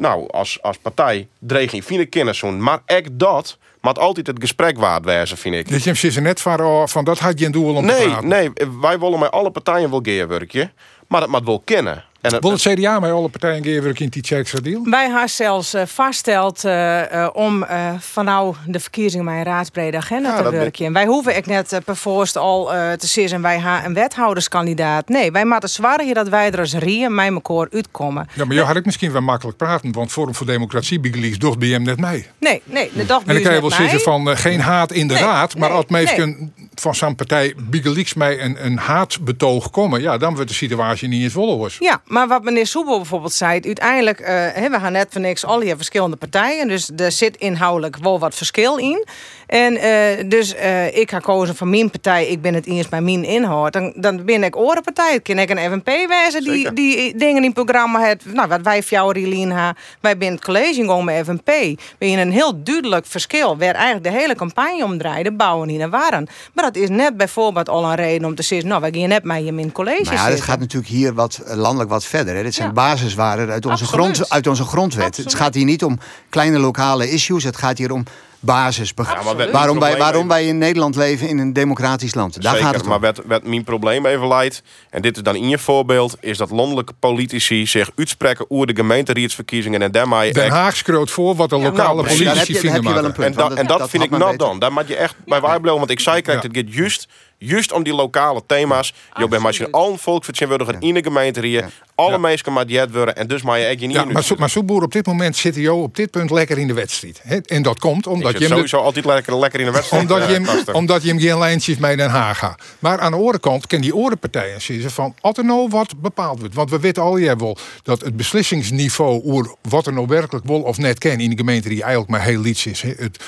nou, 0.00 0.30
als, 0.30 0.62
als 0.62 0.76
partij 0.78 1.28
dreig 1.38 1.72
in 1.72 1.82
fine 1.82 2.06
kennis 2.06 2.40
doen. 2.40 2.62
Maar 2.62 2.78
echt 2.86 3.08
dat, 3.12 3.58
maar 3.80 3.94
altijd 3.94 4.26
het 4.26 4.36
gesprek 4.40 4.78
waard 4.78 5.04
wezen, 5.04 5.36
vind 5.36 5.54
ik. 5.54 5.68
Dus 5.68 5.84
je 5.84 5.90
hebt 5.90 6.16
er 6.16 6.22
net 6.22 6.40
van, 6.40 6.60
oh, 6.64 6.86
van 6.86 7.04
dat 7.04 7.18
had 7.18 7.38
je 7.38 7.46
een 7.46 7.52
doel 7.52 7.74
om 7.74 7.86
te 7.86 7.92
Nee, 7.92 8.06
praten. 8.08 8.28
nee, 8.28 8.50
wij 8.80 8.98
willen 8.98 9.18
met 9.18 9.30
alle 9.30 9.50
partijen 9.50 9.90
wel 9.90 10.00
geerwerkje, 10.02 10.70
maar 11.08 11.20
dat 11.20 11.28
moet 11.28 11.44
wel 11.44 11.60
kennen. 11.64 12.04
En 12.20 12.32
het, 12.32 12.42
Wil 12.42 12.52
het 12.52 12.60
CDA 12.60 12.98
met 12.98 13.10
alle 13.10 13.28
partijen 13.28 13.64
geven 13.64 13.94
in 13.94 14.08
die 14.08 14.44
deal? 14.62 14.82
Wij 14.84 15.08
hebben 15.08 15.28
zelfs 15.28 15.74
eh, 15.74 15.82
vaststeld 15.86 16.64
eh, 16.64 17.24
eh, 17.24 17.28
om 17.32 17.62
eh 17.62 17.88
van 17.98 18.24
nou 18.24 18.54
de 18.66 18.80
verkiezingen 18.80 19.24
mijn 19.24 19.44
raadsbrede 19.44 19.96
agenda 19.96 20.28
Ja, 20.28 20.42
te 20.42 20.50
werken. 20.50 20.86
En 20.86 20.92
wij 20.92 21.06
hoeven 21.06 21.36
ik 21.36 21.46
net 21.46 21.80
per 21.84 21.96
voorst 21.96 22.36
al 22.36 22.74
eh, 22.74 22.92
te 22.92 23.06
zeggen 23.06 23.42
wij 23.42 23.58
hebben 23.58 23.84
een 23.84 23.94
wethouderskandidaat. 23.94 25.08
Nee, 25.08 25.32
wij 25.32 25.44
moeten 25.44 25.68
zwaar 25.68 26.00
hier 26.00 26.14
dat 26.14 26.28
wij 26.28 26.50
er 26.50 26.58
als 26.58 26.74
rieën 26.74 27.14
mij 27.14 27.28
elkaar 27.28 27.68
uitkomen. 27.72 28.28
Ja, 28.34 28.44
maar 28.44 28.54
jou 28.54 28.66
had 28.66 28.76
ik 28.76 28.84
misschien 28.84 29.12
wel 29.12 29.22
makkelijk 29.22 29.56
praten, 29.56 29.92
want 29.92 30.12
Forum 30.12 30.34
voor 30.34 30.46
Democratie 30.46 31.00
Bigelies 31.00 31.38
docht 31.38 31.58
bij 31.58 31.68
hem 31.68 31.82
net 31.82 32.00
mee. 32.00 32.26
Nee, 32.38 32.62
nee, 32.64 32.90
de 32.94 33.06
dag 33.06 33.22
En 33.24 33.34
dan 33.34 33.42
kan 33.42 33.54
je 33.54 33.60
wel 33.60 33.70
zeggen 33.70 34.00
van 34.00 34.36
geen 34.36 34.60
haat 34.60 34.92
in 34.92 35.08
de 35.08 35.14
Nee, 35.14 35.22
raad, 35.22 35.56
maar 35.56 35.68
nee, 35.68 35.78
als 35.78 35.86
mensen 35.88 36.52
van 36.74 36.94
zo'n 36.94 37.14
partij 37.14 37.54
Bigelies 37.70 38.14
mij 38.14 38.40
een, 38.40 38.64
een 38.64 38.78
haatbetoog 38.78 39.70
komen, 39.70 40.00
ja, 40.00 40.18
dan 40.18 40.34
wordt 40.34 40.48
de 40.48 40.56
situatie 40.56 41.08
niet 41.08 41.22
eens 41.22 41.32
volle 41.32 41.56
was. 41.56 41.76
Ja, 41.78 42.00
maar 42.10 42.28
wat 42.28 42.42
meneer 42.42 42.66
Soebel 42.66 42.96
bijvoorbeeld 42.96 43.32
zei, 43.32 43.60
uiteindelijk, 43.60 44.18
hè, 44.54 44.70
we 44.70 44.80
gaan 44.80 44.92
net 44.92 45.06
voor 45.10 45.20
niks 45.20 45.44
al 45.44 45.58
die 45.58 45.76
verschillende 45.76 46.16
partijen, 46.16 46.68
dus 46.68 46.90
er 46.96 47.12
zit 47.12 47.36
inhoudelijk 47.36 47.96
wel 47.96 48.18
wat 48.18 48.34
verschil 48.34 48.76
in. 48.76 49.06
En 49.50 49.76
eh, 49.76 50.24
dus 50.28 50.54
eh, 50.54 50.96
ik 50.96 51.10
ga 51.10 51.18
kozen 51.18 51.56
van 51.56 51.70
mijn 51.70 51.90
partij, 51.90 52.26
ik 52.26 52.42
ben 52.42 52.54
het 52.54 52.66
eens 52.66 52.88
bij 52.88 53.00
mijn 53.00 53.24
inhoud. 53.24 53.72
Dan, 53.72 53.92
dan 53.96 54.24
ben 54.24 54.44
ik 54.44 54.56
orenpartij, 54.56 55.10
dan 55.10 55.22
kan 55.22 55.38
ik 55.38 55.50
een 55.50 55.70
FNP 55.70 56.08
wijzen 56.08 56.42
die, 56.44 56.54
Zeker. 56.54 56.74
die 56.74 57.16
dingen 57.16 57.36
in 57.36 57.52
het 57.54 57.64
programma 57.64 58.00
heeft. 58.00 58.24
Nou, 58.32 58.48
wat 58.48 58.60
wij 58.62 58.82
jou, 58.88 59.12
Rielien, 59.12 59.50
ha, 59.50 59.74
wij 60.00 60.14
zijn 60.18 60.32
het 60.32 60.44
college 60.44 60.74
gewoon 60.74 61.04
met 61.04 61.24
FNP. 61.24 61.46
We 61.46 61.76
hebben 61.98 62.18
een 62.18 62.32
heel 62.32 62.62
duidelijk 62.62 63.06
verschil, 63.06 63.56
waar 63.58 63.74
eigenlijk 63.74 64.04
de 64.04 64.10
hele 64.10 64.34
campagne 64.34 64.84
om 64.84 64.98
draaide, 64.98 65.32
bouwen 65.32 65.68
in 65.68 65.80
en 65.80 65.90
waren. 65.90 66.28
Maar 66.54 66.64
dat 66.64 66.76
is 66.76 66.88
net 66.88 67.16
bijvoorbeeld 67.16 67.68
al 67.68 67.84
een 67.84 67.94
reden 67.94 68.28
om 68.28 68.34
te 68.34 68.42
zeggen, 68.42 68.68
nou, 68.68 68.80
wij 68.80 68.92
gaan 68.92 69.08
net 69.08 69.24
met 69.24 69.38
je 69.44 69.46
in 69.46 69.58
het 69.58 69.72
college 69.72 70.04
Maar 70.04 70.14
ja, 70.14 70.30
dat 70.30 70.40
gaat 70.40 70.58
natuurlijk 70.58 70.92
hier 70.92 71.14
wat 71.14 71.36
eh, 71.46 71.56
landelijk 71.56 71.90
wat 71.90 72.04
verder. 72.04 72.34
Hè. 72.34 72.42
Dit 72.42 72.54
zijn 72.54 72.68
Ja. 72.68 72.74
basiswaarden 72.74 73.50
uit 73.50 73.66
onze, 73.66 73.84
Absoluut. 73.84 74.14
grond, 74.14 74.30
uit 74.30 74.46
onze 74.46 74.64
grondwet. 74.64 75.06
Absoluut. 75.06 75.30
Het 75.30 75.40
gaat 75.40 75.54
hier 75.54 75.64
niet 75.64 75.84
om 75.84 75.98
kleine 76.28 76.58
lokale 76.58 77.10
issues. 77.10 77.44
Het 77.44 77.56
gaat 77.56 77.78
hier 77.78 77.92
om 77.92 78.04
basisbegrippen. 78.40 79.38
Ja, 79.38 79.50
waarom, 79.50 79.78
wij, 79.78 79.96
waarom 79.98 80.28
wij 80.28 80.46
in 80.46 80.58
Nederland 80.58 80.96
leven 80.96 81.28
in 81.28 81.38
een 81.38 81.52
democratisch 81.52 82.14
land. 82.14 82.42
Daar 82.42 82.52
Zeker, 82.52 82.66
gaat 82.66 82.74
het 82.74 82.82
om. 82.84 82.88
maar 82.88 83.00
wat, 83.00 83.20
wat 83.26 83.44
mijn 83.44 83.64
probleem 83.64 84.06
even 84.06 84.28
leidt, 84.28 84.62
en 84.90 85.02
dit 85.02 85.16
is 85.16 85.22
dan 85.22 85.36
in 85.36 85.48
je 85.48 85.58
voorbeeld, 85.58 86.16
is 86.20 86.38
dat 86.38 86.50
landelijke 86.50 86.92
politici 86.98 87.66
zich 87.66 87.90
uitspreken 87.96 88.44
over 88.48 88.66
de 88.66 88.74
gemeenteraadsverkiezingen 88.74 89.82
en 89.82 89.90
daarmee 89.90 90.32
Den 90.32 90.50
Haag 90.50 90.76
schreeuwt 90.76 91.10
voor 91.10 91.34
wat 91.36 91.50
de 91.50 91.56
Ja, 91.56 91.62
lokale 91.62 92.02
nou, 92.02 92.06
politici 92.16 92.24
heb 92.38 92.46
je, 92.46 92.52
dan 92.52 92.62
heb 92.62 92.72
vinden 92.72 92.82
je 92.82 92.88
wel 92.88 92.96
een 92.98 93.02
maken. 93.16 93.34
punt. 93.34 93.50
En, 93.50 93.56
en 93.56 93.66
dat, 93.66 93.90
vind 93.90 94.02
ik 94.02 94.10
weten. 94.10 94.38
dan. 94.38 94.58
Daar 94.58 94.72
moet 94.72 94.88
je 94.88 94.96
echt 94.96 95.14
bij 95.26 95.40
waar 95.40 95.60
blijven. 95.60 95.78
Want 95.78 95.90
ik 95.90 96.00
zei, 96.00 96.22
kijk, 96.22 96.42
Ja. 96.42 96.48
het 96.48 96.56
gaat 96.56 96.74
juist, 96.74 97.08
juist 97.42 97.72
om 97.72 97.82
die 97.82 97.94
lokale 97.94 98.42
thema's. 98.46 98.94
Je 99.16 99.28
bent 99.28 99.42
maar 99.42 99.50
Absoluut. 99.50 99.72
al 99.72 99.92
een 99.92 99.98
volksvertegenwoordiger 99.98 100.76
in 100.82 100.94
de 100.94 101.02
gemeente 101.02 101.40
hier. 101.46 101.64
Alle 101.94 102.10
Ja. 102.10 102.18
mensen 102.18 102.52
maar 102.52 102.66
die 102.66 102.80
worden. 102.92 103.16
En 103.16 103.26
dus 103.26 103.42
maar 103.42 103.58
je 103.58 103.64
echt 103.64 103.80
je 103.80 103.86
niet 103.86 103.96
Ja, 103.96 104.04
maar, 104.04 104.22
Soe- 104.22 104.36
maar 104.38 104.50
Soeboer, 104.50 104.82
op 104.82 104.92
dit 104.92 105.06
moment 105.06 105.36
zit 105.36 105.54
hij 105.54 105.68
op 105.68 105.96
dit 105.96 106.10
punt 106.10 106.30
lekker 106.30 106.58
in 106.58 106.66
de 106.66 106.72
wedstrijd. 106.74 107.20
hè. 107.22 107.36
En 107.36 107.62
dat 107.62 107.78
komt 107.78 108.06
omdat 108.06 108.32
je 108.32 108.38
hem 108.38 108.48
de- 108.48 108.54
sowieso 108.54 108.76
altijd 108.76 109.04
lekker, 109.04 109.38
lekker 109.38 109.60
in 109.60 109.66
de 109.66 109.72
wedstrijd. 109.72 110.02
Omdat 110.02 110.18
je, 110.18 110.24
eh, 110.24 110.30
hem, 110.32 110.44
Kaster. 110.44 110.74
omdat 110.74 111.02
je 111.02 111.08
hem 111.08 111.18
geen 111.20 111.38
lijntjes 111.38 111.76
mee 111.76 111.96
Den 111.96 112.10
Haag 112.10 112.38
gaat. 112.38 112.62
Maar 112.78 112.98
aan 112.98 113.10
de 113.10 113.16
andere 113.16 113.38
kant 113.40 113.66
kan 113.66 113.80
die 113.80 113.96
orenpartijen 113.96 114.60
zeggen 114.60 114.90
van... 114.90 115.14
als 115.20 115.36
er 115.38 115.44
nou 115.44 115.68
wat 115.68 116.00
bepaald 116.00 116.38
wordt. 116.40 116.54
Want 116.54 116.70
we 116.70 116.80
weten 116.80 117.02
al 117.02 117.18
jij 117.18 117.36
wel 117.36 117.56
dat 117.82 118.00
het 118.00 118.16
beslissingsniveau... 118.16 119.20
oer 119.24 119.54
wat 119.62 119.86
er 119.86 119.92
nou 119.92 120.06
werkelijk 120.06 120.46
wel 120.46 120.60
of 120.62 120.78
net 120.78 120.98
kan 120.98 121.10
in 121.20 121.30
de 121.30 121.36
gemeente... 121.36 121.68
die 121.68 121.80
eigenlijk 121.80 122.10
maar 122.10 122.22
heel 122.22 122.44
iets 122.44 122.66
is. 122.66 122.82
Het 122.82 123.24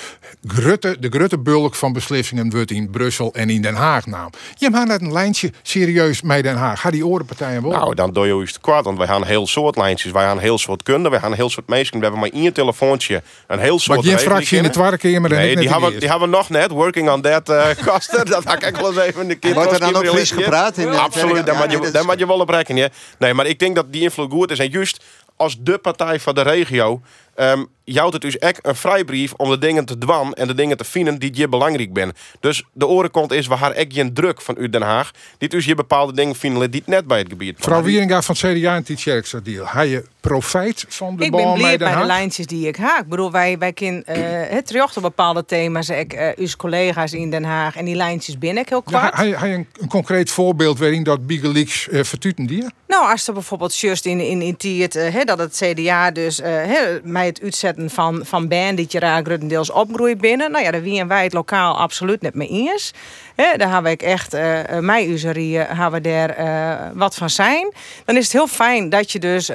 grutte, 0.46 0.96
de 1.00 1.08
grutte 1.08 1.38
bulk 1.38 1.74
van 1.74 1.92
beslissingen 1.92 2.50
wordt 2.50 2.70
in 2.70 2.90
Brussel 2.90 3.34
en 3.34 3.50
in 3.50 3.62
Den 3.62 3.74
Haag 3.74 4.01
naam. 4.06 4.30
Je 4.54 4.70
hebt 4.70 4.86
net 4.88 5.00
een 5.00 5.12
lijntje 5.12 5.52
serieus 5.62 6.22
met 6.22 6.42
Den 6.42 6.56
Haag. 6.56 6.80
Ga 6.80 6.90
die 6.90 7.06
orenpartijen 7.06 7.62
wel. 7.62 7.70
Nou, 7.70 7.94
dan 7.94 8.12
doe 8.12 8.26
je 8.26 8.34
juist 8.34 8.60
kwaad. 8.60 8.84
Want 8.84 8.98
wij 8.98 9.06
gaan 9.06 9.24
heel 9.24 9.46
soort 9.46 9.76
lijntjes. 9.76 10.12
Wij 10.12 10.24
gaan 10.24 10.38
heel 10.38 10.58
soort 10.58 10.82
kunde. 10.82 11.08
Wij 11.08 11.18
gaan 11.18 11.32
heel 11.32 11.50
soort 11.50 11.68
mensen. 11.68 11.96
We 11.96 12.02
hebben 12.02 12.20
maar 12.20 12.30
één 12.32 12.52
telefoontje. 12.52 13.22
Een 13.46 13.58
heel 13.58 13.78
soort 13.78 13.98
maar 13.98 14.06
regeling 14.06 14.32
fractie 14.32 14.56
in 14.56 14.62
de. 14.62 14.70
Tweede 14.70 14.98
Kamer 14.98 15.32
en 15.32 15.36
Nee, 15.38 15.56
die 15.56 15.70
hebben, 15.70 15.98
die 15.98 16.08
hebben 16.08 16.30
we 16.30 16.36
nog 16.36 16.48
net. 16.48 16.70
Working 16.70 17.10
on 17.10 17.20
that, 17.20 17.44
Kaster. 17.84 18.30
dat 18.30 18.42
ga 18.46 18.66
ik 18.66 18.76
wel 18.76 18.92
eens 18.92 19.00
even 19.00 19.22
in 19.22 19.28
de 19.28 19.34
kind. 19.34 19.54
Wordt 19.54 19.72
er 19.72 19.80
dan 19.80 19.94
ook 19.94 20.06
Fries 20.06 20.30
gepraat? 20.30 20.76
In 20.76 20.90
de 20.90 20.96
Absoluut, 20.96 21.34
daar 21.34 21.44
Kamer? 21.44 21.78
moet 21.78 21.92
Ja, 21.92 21.98
je, 22.00 22.06
moet 22.06 22.18
je 22.18 22.26
wel 22.26 22.38
op 22.40 22.48
rekenen. 22.48 22.90
Nee, 23.18 23.34
maar 23.34 23.46
ik 23.46 23.58
denk 23.58 23.74
dat 23.74 23.92
die 23.92 24.02
invloed 24.02 24.30
goed 24.30 24.50
is. 24.50 24.58
En 24.58 24.70
juist 24.70 25.04
als 25.36 25.56
de 25.60 25.78
partij 25.78 26.20
van 26.20 26.34
de 26.34 26.42
regio... 26.42 27.00
ehm 27.34 27.64
jouwt 27.84 28.12
het 28.12 28.22
dus 28.22 28.38
echt 28.38 28.66
een 28.66 28.76
vrijbrief 28.76 29.32
om 29.32 29.50
de 29.50 29.58
dingen 29.58 29.84
te 29.84 29.98
dwan 29.98 30.34
en 30.34 30.46
de 30.46 30.54
dingen 30.54 30.76
te 30.76 30.84
vinden 30.84 31.18
die 31.18 31.36
je 31.36 31.48
belangrijk 31.48 31.90
zijn. 31.94 32.12
Dus 32.40 32.64
de 32.72 32.86
orenkant 32.86 33.32
is, 33.32 33.46
we 33.46 33.54
haar 33.54 33.70
echt 33.70 33.96
een 33.96 34.14
druk 34.14 34.40
van 34.40 34.54
u 34.58 34.68
Den 34.68 34.82
Haag. 34.82 35.10
Die 35.38 35.48
dus 35.48 35.64
je 35.64 35.74
bepaalde 35.74 36.12
dingen 36.12 36.34
vinden 36.34 36.70
die 36.70 36.82
net 36.86 37.06
bij 37.06 37.18
het 37.18 37.28
gebied. 37.28 37.58
Mevrouw 37.58 37.82
Wieringa 37.82 38.22
van 38.22 38.36
het 38.38 38.58
CDA 38.58 38.74
en 38.74 38.84
Tiet 38.84 39.44
deal. 39.44 39.66
Ga 39.66 39.80
je 39.80 40.04
profijt 40.22 40.84
van 40.88 41.16
de 41.16 41.24
Ik 41.24 41.30
bal 41.30 41.40
ben 41.40 41.48
met 41.48 41.58
blij 41.58 41.76
Den 41.76 41.88
bij 41.88 42.00
de 42.00 42.06
lijntjes 42.06 42.46
die 42.46 42.66
ik 42.66 42.76
haak. 42.76 43.00
Ik 43.00 43.08
bedoel, 43.08 43.30
wij, 43.30 43.58
wij 43.58 43.72
kunnen 43.72 44.04
uh, 44.08 44.16
het 44.48 44.66
terug 44.66 44.96
op 44.96 45.02
bepaalde 45.02 45.44
thema's. 45.44 45.88
Ik, 45.88 46.14
uh, 46.14 46.28
uw 46.36 46.46
collega's 46.56 47.12
in 47.12 47.30
Den 47.30 47.44
Haag. 47.44 47.76
En 47.76 47.84
die 47.84 47.94
lijntjes 47.94 48.38
ben 48.38 48.58
ik 48.58 48.68
heel 48.68 48.82
Ja, 48.86 48.98
kwart. 48.98 49.16
Heb 49.16 49.40
je 49.40 49.46
een, 49.46 49.66
een 49.80 49.88
concreet 49.88 50.30
voorbeeld 50.30 50.78
waarin 50.78 51.02
dat 51.02 51.26
Bigeleaks 51.26 51.88
uh, 51.90 52.04
vertuten 52.04 52.46
die? 52.46 52.64
Nou, 52.86 53.10
als 53.10 53.26
er 53.26 53.32
bijvoorbeeld 53.34 53.78
just 53.78 54.06
in, 54.06 54.20
in, 54.20 54.42
in 54.42 54.56
uh, 54.96 55.24
dat 55.24 55.38
het 55.38 55.62
CDA 55.62 56.10
dus 56.10 56.40
uh, 56.40 56.46
he, 56.46 57.00
mij 57.02 57.26
het 57.26 57.40
uitzetten 57.42 57.90
van, 57.90 58.20
van 58.24 58.48
band 58.48 58.76
die 58.76 58.86
je 58.88 58.98
raar 58.98 59.24
grotendeels 59.24 59.70
opgroeit 59.70 60.20
binnen. 60.20 60.50
Nou 60.50 60.64
ja, 60.64 60.70
daar 60.70 60.82
wie 60.82 61.00
en 61.00 61.08
wij 61.08 61.22
het 61.22 61.32
lokaal 61.32 61.78
absoluut 61.78 62.20
net 62.20 62.34
mee 62.34 62.48
eens. 62.48 62.92
He, 63.36 63.56
daar 63.56 63.70
hebben 63.70 63.92
ik 63.92 64.02
echt, 64.02 64.34
uh, 64.34 64.60
mij 64.78 65.06
userie, 65.06 65.58
hebben 65.58 66.02
we 66.02 66.08
daar 66.08 66.40
uh, 66.40 66.90
wat 66.94 67.14
van 67.14 67.30
zijn. 67.30 67.72
Dan 68.04 68.16
is 68.16 68.24
het 68.24 68.32
heel 68.32 68.46
fijn 68.46 68.88
dat 68.88 69.12
je 69.12 69.18
dus 69.18 69.48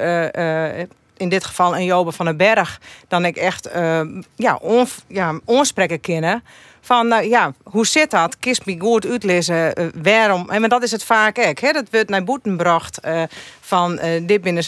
in 1.16 1.28
dit 1.28 1.44
geval 1.44 1.76
een 1.76 1.84
Jobe 1.84 2.12
van 2.12 2.26
den 2.26 2.36
Berg, 2.36 2.80
dan 3.08 3.24
ik 3.24 3.36
echt 3.36 3.68
ja, 4.36 4.54
on, 4.60 4.86
ja, 5.06 5.38
onspreken 5.44 6.00
kennen. 6.00 6.44
Van 6.80 7.08
nou 7.08 7.28
ja, 7.28 7.52
hoe 7.62 7.86
zit 7.86 8.10
dat? 8.10 8.38
Kist 8.38 8.66
me 8.66 8.80
goed 8.80 9.06
uitlezen 9.06 9.92
waarom. 10.02 10.50
En 10.50 10.68
dat 10.68 10.82
is 10.82 10.90
het 10.90 11.04
vaak 11.04 11.38
ook. 11.38 11.58
Hè? 11.58 11.72
Dat 11.72 11.84
wordt 11.90 12.08
naar 12.08 12.24
boeten 12.24 12.50
gebracht 12.50 13.00
van 13.68 13.92
uh, 13.92 14.26
dit 14.26 14.40
binnen 14.40 14.64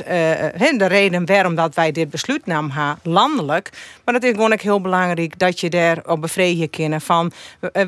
de 0.79 0.87
reden 0.87 1.27
waarom 1.27 1.55
dat 1.55 1.75
wij 1.75 1.93
dit 1.93 2.11
besluit 2.11 2.47
namen 2.47 2.99
landelijk. 3.03 3.71
Maar 4.05 4.15
dat 4.15 4.23
is 4.23 4.31
gewoon 4.31 4.53
ook 4.53 4.61
heel 4.61 4.81
belangrijk 4.81 5.39
dat 5.39 5.61
je 5.61 5.71
daar 5.71 5.99
op 6.07 6.21
bevredigen 6.21 6.71
kunnen 6.71 7.01
van 7.01 7.33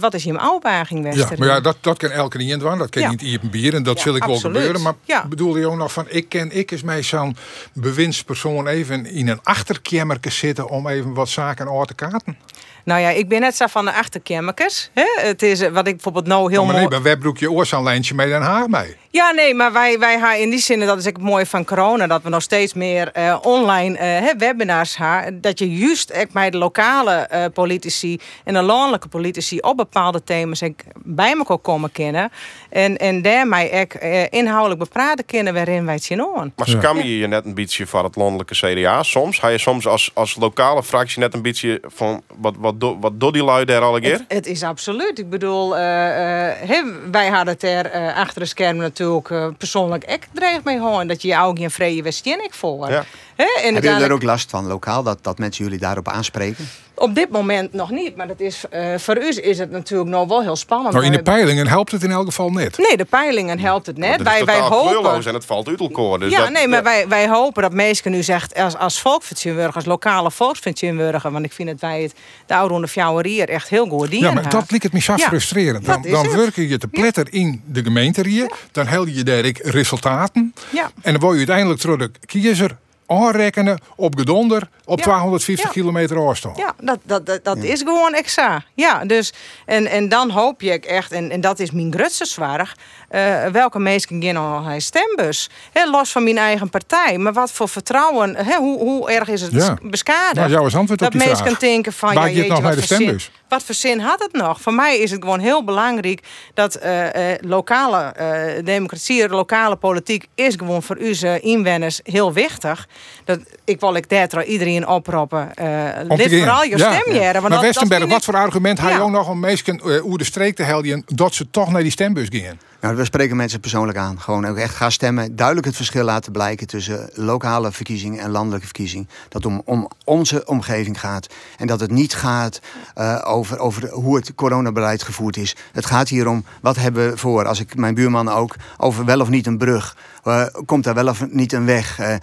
wat 0.01 0.15
is 0.15 0.23
je 0.25 0.39
uitdaging 0.41 1.15
Ja, 1.15 1.29
maar 1.39 1.49
ja, 1.49 1.61
dat, 1.61 1.77
dat 1.81 1.97
kan 1.99 2.11
elke 2.11 2.37
niet 2.39 2.61
doen. 2.61 2.79
Dat 2.79 2.91
kan 2.91 3.03
Ja. 3.03 3.11
niet 3.11 3.23
een 3.23 3.51
bier 3.51 3.75
en 3.75 3.83
dat 3.83 3.97
Ja, 3.97 4.03
zal 4.03 4.15
ik 4.17 4.23
absoluut. 4.23 4.43
wel 4.43 4.53
gebeuren. 4.53 4.83
Maar 4.83 4.95
Ja. 5.05 5.27
bedoel 5.29 5.57
je 5.57 5.67
ook 5.67 5.77
nog 5.77 5.93
van, 5.93 6.07
ik 6.09 6.29
ken 6.29 6.51
ik 6.57 6.71
is 6.71 6.83
mij 6.83 7.03
zo'n 7.03 7.37
bewindspersoon 7.73 8.67
even 8.67 9.07
in 9.07 9.29
een 9.29 9.41
achterkamerke 9.43 10.31
zitten 10.31 10.69
om 10.69 10.89
even 10.89 11.15
wat 11.15 11.29
zaken 11.29 11.69
aan 11.69 11.85
te 11.87 11.95
kaarten. 11.95 12.37
Nou 12.85 13.01
ja, 13.01 13.09
ik 13.09 13.29
ben 13.29 13.41
net 13.41 13.57
zo 13.57 13.67
van 13.67 13.85
de 13.85 13.93
achterkamerkes. 13.93 14.91
hè. 14.95 15.05
Het 15.17 15.43
is 15.43 15.61
eh, 15.61 15.71
wat 15.71 15.87
ik 15.87 15.93
bijvoorbeeld 15.93 16.27
nou 16.27 16.51
heel 16.51 16.65
maar 16.65 16.75
nee, 16.75 16.89
bij 16.89 17.03
Webbroekje 17.03 17.51
oorzaanlijntje 17.51 18.15
met 18.15 18.29
Den 18.29 18.43
Haag 18.43 18.67
mee. 18.67 18.97
Ja, 19.13 19.31
nee, 19.31 19.55
maar 19.55 19.73
wij, 19.73 19.99
wij 19.99 20.19
gaan 20.19 20.37
in 20.37 20.51
die 20.51 20.59
zin, 20.59 20.81
dat 20.81 20.99
is 20.99 21.07
ook 21.07 21.17
het 21.17 21.25
mooie 21.25 21.47
van 21.47 21.65
corona, 21.65 22.07
dat 22.07 22.23
we 22.23 22.29
nog 22.29 22.43
steeds 22.43 22.75
meer 22.75 23.11
eh, 23.13 23.39
online 23.43 23.99
eh, 23.99 24.07
hè, 24.07 24.37
webinars 24.39 24.97
hebben. 24.97 25.41
Dat 25.41 25.59
je 25.59 25.77
juist 25.77 26.11
echt 26.11 26.33
bij 26.33 26.51
de 26.51 26.59
lokale 26.59 27.13
eh, 27.13 27.45
politici 27.53 28.21
en 28.45 28.55
de 28.55 28.63
landelijke 28.63 29.09
politici 29.09 29.59
op 29.59 29.77
bepaalde 29.77 30.25
thema's 30.25 30.63
ook 30.63 30.81
bij 31.05 31.35
elkaar 31.37 31.59
komen 31.59 31.93
kennen. 31.93 32.31
En, 32.73 32.97
en 32.97 33.23
daarmee 33.23 33.73
ook 33.73 33.93
eh, 33.93 34.25
inhoudelijk 34.31 34.81
bepraten 34.81 35.25
kunnen 35.25 35.55
waarin 35.55 35.85
wij 35.85 35.95
het 35.95 36.05
zien 36.05 36.21
aan. 36.37 36.53
Maar 36.57 36.69
ze 36.69 36.79
kan 36.79 36.97
je 36.97 37.19
je 37.19 37.27
net 37.27 37.45
een 37.45 37.55
beetje 37.55 37.87
van 37.87 38.05
het 38.05 38.17
landelijke 38.17 38.55
CDA. 38.55 39.03
Soms 39.03 39.39
ga 39.39 39.49
je 39.49 39.59
soms 39.59 39.87
als, 39.87 40.11
als 40.15 40.37
lokale 40.37 40.83
fractie 40.83 41.21
net 41.21 41.35
een 41.35 41.43
beetje 41.43 41.81
van 41.87 42.23
wat, 42.37 42.55
wat, 42.59 42.81
do, 42.81 42.99
wat 42.99 43.21
doet 43.21 43.33
die 43.33 43.45
lui 43.45 43.65
daar 43.65 43.83
al 43.83 43.97
een 43.97 44.03
keer? 44.03 44.13
Het, 44.13 44.25
het 44.29 44.47
is 44.47 44.63
absoluut. 44.63 45.19
Ik 45.19 45.31
bedoel, 45.31 45.77
eh, 45.77 46.49
eh, 46.49 46.69
hè, 46.69 46.83
wij 47.11 47.29
hadden 47.29 47.55
het 47.55 47.63
er 47.63 47.87
eh, 47.87 48.17
achter 48.17 48.41
de 48.41 48.47
schermen 48.47 48.83
natuurlijk 48.83 49.01
eh, 49.31 49.49
persoonlijk 49.59 50.05
echt 50.05 50.29
dreig 50.33 50.65
mee 50.65 50.79
houden. 50.79 51.09
Dat 51.09 51.23
je 51.23 51.29
je 51.29 51.39
ook 51.39 51.59
geen 51.59 51.71
vrije 51.71 52.03
ik 52.45 52.53
voor. 52.55 52.91
Ja. 52.91 53.05
Hè, 53.43 53.49
Hè? 53.61 53.67
En 53.67 53.73
Hebben 53.73 53.91
jullie 53.93 54.07
er 54.07 54.13
ook 54.13 54.23
last 54.23 54.51
van 54.51 54.67
lokaal, 54.67 55.03
dat, 55.03 55.19
dat 55.23 55.39
mensen 55.39 55.65
jullie 55.65 55.79
daarop 55.79 56.09
aanspreken? 56.09 56.69
Op 56.95 57.15
dit 57.15 57.31
moment 57.31 57.73
nog 57.73 57.91
niet, 57.91 58.17
maar 58.17 58.27
dat 58.27 58.41
is, 58.41 58.65
eh, 58.71 58.95
voor 58.99 59.17
u 59.23 59.29
is 59.43 59.59
het 59.59 59.71
natuurlijk 59.71 60.11
nog 60.11 60.29
wel 60.29 60.43
heel 60.43 60.57
spannend. 60.57 60.95
Nou, 60.95 61.07
in 61.07 61.13
de 61.13 61.23
peilingen 61.23 61.67
helpt 61.67 61.93
het 61.93 62.03
in 62.03 62.11
elk 62.11 62.25
geval 62.27 62.51
net. 62.51 62.79
Nee, 62.79 62.97
de 62.97 63.05
peilingen 63.05 63.59
helpt 63.59 63.87
het 63.87 63.97
net. 63.97 64.23
Wij, 64.23 64.45
wij 64.45 64.61
hopen. 64.61 65.25
en 65.27 65.35
het 65.35 65.45
valt 65.45 65.69
uit 65.69 65.81
elkaar. 65.81 66.19
Dus 66.19 66.31
ja, 66.33 66.39
dat- 66.39 66.51
nee, 66.51 66.69
maar 66.69 66.79
ja. 66.79 66.85
wij, 66.85 67.09
wij 67.09 67.29
hopen 67.29 67.63
dat 67.63 67.73
mensen 67.73 68.11
nu 68.11 68.23
zegt 68.23 68.55
als, 68.55 68.77
als 68.77 69.01
volksvertegenwoordiger, 69.01 69.77
als 69.77 69.85
lokale 69.85 70.31
volksvertegenwoordiger, 70.31 71.31
want 71.33 71.45
ik 71.45 71.53
vind 71.53 71.69
dat 71.69 71.81
wij 71.81 72.03
het 72.03 72.15
de 72.47 72.55
oude 72.55 72.73
Ronde 72.73 72.89
Fjouwerier 72.89 73.49
echt 73.49 73.69
heel 73.69 73.87
goed 73.87 74.11
dienen. 74.11 74.29
Ja, 74.29 74.35
maar 74.35 74.49
dat 74.49 74.71
lijkt 74.71 74.85
het 74.85 74.93
me 74.93 75.01
zo 75.01 75.15
Ja, 75.17 75.27
frustrerend. 75.27 75.85
Dan, 75.85 76.03
dan 76.03 76.25
het. 76.27 76.35
werk 76.35 76.57
je 76.57 76.79
te 76.79 76.89
pletter 76.89 77.27
in 77.31 77.63
de 77.67 77.83
gemeente 77.83 78.29
hier. 78.29 78.53
Dan 78.73 78.87
hel 78.87 79.07
je 79.07 79.23
daar 79.23 79.45
ik 79.45 79.59
resultaten. 79.63 80.55
Ja. 80.71 80.91
En 81.03 81.13
dan 81.13 81.21
word 81.21 81.33
je 81.33 81.39
uiteindelijk 81.39 81.81
terug 81.81 81.99
de 81.99 82.11
kiezer 82.27 82.77
aanrekenen 83.13 83.81
op 83.97 84.19
gedonder 84.19 84.69
op 84.85 84.99
Ja. 84.99 85.05
250 85.05 85.65
Ja. 85.67 85.71
kilometer 85.73 86.27
afstand. 86.29 86.57
Ja, 86.57 86.75
dat, 86.81 86.99
dat, 87.03 87.27
dat, 87.27 87.45
dat 87.45 87.57
is 87.59 87.81
gewoon 87.83 88.15
exa. 88.15 88.63
Ja, 88.75 89.05
dus, 89.05 89.33
en, 89.67 89.87
en 89.87 90.09
dan 90.09 90.31
hoop 90.31 90.61
je 90.61 90.81
echt, 90.81 91.13
en, 91.13 91.31
en 91.31 91.41
dat 91.41 91.59
is 91.59 91.71
mijn 91.71 91.93
grootste 91.95 92.25
zwaar, 92.25 92.77
eh, 93.09 93.45
welke 93.47 93.79
mensen 93.79 94.23
gaan 94.23 94.37
al 94.37 94.63
hij 94.65 94.81
stembus. 94.81 95.51
Hè, 95.73 95.85
los 95.85 96.13
van 96.13 96.25
mijn 96.25 96.39
eigen 96.39 96.71
partij. 96.71 97.19
Maar 97.19 97.33
wat 97.33 97.53
voor 97.53 97.69
vertrouwen, 97.69 98.37
hè, 98.37 98.57
hoe, 98.57 98.79
hoe 98.79 99.11
erg 99.11 99.29
is 99.29 99.41
het 99.41 99.53
Ja. 99.53 99.77
beschadigd? 99.83 100.35
Nou, 100.35 100.51
jouw 100.51 100.67
is 100.67 100.75
antwoord 100.77 100.99
dat 101.01 101.13
op 101.13 101.19
die 101.19 101.27
mensen 101.29 101.47
vraag. 101.47 101.59
denken 101.59 101.93
van, 101.93 102.15
Waar 102.15 102.31
ja, 102.31 102.39
gaat 102.41 102.49
nog 102.49 102.49
jeetje, 102.49 102.63
naar 102.63 102.77
de 102.77 102.83
stembus? 102.83 103.31
Wat 103.53 103.63
voor 103.63 103.75
zin 103.75 104.01
had 104.01 104.23
het 104.23 104.33
nog? 104.33 104.61
Voor 104.61 104.75
mij 104.75 104.99
is 104.99 105.11
het 105.11 105.23
gewoon 105.23 105.39
heel 105.39 105.65
belangrijk 105.65 106.21
dat 106.55 106.75
eh, 106.75 107.33
eh, 107.33 107.39
lokale 107.41 107.99
eh, 108.03 108.65
democratie, 108.65 109.29
lokale 109.29 109.77
politiek 109.77 110.27
is 110.35 110.55
gewoon 110.55 110.83
voor 110.83 110.97
onze 110.97 111.41
inwoners 111.41 112.01
heel 112.03 112.33
wichtig. 112.33 112.89
Dat, 113.25 113.39
ik 113.65 113.81
wil 113.81 113.95
ik 113.95 114.09
daar 114.09 114.45
iedereen 114.45 114.89
oproepen. 114.89 115.43
Om 115.43 116.09
te 116.09 116.15
lid 116.17 116.29
vooral 116.39 116.63
je 116.63 116.77
Ja. 116.79 116.93
stem 117.01 117.15
jaren, 117.15 117.33
want 117.33 117.43
Maar 117.43 117.51
dat- 117.51 117.61
Westenberg, 117.61 118.07
wat 118.07 118.25
voor 118.25 118.37
argument 118.37 118.79
had 118.79 118.91
je 118.91 118.97
Ja. 118.97 119.03
ook 119.03 119.11
nog 119.11 119.29
om 119.29 119.41
mensen 119.41 119.81
uh, 119.85 120.05
oer 120.05 120.19
de 120.19 120.25
streek 120.25 120.57
te 120.57 120.63
helden 120.63 121.03
dat 121.07 121.35
ze 121.35 121.51
toch 121.51 121.71
naar 121.71 121.83
die 121.83 121.91
stembus 121.91 122.27
gingen? 122.31 122.61
We 122.83 123.05
spreken 123.05 123.37
mensen 123.37 123.61
persoonlijk 123.61 123.99
aan. 123.99 124.21
Gewoon 124.21 124.47
ook 124.47 124.57
echt 124.57 124.75
gaan 124.75 124.93
stemmen. 124.93 125.37
Duidelijk 125.37 125.67
het 125.67 125.77
verschil 125.77 126.05
laten 126.05 126.33
blijken 126.33 126.67
tussen 126.67 127.11
lokale 127.15 127.73
verkiezingen 127.73 128.21
en 128.21 128.31
landelijke 128.31 128.65
verkiezing. 128.67 129.09
Dat 129.29 129.43
het 129.43 129.53
om, 129.53 129.63
om 129.65 129.89
onze 130.05 130.47
omgeving 130.47 131.01
gaat. 131.01 131.27
En 131.59 131.67
dat 131.67 131.81
het 131.81 131.91
niet 131.91 132.15
gaat 132.15 132.61
eh, 132.95 133.21
over, 133.25 133.59
over 133.59 133.89
hoe 133.89 134.17
het 134.17 134.35
coronabeleid 134.35 135.03
gevoerd 135.03 135.37
is. 135.37 135.57
Het 135.73 135.87
gaat 135.87 136.09
hier 136.09 136.29
om 136.29 136.45
wat 136.61 136.77
hebben 136.77 137.11
we 137.11 137.17
voor. 137.17 137.47
Als 137.47 137.61
ik 137.61 137.77
mijn 137.77 137.95
buurman 137.95 138.29
ook 138.29 138.57
over 138.77 139.05
wel 139.05 139.21
of 139.21 139.29
niet 139.29 139.47
een 139.47 139.59
brug. 139.59 139.97
Eh, 140.23 140.47
komt 140.67 140.85
daar 140.85 140.95
wel 140.95 141.09
of 141.09 141.25
niet 141.31 141.53
een 141.53 141.67
weg? 141.67 141.99
eh, 141.99 142.15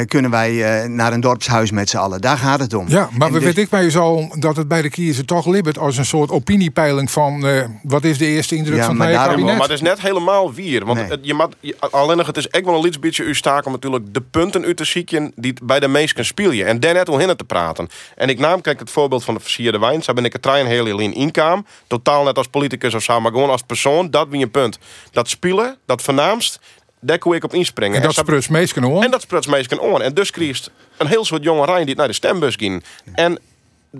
eh, 0.00 0.06
kunnen 0.06 0.30
wij 0.30 0.82
eh, 0.82 0.88
naar 0.88 1.12
een 1.12 1.20
dorpshuis 1.20 1.70
met 1.70 1.88
z'n 1.90 1.96
allen? 1.96 2.20
Daar 2.20 2.36
gaat 2.38 2.60
het 2.60 2.74
om. 2.74 2.88
Ja, 2.88 3.08
maar 3.12 3.26
En 3.28 3.32
we 3.34 3.38
dus- 3.40 3.48
weet 3.48 3.58
ik 3.64 3.68
bij 3.70 3.90
zo 3.90 4.28
dat 4.38 4.56
het 4.56 4.68
bij 4.68 4.82
de 4.82 4.90
kiezer 4.90 5.24
toch 5.24 5.46
libbert 5.46 5.78
als 5.78 5.96
een 5.96 6.04
soort 6.04 6.30
opiniepeiling 6.30 7.10
van 7.10 7.46
eh, 7.46 7.64
wat 7.82 8.04
is 8.04 8.18
de 8.18 8.26
eerste 8.26 8.56
indruk 8.56 8.76
Ja, 8.76 8.80
van 8.84 8.88
het 8.90 8.98
maar 8.98 9.06
nieuwe 9.08 9.22
daarom- 9.24 9.44
Maar, 9.44 9.54
kabinet. 9.54 9.68
maar 9.68 9.76
het 9.90 9.98
is 10.00 10.02
net 10.04 10.10
helemaal 10.14 10.52
wier. 10.52 10.84
Want 10.84 10.98
Nee. 10.98 11.08
het, 11.10 11.20
je 11.22 11.34
mag, 11.34 11.48
je- 11.60 11.76
alleen 11.90 12.16
nog, 12.16 12.26
het 12.26 12.36
is 12.36 12.48
echt 12.48 12.64
wel 12.64 12.74
een 12.74 12.80
liets 12.82 12.98
beetje 12.98 13.24
uw 13.24 13.34
staak 13.34 13.66
om 13.66 13.72
natuurlijk 13.72 14.14
de 14.14 14.20
punten 14.20 14.64
uit 14.64 14.76
te 14.76 14.84
zieken 14.84 15.32
die 15.36 15.50
het 15.50 15.66
bij 15.66 15.80
de 15.80 15.88
meesten 15.88 16.24
spelen. 16.24 16.66
En 16.66 16.80
daar 16.80 16.94
net 16.94 17.08
al 17.08 17.18
hinnen 17.18 17.36
te 17.36 17.44
praten. 17.44 17.88
En 18.16 18.28
ik 18.28 18.38
naam 18.38 18.60
kijk 18.60 18.78
het 18.80 18.90
voorbeeld 18.90 19.24
van 19.24 19.34
de 19.34 19.40
versierde 19.40 19.78
wijn. 19.78 20.02
Daar 20.04 20.14
ben 20.14 20.24
ik 20.24 20.32
het 20.32 20.42
trein 20.42 20.66
heel 20.66 20.84
heel 20.84 20.98
in 20.98 21.14
inkwam. 21.14 21.66
Totaal 21.86 22.24
net 22.24 22.36
als 22.38 22.46
politicus 22.46 22.94
of 22.94 23.02
zo, 23.02 23.20
maar 23.20 23.32
gewoon 23.32 23.50
als 23.50 23.62
persoon. 23.62 24.10
Dat 24.10 24.26
wie 24.30 24.42
een 24.42 24.50
punt. 24.50 24.78
Dat 25.10 25.28
spelen, 25.28 25.76
dat 25.86 26.02
vernaamst, 26.02 26.60
daar 27.00 27.18
kon 27.18 27.34
ik 27.34 27.44
op 27.44 27.54
inspringen. 27.54 27.96
En 27.96 28.02
dat 28.02 28.14
spruts 28.14 28.48
meestal 28.48 28.90
om. 28.90 29.02
en 29.02 29.10
dat 29.10 29.20
spruts 29.20 29.46
meestal 29.46 29.78
on. 29.78 30.02
En 30.02 30.14
dus 30.14 30.30
kreeg 30.30 30.68
een 30.96 31.06
heel 31.06 31.24
soort 31.24 31.42
jonge 31.42 31.64
rijn 31.66 31.86
die 31.86 31.96
naar 31.96 32.06
de 32.06 32.12
stembus 32.12 32.54
ging. 32.56 32.84
En 33.14 33.38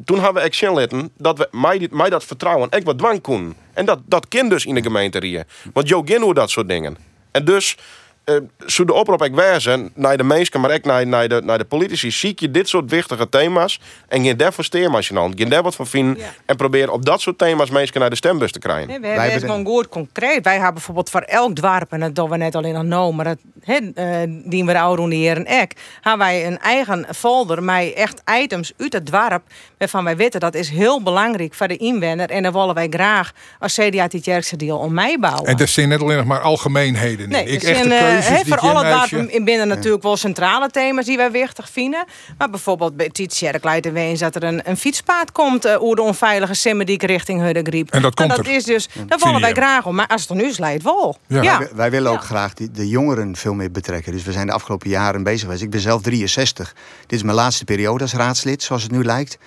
toen 0.04 0.18
hadden 0.18 0.42
we 0.42 0.48
action 0.48 0.74
litten 0.74 1.10
dat 1.16 1.38
we 1.38 1.48
mij, 1.50 1.78
dit- 1.78 1.92
mij 1.92 2.10
dat 2.10 2.24
vertrouwen 2.24 2.70
echt 2.70 2.84
wat 2.84 2.98
dwang 2.98 3.20
kon. 3.20 3.54
En 3.74 3.84
dat, 3.84 3.98
dat 4.06 4.28
kind 4.28 4.50
dus 4.50 4.64
in 4.64 4.74
de 4.74 4.82
gemeente 4.82 5.26
hier. 5.26 5.46
Want 5.72 5.88
Jo 5.88 6.02
gin 6.04 6.34
dat 6.34 6.50
soort 6.50 6.68
dingen. 6.68 6.96
En 7.30 7.44
dus 7.44 7.76
eh 8.24 8.34
zou 8.66 8.88
de 8.88 8.94
oproep 8.94 9.22
ik 9.22 9.34
wezen 9.34 9.90
naar 9.94 10.16
de 10.16 10.24
mensen, 10.24 10.60
maar 10.60 10.70
ook 10.70 10.84
naar, 10.84 11.06
naar, 11.06 11.28
de, 11.28 11.40
naar 11.44 11.58
de 11.58 11.64
politici. 11.64 12.10
Zie 12.10 12.32
je 12.36 12.50
dit 12.50 12.68
soort 12.68 12.90
wichtige 12.90 13.28
thema's 13.28 13.80
en 14.08 14.22
geen 14.22 14.36
daarvoor 14.36 14.66
aan. 15.14 15.32
Geen 15.36 15.48
daar 15.48 15.62
wat 15.62 15.74
van 15.74 15.86
vinden. 15.86 16.16
Ja. 16.16 16.24
En 16.46 16.56
probeer 16.56 16.90
op 16.90 17.04
dat 17.04 17.20
soort 17.20 17.38
thema's 17.38 17.70
mensen 17.70 18.00
naar 18.00 18.10
de 18.10 18.16
stembus 18.16 18.52
te 18.52 18.58
krijgen. 18.58 18.88
Nee, 18.88 19.00
we 19.00 19.06
Wij 19.06 19.16
hebben 19.16 19.32
het 19.32 19.44
gewoon 19.44 19.64
goed 19.64 19.88
concreet. 19.88 20.44
Wij 20.44 20.54
hebben 20.54 20.74
bijvoorbeeld 20.74 21.10
voor 21.10 21.20
elk 21.20 21.56
dorp, 21.56 21.92
en 21.92 22.00
dat 22.00 22.14
doen 22.14 22.30
we 22.30 22.36
net 22.36 22.54
alleen 22.54 22.76
al 22.76 22.82
nou, 22.82 23.14
maar 23.14 23.24
dat 23.24 23.38
he, 23.62 23.90
eh, 23.94 24.32
die 24.44 24.64
we 24.64 24.72
de 24.72 24.78
oude 24.78 25.14
heren 25.14 25.46
ek, 25.46 25.72
hebben 26.00 26.26
wij 26.26 26.46
een 26.46 26.58
eigen 26.58 27.06
folder 27.14 27.62
met 27.62 27.92
echt 27.92 28.22
items 28.42 28.72
uit 28.78 28.92
het 28.92 29.06
dorp, 29.06 29.42
waarvan 29.78 30.04
wij 30.04 30.16
weten 30.16 30.40
dat 30.40 30.54
is 30.54 30.68
heel 30.68 31.02
belangrijk 31.02 31.54
voor 31.54 31.68
de 31.68 31.76
inwoner 31.76 32.30
en 32.30 32.42
daar 32.42 32.52
willen 32.52 32.74
wij 32.74 32.86
graag 32.90 33.32
als 33.58 33.74
CDA 33.74 34.08
dit 34.08 34.24
jerkse 34.24 34.56
deel 34.56 34.78
om 34.78 34.94
mij 34.94 35.18
bouwen. 35.18 35.44
En 35.44 35.56
dat 35.56 35.68
zijn 35.68 35.88
net 35.88 36.00
alleen 36.00 36.16
nog 36.16 36.26
maar 36.26 36.40
algemeenheden. 36.40 37.28
Nee, 37.28 37.44
ik 37.44 37.62
er 37.62 37.76
eh, 38.18 38.40
voor 38.46 38.58
alle 38.58 39.06
in 39.28 39.44
binnen 39.44 39.68
natuurlijk 39.68 40.02
wel 40.02 40.16
centrale 40.16 40.68
thema's 40.70 41.04
die 41.04 41.16
wij 41.16 41.30
wichtig 41.30 41.70
vinden. 41.70 42.04
Maar 42.38 42.50
bijvoorbeeld 42.50 42.96
bij 42.96 43.08
Tietjerk 43.08 43.64
leidt 43.64 43.86
er 43.86 43.94
eens 43.96 44.20
dat 44.20 44.34
er 44.34 44.42
een, 44.42 44.60
een 44.64 44.76
fietspaad 44.76 45.32
komt 45.32 45.66
uh, 45.66 45.82
over 45.82 45.96
de 45.96 46.02
onveilige 46.02 46.54
Simmerdijk 46.54 47.02
richting 47.02 47.40
Huddegriep. 47.40 47.90
En 47.90 48.02
dat 48.02 48.14
Nou, 48.18 48.28
komt 48.28 48.38
dat 48.44 48.46
er. 48.52 48.56
is 48.56 48.64
dus, 48.64 48.88
daar 49.06 49.18
willen 49.18 49.40
wij 49.40 49.52
graag 49.52 49.86
om. 49.86 49.94
Maar 49.94 50.06
als 50.06 50.20
het 50.20 50.30
er 50.30 50.36
nu 50.36 50.44
is, 50.44 50.58
leidt 50.58 50.82
wel. 50.82 51.18
Ja. 51.26 51.42
Ja. 51.42 51.58
Wij, 51.58 51.68
wij 51.74 51.90
willen 51.90 52.10
ook 52.12 52.20
Ja. 52.20 52.24
graag 52.26 52.54
die, 52.54 52.70
de 52.70 52.88
jongeren 52.88 53.36
veel 53.36 53.54
meer 53.54 53.70
betrekken. 53.70 54.12
Dus 54.12 54.22
we 54.22 54.32
zijn 54.32 54.46
de 54.46 54.52
afgelopen 54.52 54.90
jaren 54.90 55.22
bezig 55.22 55.40
geweest. 55.40 55.62
Ik 55.62 55.70
ben 55.70 55.80
zelf 55.80 56.02
63. 56.02 56.74
Dit 57.06 57.18
is 57.18 57.22
mijn 57.22 57.36
laatste 57.36 57.64
periode 57.64 58.02
als 58.02 58.12
raadslid, 58.12 58.62
zoals 58.62 58.82
het 58.82 58.92
nu 58.92 59.04
lijkt. 59.04 59.38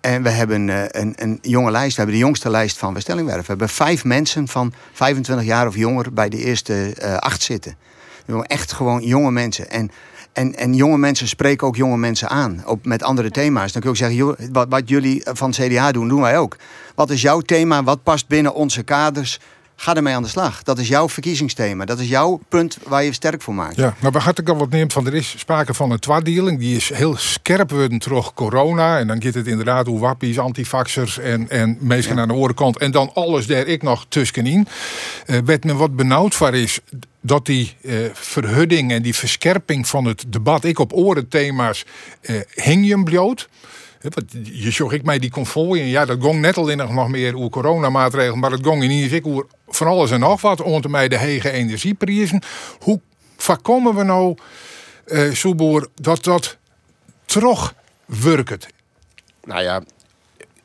En 0.00 0.22
we 0.22 0.30
hebben 0.30 0.68
eh, 0.70 1.00
een, 1.02 1.12
een 1.16 1.38
jonge 1.42 1.70
lijst. 1.70 1.90
We 1.90 1.96
hebben 2.02 2.14
de 2.14 2.24
jongste 2.24 2.50
lijst 2.50 2.78
van 2.78 2.94
Westellingwerf. 2.94 3.40
We 3.40 3.46
hebben 3.46 3.68
vijf 3.68 4.04
mensen 4.04 4.48
van 4.48 4.72
25 4.92 5.46
jaar 5.46 5.66
of 5.66 5.76
jonger 5.76 6.12
bij 6.12 6.28
de 6.28 6.36
eerste 6.38 6.92
eh, 6.98 7.16
acht 7.16 7.42
zitten. 7.42 7.76
Echt 8.26 8.72
gewoon 8.72 9.02
jonge 9.02 9.30
mensen. 9.30 9.70
En, 9.70 9.90
en, 10.32 10.54
en 10.54 10.74
jonge 10.74 10.98
mensen 10.98 11.28
spreken 11.28 11.66
ook 11.66 11.76
jonge 11.76 11.96
mensen 11.96 12.28
aan 12.28 12.62
op, 12.66 12.86
met 12.86 13.02
andere 13.02 13.30
thema's. 13.30 13.72
Dan 13.72 13.82
kun 13.82 13.92
je 13.94 14.04
ook 14.04 14.16
zeggen, 14.16 14.52
wat, 14.52 14.66
wat 14.68 14.88
jullie 14.88 15.22
van 15.24 15.50
CDA 15.50 15.92
doen, 15.92 16.08
doen 16.08 16.20
wij 16.20 16.38
ook. 16.38 16.56
Wat 16.94 17.10
is 17.10 17.22
jouw 17.22 17.40
thema? 17.40 17.82
Wat 17.82 18.02
past 18.02 18.28
binnen 18.28 18.54
onze 18.54 18.82
kaders? 18.82 19.40
Ga 19.78 19.94
ermee 19.94 20.14
aan 20.14 20.22
de 20.22 20.28
slag. 20.28 20.62
Dat 20.62 20.78
is 20.78 20.88
jouw 20.88 21.08
verkiezingsthema. 21.08 21.84
Dat 21.84 21.98
is 21.98 22.08
jouw 22.08 22.40
punt 22.48 22.78
waar 22.86 23.04
je 23.04 23.12
sterk 23.12 23.42
voor 23.42 23.54
maakt. 23.54 23.76
Ja, 23.76 23.94
maar 24.00 24.10
waar 24.10 24.22
had 24.22 24.38
ik 24.38 24.48
al 24.48 24.56
wat 24.56 24.70
neemt 24.70 24.92
van, 24.92 25.06
er 25.06 25.14
is 25.14 25.34
sprake 25.38 25.74
van 25.74 25.90
een 25.90 25.98
twaardeling. 25.98 26.58
Die 26.58 26.76
is 26.76 26.88
heel 26.92 27.16
scherp 27.16 27.70
worden 27.70 27.98
terug 27.98 28.34
corona. 28.34 28.98
En 28.98 29.06
dan 29.06 29.22
gaat 29.22 29.34
het 29.34 29.46
inderdaad 29.46 29.86
hoe 29.86 29.98
wappies, 29.98 30.38
antifaxers 30.38 31.18
en, 31.18 31.50
en 31.50 31.78
mensen 31.80 32.18
aan 32.18 32.28
de 32.28 32.34
orenkant. 32.34 32.78
En 32.78 32.90
dan 32.90 33.10
alles 33.14 33.46
daar 33.46 33.66
ik 33.66 33.82
nog 33.82 34.06
tussenin. 34.08 34.66
Eh 35.26 35.38
wat 35.44 35.64
me 35.64 35.74
wat 35.74 35.96
benauwd 35.96 36.34
voor 36.34 36.54
is, 36.54 36.80
dat 37.20 37.46
die 37.46 37.76
eh, 37.82 37.94
verhudding 38.12 38.92
en 38.92 39.02
die 39.02 39.14
verskerping 39.14 39.88
van 39.88 40.04
het 40.04 40.24
debat, 40.28 40.64
ik 40.64 40.78
op 40.78 40.92
orenthema's, 40.92 41.84
eh 42.20 42.40
hing 42.54 42.86
je 42.86 43.02
bloot. 43.02 43.48
Je 44.42 44.70
zag 44.70 44.92
ik 44.92 45.02
mij 45.02 45.18
die 45.18 45.30
konvooien. 45.30 45.86
Ja, 45.86 46.04
dat 46.04 46.20
gong 46.20 46.40
net 46.40 46.58
alleen 46.58 46.76
nog 46.76 47.08
meer 47.08 47.36
over 47.36 47.50
coronamaatregelen. 47.50 48.38
Maar 48.38 48.50
het 48.50 48.66
gong 48.66 48.82
in 48.82 48.90
ieder 48.90 49.20
geval 49.22 49.44
van 49.68 49.86
alles 49.86 50.10
en 50.10 50.20
nog 50.20 50.40
wat. 50.40 50.60
Onder 50.62 50.90
mij 50.90 51.08
de 51.08 51.18
hege 51.18 51.50
energieprijzen. 51.50 52.42
Hoe 52.80 53.00
voorkomen 53.36 53.94
we 53.94 54.02
nou, 54.02 54.36
eh 55.06 55.32
Soeboer, 55.32 55.88
dat 55.94 56.24
dat 56.24 56.56
terug 57.24 57.74
werkt? 58.04 58.66
Nou 59.44 59.62
ja, 59.62 59.82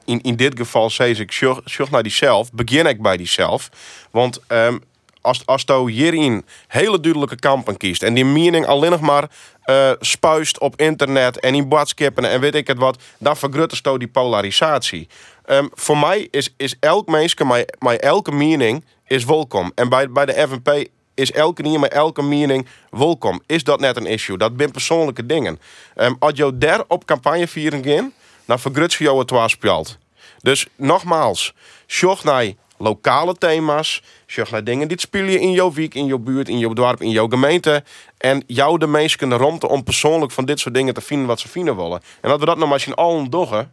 in, 0.06 0.22
in 0.22 0.36
dit 0.36 0.58
geval 0.58 0.90
zei 0.90 1.14
ik, 1.14 1.32
zorg 1.66 1.92
naar 1.92 2.04
die 2.04 2.12
zelf, 2.12 2.52
begin 2.52 2.86
ik 2.86 3.02
bij 3.02 3.18
die 3.18 3.28
zelf. 3.28 3.70
Want 4.12 4.40
ehm, 4.48 4.78
als, 5.22 5.46
als 5.46 5.64
je 5.66 5.92
hierin 5.92 6.46
hele 6.68 7.00
duidelijke 7.00 7.36
kampen 7.36 7.78
kiest 7.78 8.04
en 8.04 8.14
die 8.14 8.26
mening 8.26 8.66
alleen 8.66 8.92
nog 8.92 9.02
maar 9.02 9.30
eh 9.72 9.92
spuist 10.00 10.60
op 10.60 10.80
internet 10.80 11.40
en 11.40 11.56
in 11.56 11.68
badskippen 11.68 12.26
en 12.26 12.40
weet 12.40 12.56
ik 12.56 12.68
het 12.68 12.78
wat, 12.78 13.02
dan 13.18 13.38
vergroot 13.38 13.80
je 13.84 13.98
die 13.98 14.08
polarisatie. 14.08 15.08
Ehm, 15.46 15.68
voor 15.74 15.98
mij 15.98 16.28
is, 16.32 16.54
is 16.58 16.76
elk 16.80 17.08
mens, 17.08 17.36
maar, 17.80 17.96
elke 17.96 18.32
mening 18.32 18.86
is 19.08 19.26
welkom. 19.26 19.72
En 19.76 19.90
bij, 19.90 20.12
bij 20.12 20.26
de 20.26 20.48
FNP 20.48 20.88
is 21.14 21.32
elke 21.32 21.62
niet, 21.62 21.78
maar 21.78 21.90
elke 21.90 22.22
mening 22.22 22.68
welkom. 22.90 23.42
Is 23.46 23.64
dat 23.64 23.80
net 23.80 23.98
een 23.98 24.06
issue? 24.06 24.38
Dat 24.38 24.52
zijn 24.58 24.72
persoonlijke 24.72 25.26
dingen. 25.26 25.60
Ehm, 25.96 26.14
als 26.20 26.32
je 26.36 26.58
daar 26.58 26.84
op 26.88 27.06
campagne 27.06 27.48
vieren 27.48 27.84
ging, 27.84 28.14
dan 28.46 28.60
vergrut 28.60 28.94
je 28.94 29.18
het 29.18 29.30
waarspeelt. 29.30 29.98
Dus 30.42 30.68
nogmaals, 30.76 31.54
zorg 31.86 32.24
naar 32.24 32.54
lokale 32.78 33.36
thema's. 33.36 34.04
Naar 34.36 34.64
dingen 34.64 34.88
die 34.88 35.00
spelen 35.00 35.40
in 35.40 35.52
jouw 35.52 35.74
wijk, 35.74 35.94
in 35.94 36.06
jouw 36.06 36.18
buurt, 36.18 36.50
in 36.50 36.58
jouw 36.58 36.74
dorp, 36.74 37.02
in 37.02 37.10
jouw 37.10 37.28
gemeente. 37.28 37.84
En 38.18 38.44
jou 38.48 38.78
de 38.78 38.88
meesten 38.88 39.20
kunnen 39.20 39.38
romten 39.38 39.70
om 39.70 39.84
persoonlijk 39.84 40.32
van 40.32 40.46
dit 40.46 40.60
soort 40.60 40.76
dingen 40.76 40.94
te 40.94 41.02
vinden 41.02 41.28
wat 41.28 41.40
ze 41.40 41.48
vinden 41.48 41.76
willen. 41.76 42.02
En 42.22 42.32
als 42.32 42.40
we 42.40 42.46
dat 42.46 42.58
nou 42.58 42.70
maar 42.70 42.84
in 42.86 42.94
allen 42.94 43.30
doggen, 43.30 43.72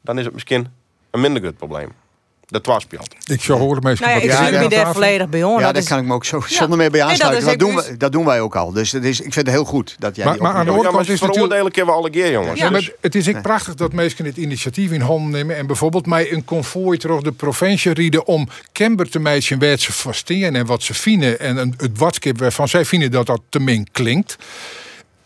dan 0.00 0.18
is 0.18 0.24
het 0.24 0.34
misschien 0.34 0.66
een 1.10 1.20
minder 1.20 1.42
groot 1.42 1.56
probleem. 1.56 2.07
De 2.50 2.60
twa 2.60 2.78
speelt. 2.78 3.14
Ik 3.26 3.42
zou 3.42 3.58
horen 3.58 3.82
meestal 3.82 4.06
Nou 4.08 4.20
ja, 4.26 4.46
ik 4.48 4.60
wat 4.60 4.70
daar 4.70 4.92
volledig 4.92 5.28
bij 5.28 5.42
on. 5.44 5.50
Ja, 5.58 5.64
Dat 5.64 5.72
daar 5.74 5.82
is- 5.82 5.88
kan 5.88 5.98
ik 5.98 6.04
me 6.04 6.14
ook 6.14 6.24
zo 6.24 6.42
zonder 6.46 6.78
meer 6.78 6.90
bij 6.90 7.00
Nee, 7.00 7.10
dat 7.10 7.20
aansluiten. 7.26 7.48
dat, 7.48 7.58
doen 7.58 7.74
we, 7.76 7.96
dat 7.96 8.12
doen 8.12 8.24
wij 8.24 8.40
ook 8.40 8.56
al. 8.56 8.72
Dus 8.72 8.92
het 8.92 9.04
is, 9.04 9.20
ik 9.20 9.32
vind 9.32 9.46
het 9.46 9.54
heel 9.54 9.64
goed 9.64 9.96
dat 9.98 10.16
jij 10.16 10.24
Maar- 10.24 10.34
aan 10.34 10.40
de 10.64 10.70
andere 10.70 10.82
kant 10.82 11.00
is 11.00 11.06
natuurlijk... 11.08 11.32
veroordelen 11.34 11.72
kunnen 11.72 11.92
we 11.94 11.98
alle 12.00 12.10
keer, 12.10 12.30
jongens. 12.32 12.58
Ja. 12.58 12.64
Ja, 12.64 12.70
Dus- 12.72 12.86
maar 12.86 12.94
het 13.00 13.14
is 13.14 13.28
ook 13.28 13.42
prachtig 13.42 13.74
dat 13.74 13.92
mensen 13.92 14.24
het 14.24 14.36
initiatief 14.36 14.90
in 14.90 15.00
handen 15.00 15.30
nemen 15.30 15.56
en 15.56 15.66
bijvoorbeeld 15.66 16.06
mij 16.06 16.32
een 16.32 16.44
konvooi 16.44 16.98
terug 16.98 17.20
de 17.20 17.32
provincie 17.32 17.92
rieden 17.92 18.26
om 18.26 18.48
Kember 18.72 19.10
te 19.10 19.18
meisje 19.18 19.56
waar 19.58 19.78
ze 19.78 19.92
verstaan 19.92 20.54
en 20.54 20.66
wat 20.66 20.82
ze 20.82 20.94
vinden 20.94 21.40
en 21.40 21.56
het 21.76 21.98
watskip 21.98 22.38
waarvan 22.38 22.68
zij 22.68 22.84
vinden 22.84 23.10
dat 23.10 23.26
dat 23.26 23.40
te 23.48 23.60
min 23.60 23.88
klinkt. 23.92 24.36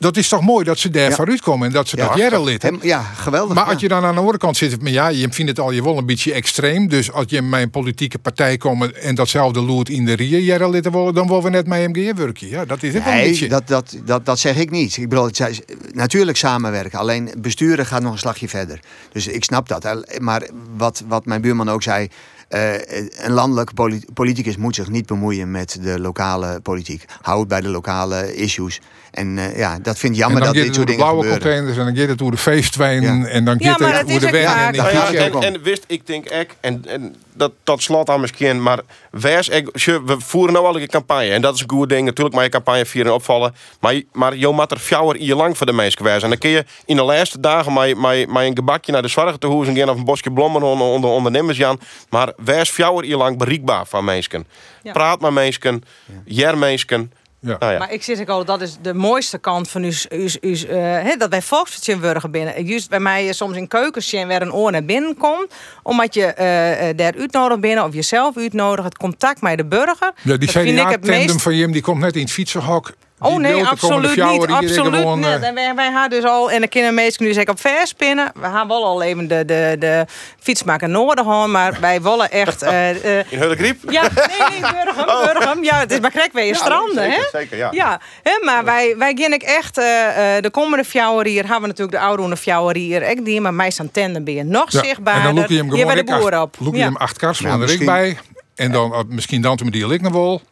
Dat 0.03 0.16
is 0.16 0.28
toch 0.28 0.40
mooi 0.42 0.64
dat 0.64 0.78
ze 0.78 0.90
daar 0.90 1.09
Ja. 1.09 1.14
vooruit 1.16 1.40
komen 1.40 1.66
en 1.66 1.72
dat 1.72 1.88
ze 1.88 1.96
Ja, 1.96 2.09
dat 2.09 2.16
jaren 2.16 2.44
lid. 2.44 2.62
Hem- 2.62 2.78
ja, 2.82 3.00
geweldig. 3.03 3.55
Maar 3.55 3.64
ja. 3.66 3.72
als 3.72 3.80
je 3.80 3.88
dan 3.88 4.05
aan 4.05 4.12
de 4.14 4.20
andere 4.20 4.38
kant 4.38 4.57
zit, 4.57 4.82
maar 4.82 4.90
ja, 4.90 5.09
je 5.09 5.26
vindt 5.30 5.50
het 5.50 5.61
al 5.61 5.70
je 5.70 5.82
wel 5.82 5.98
een 5.98 6.07
beetje 6.07 6.32
extreem. 6.32 6.88
Dus 6.88 7.12
als 7.12 7.24
je 7.28 7.36
in 7.36 7.48
mijn 7.48 7.70
politieke 7.70 8.18
partij 8.18 8.57
komt 8.57 8.92
en 8.92 9.14
datzelfde 9.14 9.61
loert 9.61 9.88
in 9.88 10.05
de 10.05 10.12
Rie 10.12 10.44
jaren 10.44 10.70
lid 10.70 10.86
worden, 10.90 11.14
dan 11.14 11.26
worden 11.26 11.50
we 11.50 11.57
net 11.57 11.66
met 11.66 11.96
MG 11.96 12.14
werken. 12.16 12.48
Ja, 12.48 12.64
dat 12.64 12.82
is 12.82 12.94
het 12.94 13.05
wel 13.05 13.12
een 13.12 13.18
Nee, 13.18 13.28
beetje. 13.28 13.48
dat, 13.48 13.68
dat, 13.68 13.96
dat, 14.05 14.26
dat 14.26 14.38
zeg 14.38 14.57
ik 14.57 14.70
niet. 14.70 14.96
Ik 14.96 15.09
bedoel, 15.09 15.24
het 15.24 15.62
natuurlijk 15.92 16.36
samenwerken. 16.36 16.98
Alleen 16.98 17.30
besturen 17.38 17.86
gaat 17.86 18.03
nog 18.03 18.12
een 18.12 18.18
slagje 18.18 18.48
verder. 18.48 18.80
Dus 19.12 19.26
ik 19.26 19.44
snap 19.44 19.68
dat. 19.68 20.05
Maar 20.20 20.48
wat, 20.76 21.03
wat 21.09 21.26
mijn 21.26 21.40
buurman 21.40 21.70
ook 21.70 21.82
zei. 21.82 22.09
Eh, 22.53 23.07
een 23.16 23.32
landelijke 23.32 23.74
poli- 23.74 24.05
politicus 24.14 24.57
moet 24.57 24.74
zich 24.74 24.88
niet 24.88 25.07
bemoeien 25.07 25.50
met 25.50 25.78
de 25.82 26.00
lokale 26.00 26.61
politiek. 26.61 27.05
Hou 27.22 27.38
het 27.40 27.48
bij 27.48 27.61
de 27.61 27.68
lokale 27.68 28.34
issues. 28.34 28.80
En 29.11 29.38
eh, 29.38 29.57
ja, 29.57 29.78
dat 29.78 29.98
vind 29.98 30.14
ik 30.16 30.20
en 30.20 30.26
jammer 30.26 30.38
dan 30.42 30.46
dat 30.46 30.55
dit 30.55 30.64
het 30.64 30.74
door 30.74 30.74
soort 30.74 30.86
de 30.88 30.92
dingen 30.92 31.05
blauwe 31.12 31.22
gebeuren. 31.22 31.42
containers 31.42 31.78
en 31.78 31.84
dan 31.84 31.94
gaat 31.94 32.09
het 32.09 32.18
door 32.18 32.30
de 32.30 32.36
feestwijnen 32.36 33.18
Ja. 33.20 33.26
en 33.26 33.44
dan 33.44 33.57
Ja, 33.59 33.70
gaat 33.70 33.80
maar 33.80 33.88
het 33.88 34.00
dat 34.00 34.09
door 34.09 34.20
de 34.20 34.30
weg 34.30 34.55
en 34.66 34.72
de 34.72 34.76
ja, 34.78 35.12
en, 35.12 35.32
en 35.55 35.62
wist, 35.62 35.84
ik 35.86 36.07
denk 36.07 36.24
ek, 36.26 36.57
en, 36.61 36.84
en 36.86 37.14
dat 37.35 37.53
tot 37.64 37.83
slot 37.83 38.09
aan 38.11 38.20
misschien, 38.20 38.62
maar 38.62 38.78
wees 39.11 39.47
je- 39.47 40.03
we 40.05 40.16
voeren 40.20 40.53
nou 40.53 40.66
al 40.66 40.76
een 40.80 40.87
campagne 40.89 41.30
en 41.30 41.43
dat 41.43 41.55
is 41.55 41.61
een 41.61 41.70
goede 41.70 41.95
ding. 41.95 42.07
Natuurlijk 42.07 42.35
maar 42.35 42.45
je 42.45 42.51
campagne 42.51 42.87
vieren 42.87 43.14
opvallen, 43.14 43.55
maar, 43.80 43.95
je- 43.95 44.07
maar 44.12 44.37
je 44.37 44.49
moet 44.49 44.70
er 44.70 44.78
fjouwer 44.78 45.16
hier 45.16 45.35
lang 45.35 45.57
voor 45.57 45.66
de 45.66 45.72
mensen. 45.72 46.05
En 46.22 46.28
dan 46.28 46.39
kun 46.39 46.51
je 46.51 46.64
in 46.87 46.97
de 46.97 47.03
laatste 47.03 47.41
dagen 47.41 47.72
maar, 47.72 47.97
maar, 47.97 48.28
maar 48.28 48.45
een 48.45 48.57
gebakje 48.57 48.93
naar 48.93 49.03
de 49.03 49.09
zorg 49.09 49.37
te 49.37 49.47
hoezen 49.47 49.76
gaan 49.76 49.89
of 49.91 49.97
een 49.97 50.05
bosje 50.05 50.30
blommen 50.30 50.62
onder, 50.62 50.87
onder 50.87 51.11
ondernemers 51.11 51.59
Jan, 51.59 51.80
maar 52.11 52.33
wees 52.37 52.70
fjouwer 52.70 53.05
hier 53.05 53.16
lang 53.16 53.39
bereikbaar 53.39 53.87
van 53.87 54.05
mensen. 54.05 54.47
Ja. 54.83 54.93
Praat 54.93 55.20
met 55.20 55.30
mensen, 55.33 55.83
jer 56.24 56.59
mensen. 56.59 57.12
Ja. 57.45 57.57
Nou 57.59 57.72
ja. 57.72 57.78
Maar 57.78 57.93
ik 57.93 58.03
zeg 58.03 58.20
ook 58.20 58.28
al, 58.28 58.45
dat 58.45 58.61
is 58.61 58.76
de 58.82 58.95
mooiste 58.95 59.38
kant 59.38 59.68
van 59.70 59.82
uw, 59.82 59.93
uw, 60.09 60.28
uw, 60.40 60.55
eh, 60.55 60.76
hè, 60.78 61.16
dat 61.16 61.30
wij 61.30 61.43
volksvertegenwoordiger 61.43 62.30
binnen. 62.30 62.64
Juist 62.64 62.88
bij 62.90 63.01
mij 63.01 63.26
is 63.26 63.36
soms 63.36 63.57
in 63.57 63.68
keukens 63.68 64.09
zien 64.09 64.28
waar 64.28 64.43
een 64.43 64.53
oor 64.53 64.70
naar 64.70 64.84
binnen 64.84 65.16
komt, 65.16 65.47
omdat 65.82 66.14
je 66.14 66.24
eh, 66.24 66.88
eh, 66.88 66.97
daar 66.97 67.14
uitnodigt 67.18 67.61
binnen 67.61 67.84
of 67.84 67.95
jezelf 67.95 68.36
uitnodigt, 68.36 68.84
het 68.84 68.97
contact 68.99 69.40
met 69.40 69.57
de 69.57 69.64
burger. 69.64 70.12
Ja, 70.22 70.36
die 70.36 70.38
Dat 70.38 70.51
vind 70.51 70.66
ik 70.68 70.76
het 70.76 70.86
CDA-tandem 70.86 71.11
meest- 71.26 71.43
van 71.43 71.57
Jim 71.57 71.72
die 71.72 71.82
komt 71.82 72.01
net 72.01 72.14
in 72.14 72.22
het 72.22 72.30
fietsenhok. 72.32 72.93
Oh 73.23 73.37
nee, 73.39 73.62
de 73.62 73.68
absoluut 73.68 74.11
fjouwer 74.11 74.49
niet. 74.49 74.59
hier 74.59 74.68
Absoluut 74.68 74.95
gewoon, 75.01 75.18
niet. 75.18 75.27
eh, 75.29 75.43
En 75.49 75.55
wij, 75.55 75.75
wij 75.75 75.91
hadden 75.91 76.20
dus 76.20 76.31
al, 76.31 76.51
en 76.51 76.61
de 76.61 76.68
kindermeester 76.68 77.27
nu 77.27 77.33
zeg 77.33 77.43
ik 77.43 77.49
op 77.49 77.61
vers 77.61 77.89
spinnen. 77.91 78.33
We 78.35 78.43
gaan 78.47 78.68
wel 78.68 78.85
al 78.85 79.03
even 79.03 79.29
de, 79.29 79.45
de, 79.45 79.77
de 79.79 80.07
fietsmaker 80.41 80.89
noorden 80.89 81.25
gaan, 81.25 81.51
maar 81.51 81.77
wij 81.81 82.03
willen 82.03 82.31
echt. 82.31 82.62
eh, 82.73 83.18
eh, 83.18 83.27
In 83.29 83.39
Hullegriep? 83.39 83.91
ja, 83.91 84.03
nee, 84.03 84.61
nee, 84.61 84.70
Burgum, 84.85 85.05
Burgum. 85.35 85.64
Ja, 85.64 85.79
het 85.79 85.93
is 85.93 86.01
maar 86.01 86.11
krek 86.11 86.33
weer 86.33 86.45
je 86.47 86.55
stranden, 86.55 86.95
zeker, 87.05 87.16
hè? 87.33 87.39
zeker, 87.39 87.57
ja. 87.57 87.68
Ja, 87.70 88.01
hè, 88.23 88.33
maar 88.45 88.64
wij, 88.64 88.95
wij 88.99 89.14
gaan 89.14 89.33
ik 89.33 89.43
echt, 89.43 89.79
eh, 89.79 90.37
eh, 90.37 90.43
de 90.43 90.51
komende 90.51 90.85
fjouwerier 90.85 91.43
hebben 91.43 91.61
we 91.61 91.66
natuurlijk 91.66 91.97
de 91.99 92.03
oude 92.03 92.23
fjouwerier. 92.37 93.03
Ik 93.03 93.25
die, 93.25 93.41
maar 93.41 93.55
mij 93.55 93.70
staan 93.70 93.91
tanden 93.91 94.25
ben 94.25 94.35
je 94.35 94.45
nog 94.45 94.70
Ja, 94.73 94.83
zichtbaarder. 94.85 95.23
En 95.29 95.35
dan 95.35 95.35
je 95.51 95.57
hem 95.57 95.64
Hier 95.73 95.81
gewoon 95.81 95.95
bij 95.95 96.05
de 96.05 96.20
boer 96.31 96.41
op. 96.41 96.57
look 96.59 96.73
je 96.73 96.79
Ja. 96.79 96.85
hem 96.85 96.97
acht 96.97 97.18
kars 97.18 97.39
Ja, 97.39 97.45
van 97.49 97.55
er 97.57 97.62
ik 97.62 97.66
misschien- 97.68 97.87
bij. 97.87 98.18
En 98.55 98.73
dan 98.73 98.93
eh, 98.93 99.01
misschien 99.09 99.43
dan 99.43 99.57
te 99.57 99.70
die 99.70 99.93
ik 99.93 100.01
nog 100.01 100.12
wel. 100.12 100.43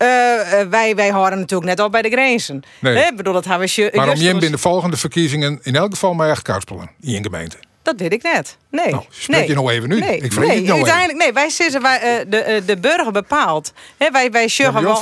Eh, 0.00 0.60
eh, 0.60 0.68
wij, 0.68 0.94
wij 0.94 1.12
horen 1.12 1.38
natuurlijk 1.38 1.70
net 1.70 1.80
al 1.80 1.90
bij 1.90 2.02
de 2.02 2.08
grenzen. 2.10 2.62
Nee. 2.78 2.96
Hè, 2.96 3.06
ik 3.08 3.16
bedoel, 3.16 3.32
dat 3.32 3.44
hebben 3.44 3.68
we... 3.76 3.90
Maar 3.94 4.04
om 4.04 4.10
als- 4.10 4.20
binnen 4.20 4.50
de 4.50 4.58
volgende 4.58 4.96
verkiezingen 4.96 5.58
in 5.62 5.76
elk 5.76 5.90
geval 5.90 6.14
mij 6.14 6.30
echt 6.30 6.42
karspelen 6.42 6.90
in 7.00 7.14
een 7.16 7.22
gemeente. 7.22 7.56
Dat 7.82 7.94
weet 8.00 8.12
ik 8.12 8.22
net. 8.22 8.56
Nee. 8.70 8.90
Nou, 8.90 9.04
spreek 9.10 9.36
nee. 9.38 9.48
je 9.48 9.54
nou 9.54 9.70
even 9.72 9.88
nu? 9.88 10.00
Nee, 10.00 10.16
Ik 10.16 10.36
nee. 10.38 10.56
het 10.56 10.64
nou 10.64 10.76
uiteindelijk, 10.76 11.18
nee, 11.18 11.32
wij 11.32 11.48
zitten, 11.50 11.82
wij, 11.82 11.98
eh, 12.00 12.26
de, 12.28 12.62
de 12.66 12.76
burger 12.78 13.12
bepaalt. 13.12 13.72
Hè, 13.98 14.10
wij 14.10 14.30
wij 14.30 14.42
Ja, 14.42 14.48
sjuggen 14.48 14.74
maar 14.74 14.82
wel. 14.82 15.00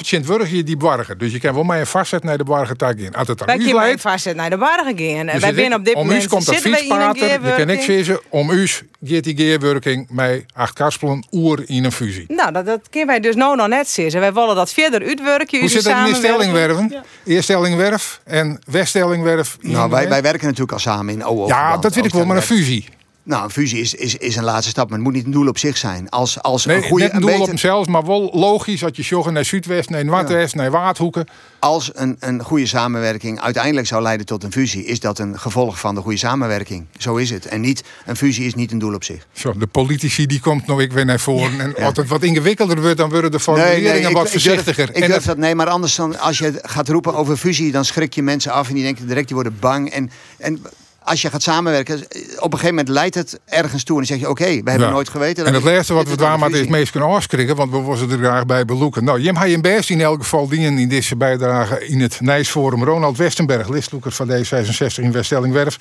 je 0.51 0.57
je 0.57 0.63
die 0.63 0.77
bargen. 0.77 1.19
Dus 1.19 1.33
je 1.33 1.41
kan 1.41 1.55
wel 1.55 1.63
mij 1.63 1.81
een 1.81 1.87
vastzet 1.87 2.23
naar 2.25 2.39
de 2.39 2.45
bargen 2.45 2.77
tak 2.77 2.97
in. 2.99 3.15
Als 3.15 3.29
het 3.29 3.45
Wij 3.45 3.55
aan 3.55 3.61
u 3.61 3.65
kunnen 3.65 3.83
leidt. 3.83 4.01
vast 4.01 4.35
naar 4.35 4.51
de 4.51 4.57
bargen 4.59 4.97
gaan. 4.99 5.27
Dus 5.27 5.41
wij 5.41 5.51
ik- 5.51 5.57
op 5.75 5.85
dit 5.85 5.95
om 5.95 6.07
moment 6.07 6.25
u 6.25 6.27
komt 6.29 6.47
dat 6.47 6.63
wij 6.63 6.73
fietspater. 6.73 7.23
Je 7.23 7.29
kan 7.29 7.39
ik 7.39 7.43
geerwerking. 7.43 7.83
zeggen, 8.07 8.21
om 8.29 8.51
u 8.51 8.69
gaat 9.05 9.25
die 9.25 9.37
geerwerking 9.37 10.07
mij 10.11 10.47
acht 10.55 10.73
karspelen 10.73 11.27
oer 11.33 11.63
in 11.67 11.85
een 11.85 11.93
fusie. 11.93 12.25
Nou, 12.29 12.53
dat, 12.53 12.67
dat 12.67 12.81
kunnen 12.91 13.09
wij 13.09 13.21
dus 13.21 13.35
nou 13.35 13.57
nog 13.57 13.69
net 13.69 13.89
zeggen. 13.89 14.21
Wij 14.21 14.33
willen 14.33 14.55
dat 14.55 14.73
verder 14.73 15.03
uitwerken. 15.07 15.61
Hoe 15.61 15.69
zit 15.69 15.85
het 15.85 16.09
in 16.09 16.15
stellingwerven? 16.15 17.05
Eerst 17.25 17.45
stellingwerf 17.45 18.21
en 18.25 18.61
weststellingwerf. 18.67 19.57
in 19.61 19.71
Nou, 19.71 19.81
wij, 19.81 19.89
wij 19.91 20.01
gemeente? 20.03 20.23
werken 20.23 20.45
natuurlijk 20.47 20.73
al 20.73 20.79
samen 20.79 21.15
in 21.15 21.25
OO. 21.25 21.47
Ja, 21.47 21.77
dat 21.77 21.95
weet 21.95 22.05
ik 22.05 22.13
wel, 22.13 22.25
maar 22.27 22.37
een 22.37 22.43
fusie. 22.43 22.89
Nou, 23.29 23.45
een 23.45 23.51
fusie 23.51 23.81
is, 23.81 23.95
is, 23.95 24.17
is 24.17 24.37
een 24.37 24.45
laatste 24.45 24.71
stap, 24.71 24.89
maar 24.89 24.99
het 24.99 25.07
moet 25.07 25.17
niet 25.17 25.25
een 25.25 25.31
doel 25.31 25.49
op 25.49 25.59
zich 25.59 25.77
zijn. 25.77 26.09
Als, 26.09 26.43
als 26.43 26.65
Nee, 26.65 26.77
een 26.77 26.83
goede, 26.83 27.05
net 27.05 27.13
een 27.13 27.21
doel 27.21 27.29
beter- 27.29 27.43
op 27.43 27.49
hemzelf, 27.49 27.87
maar 27.87 28.07
wel 28.07 28.31
logisch 28.33 28.81
dat 28.81 28.97
je 28.97 29.03
joggen 29.03 29.33
naar 29.33 29.45
Zuidwest, 29.45 29.91
naar 29.91 30.05
Noordwest, 30.05 30.55
naar 30.55 30.71
Waardhoeken. 30.71 31.27
als 31.59 31.91
een, 31.95 32.17
een 32.21 32.43
goede 32.43 32.67
samenwerking 32.67 33.41
uiteindelijk 33.41 33.87
zou 33.87 34.03
leiden 34.03 34.27
tot 34.27 34.45
een 34.45 34.53
fusie, 34.53 34.85
is 34.85 35.01
dat 35.01 35.19
een 35.19 35.39
gevolg 35.39 35.79
van 35.79 35.95
de 35.95 36.01
goede 36.01 36.17
samenwerking. 36.19 36.87
Zo 36.99 37.17
is 37.17 37.31
het. 37.31 37.47
En 37.47 37.61
niet, 37.61 37.85
een 38.07 38.17
fusie 38.17 38.47
is 38.47 38.55
niet 38.55 38.73
een 38.73 38.79
doel 38.79 38.95
op 38.95 39.05
zich. 39.05 39.27
Zo, 39.33 39.53
de 39.59 39.67
politici 39.67 40.27
die 40.27 40.41
komt 40.41 40.67
nog 40.67 40.81
ik 40.81 40.93
weer 40.93 41.05
naar 41.05 41.21
voren. 41.21 41.61
En 41.61 41.75
als 41.85 41.97
het 41.97 42.09
wat 42.09 42.23
ingewikkelder 42.23 42.81
wordt, 42.81 42.97
dan 42.97 43.11
worden 43.11 43.31
de 43.31 43.41
formuleringen 43.41 44.13
wat 44.13 44.25
ik 44.25 44.31
voorzichtiger. 44.31 44.95
Ik 44.97 45.07
durf 45.07 45.25
dat, 45.25 45.37
nee, 45.37 45.55
maar 45.55 45.69
anders 45.69 45.95
dan 45.95 46.19
als 46.19 46.39
je 46.39 46.59
gaat 46.63 46.89
roepen 46.89 47.15
over 47.15 47.37
fusie, 47.37 47.73
dan 47.73 47.85
schrik 47.85 48.15
je 48.15 48.23
mensen 48.23 48.53
af 48.53 48.69
en 48.69 48.75
die 48.75 48.83
denken 48.83 49.07
direct, 49.07 49.27
die 49.27 49.37
worden 49.37 49.57
bang. 49.61 49.91
En, 49.91 50.11
en 50.39 50.63
als 51.09 51.23
je 51.23 51.31
gaat 51.31 51.43
samenwerken, 51.43 51.95
op 52.39 52.53
een 52.53 52.59
gegeven 52.59 52.69
moment 52.69 52.89
leidt 52.89 53.15
het 53.15 53.41
ergens 53.45 53.85
toe 53.85 54.01
en 54.01 54.07
dan 54.07 54.17
zeg 54.17 54.27
je, 54.27 54.31
oké, 54.31 54.45
we 54.45 54.71
hebben 54.71 54.89
Ja. 54.89 54.91
nooit 54.91 55.09
geweten. 55.09 55.47
En 55.47 55.55
het 55.55 55.63
laatste 55.63 55.95
wat 55.95 56.05
we 56.05 56.11
is 56.11 56.17
daar 56.17 56.39
maar 56.39 56.51
fusie. 56.51 56.71
meest 56.71 56.91
kunnen 56.91 57.09
afschrikken, 57.09 57.57
want 57.57 57.71
we 57.71 57.77
worden 57.77 58.11
er 58.11 58.19
graag 58.19 58.47
bij 58.47 58.65
beloeken. 58.65 59.05
Nou, 59.05 59.21
Jim 59.21 59.45
je 59.45 59.61
best 59.61 59.91
in 59.91 60.01
elk 60.01 60.23
geval 60.23 60.49
dienen 60.49 60.79
in 60.79 60.89
deze 60.89 61.17
bijdrage 61.17 61.87
in 61.87 62.01
het 62.01 62.21
Nijsforum. 62.21 62.85
Ronald 62.85 63.17
Westenberg, 63.17 63.69
listloeker 63.69 64.13
van 64.13 64.29
D66 64.29 65.03
in 65.03 65.13
Weststellingwerf. 65.13 65.79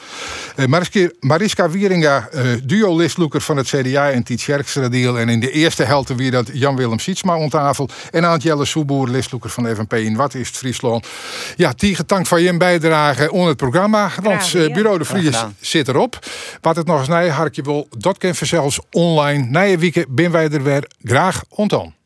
Eh, 0.55 0.65
Mariska, 0.65 1.09
Mariska 1.19 1.69
Wieringa, 1.69 2.27
eh, 2.31 2.43
duo-listloeker 2.63 3.41
van 3.41 3.57
het 3.57 3.67
CDA 3.67 4.11
en 4.11 4.23
Tiet 4.23 4.39
Sjerkstra-deal. 4.39 5.19
En 5.19 5.29
in 5.29 5.39
de 5.39 5.51
eerste 5.51 5.83
helte 5.83 6.15
weer 6.15 6.31
dat 6.31 6.49
Jan-Willem 6.53 6.99
Sietsma 6.99 7.37
om 7.37 7.49
tafel. 7.49 7.89
En 8.11 8.25
Aantjelle 8.25 8.65
Soeboer, 8.65 9.07
listloeker 9.09 9.49
van 9.49 9.75
FNP 9.75 9.93
in 9.93 10.15
Wat 10.15 10.33
is 10.33 10.47
het 10.47 10.57
Friesland. 10.57 11.07
Ja, 11.55 11.73
die 11.75 11.95
getankt 11.95 12.27
van 12.27 12.41
je 12.41 12.57
bijdrage 12.57 13.31
onder 13.31 13.47
het 13.47 13.57
programma. 13.57 14.09
Want 14.21 14.53
eh. 14.55 14.73
Bureau 14.73 14.97
de 14.97 15.05
Zit 15.59 15.87
erop. 15.87 16.19
Wat 16.61 16.75
het 16.75 16.87
nog 16.87 16.99
eens 16.99 17.07
nij 17.07 17.29
harkje 17.29 17.61
wil, 17.61 17.87
dat 17.97 18.17
kan 18.17 18.35
zelfs 18.35 18.79
online. 18.91 19.45
Na 19.45 19.61
je 19.61 19.77
weekend 19.77 20.07
ben 20.07 20.31
wij 20.31 20.49
er 20.49 20.63
weer 20.63 20.87
graag 21.03 21.43
ontan. 21.49 21.96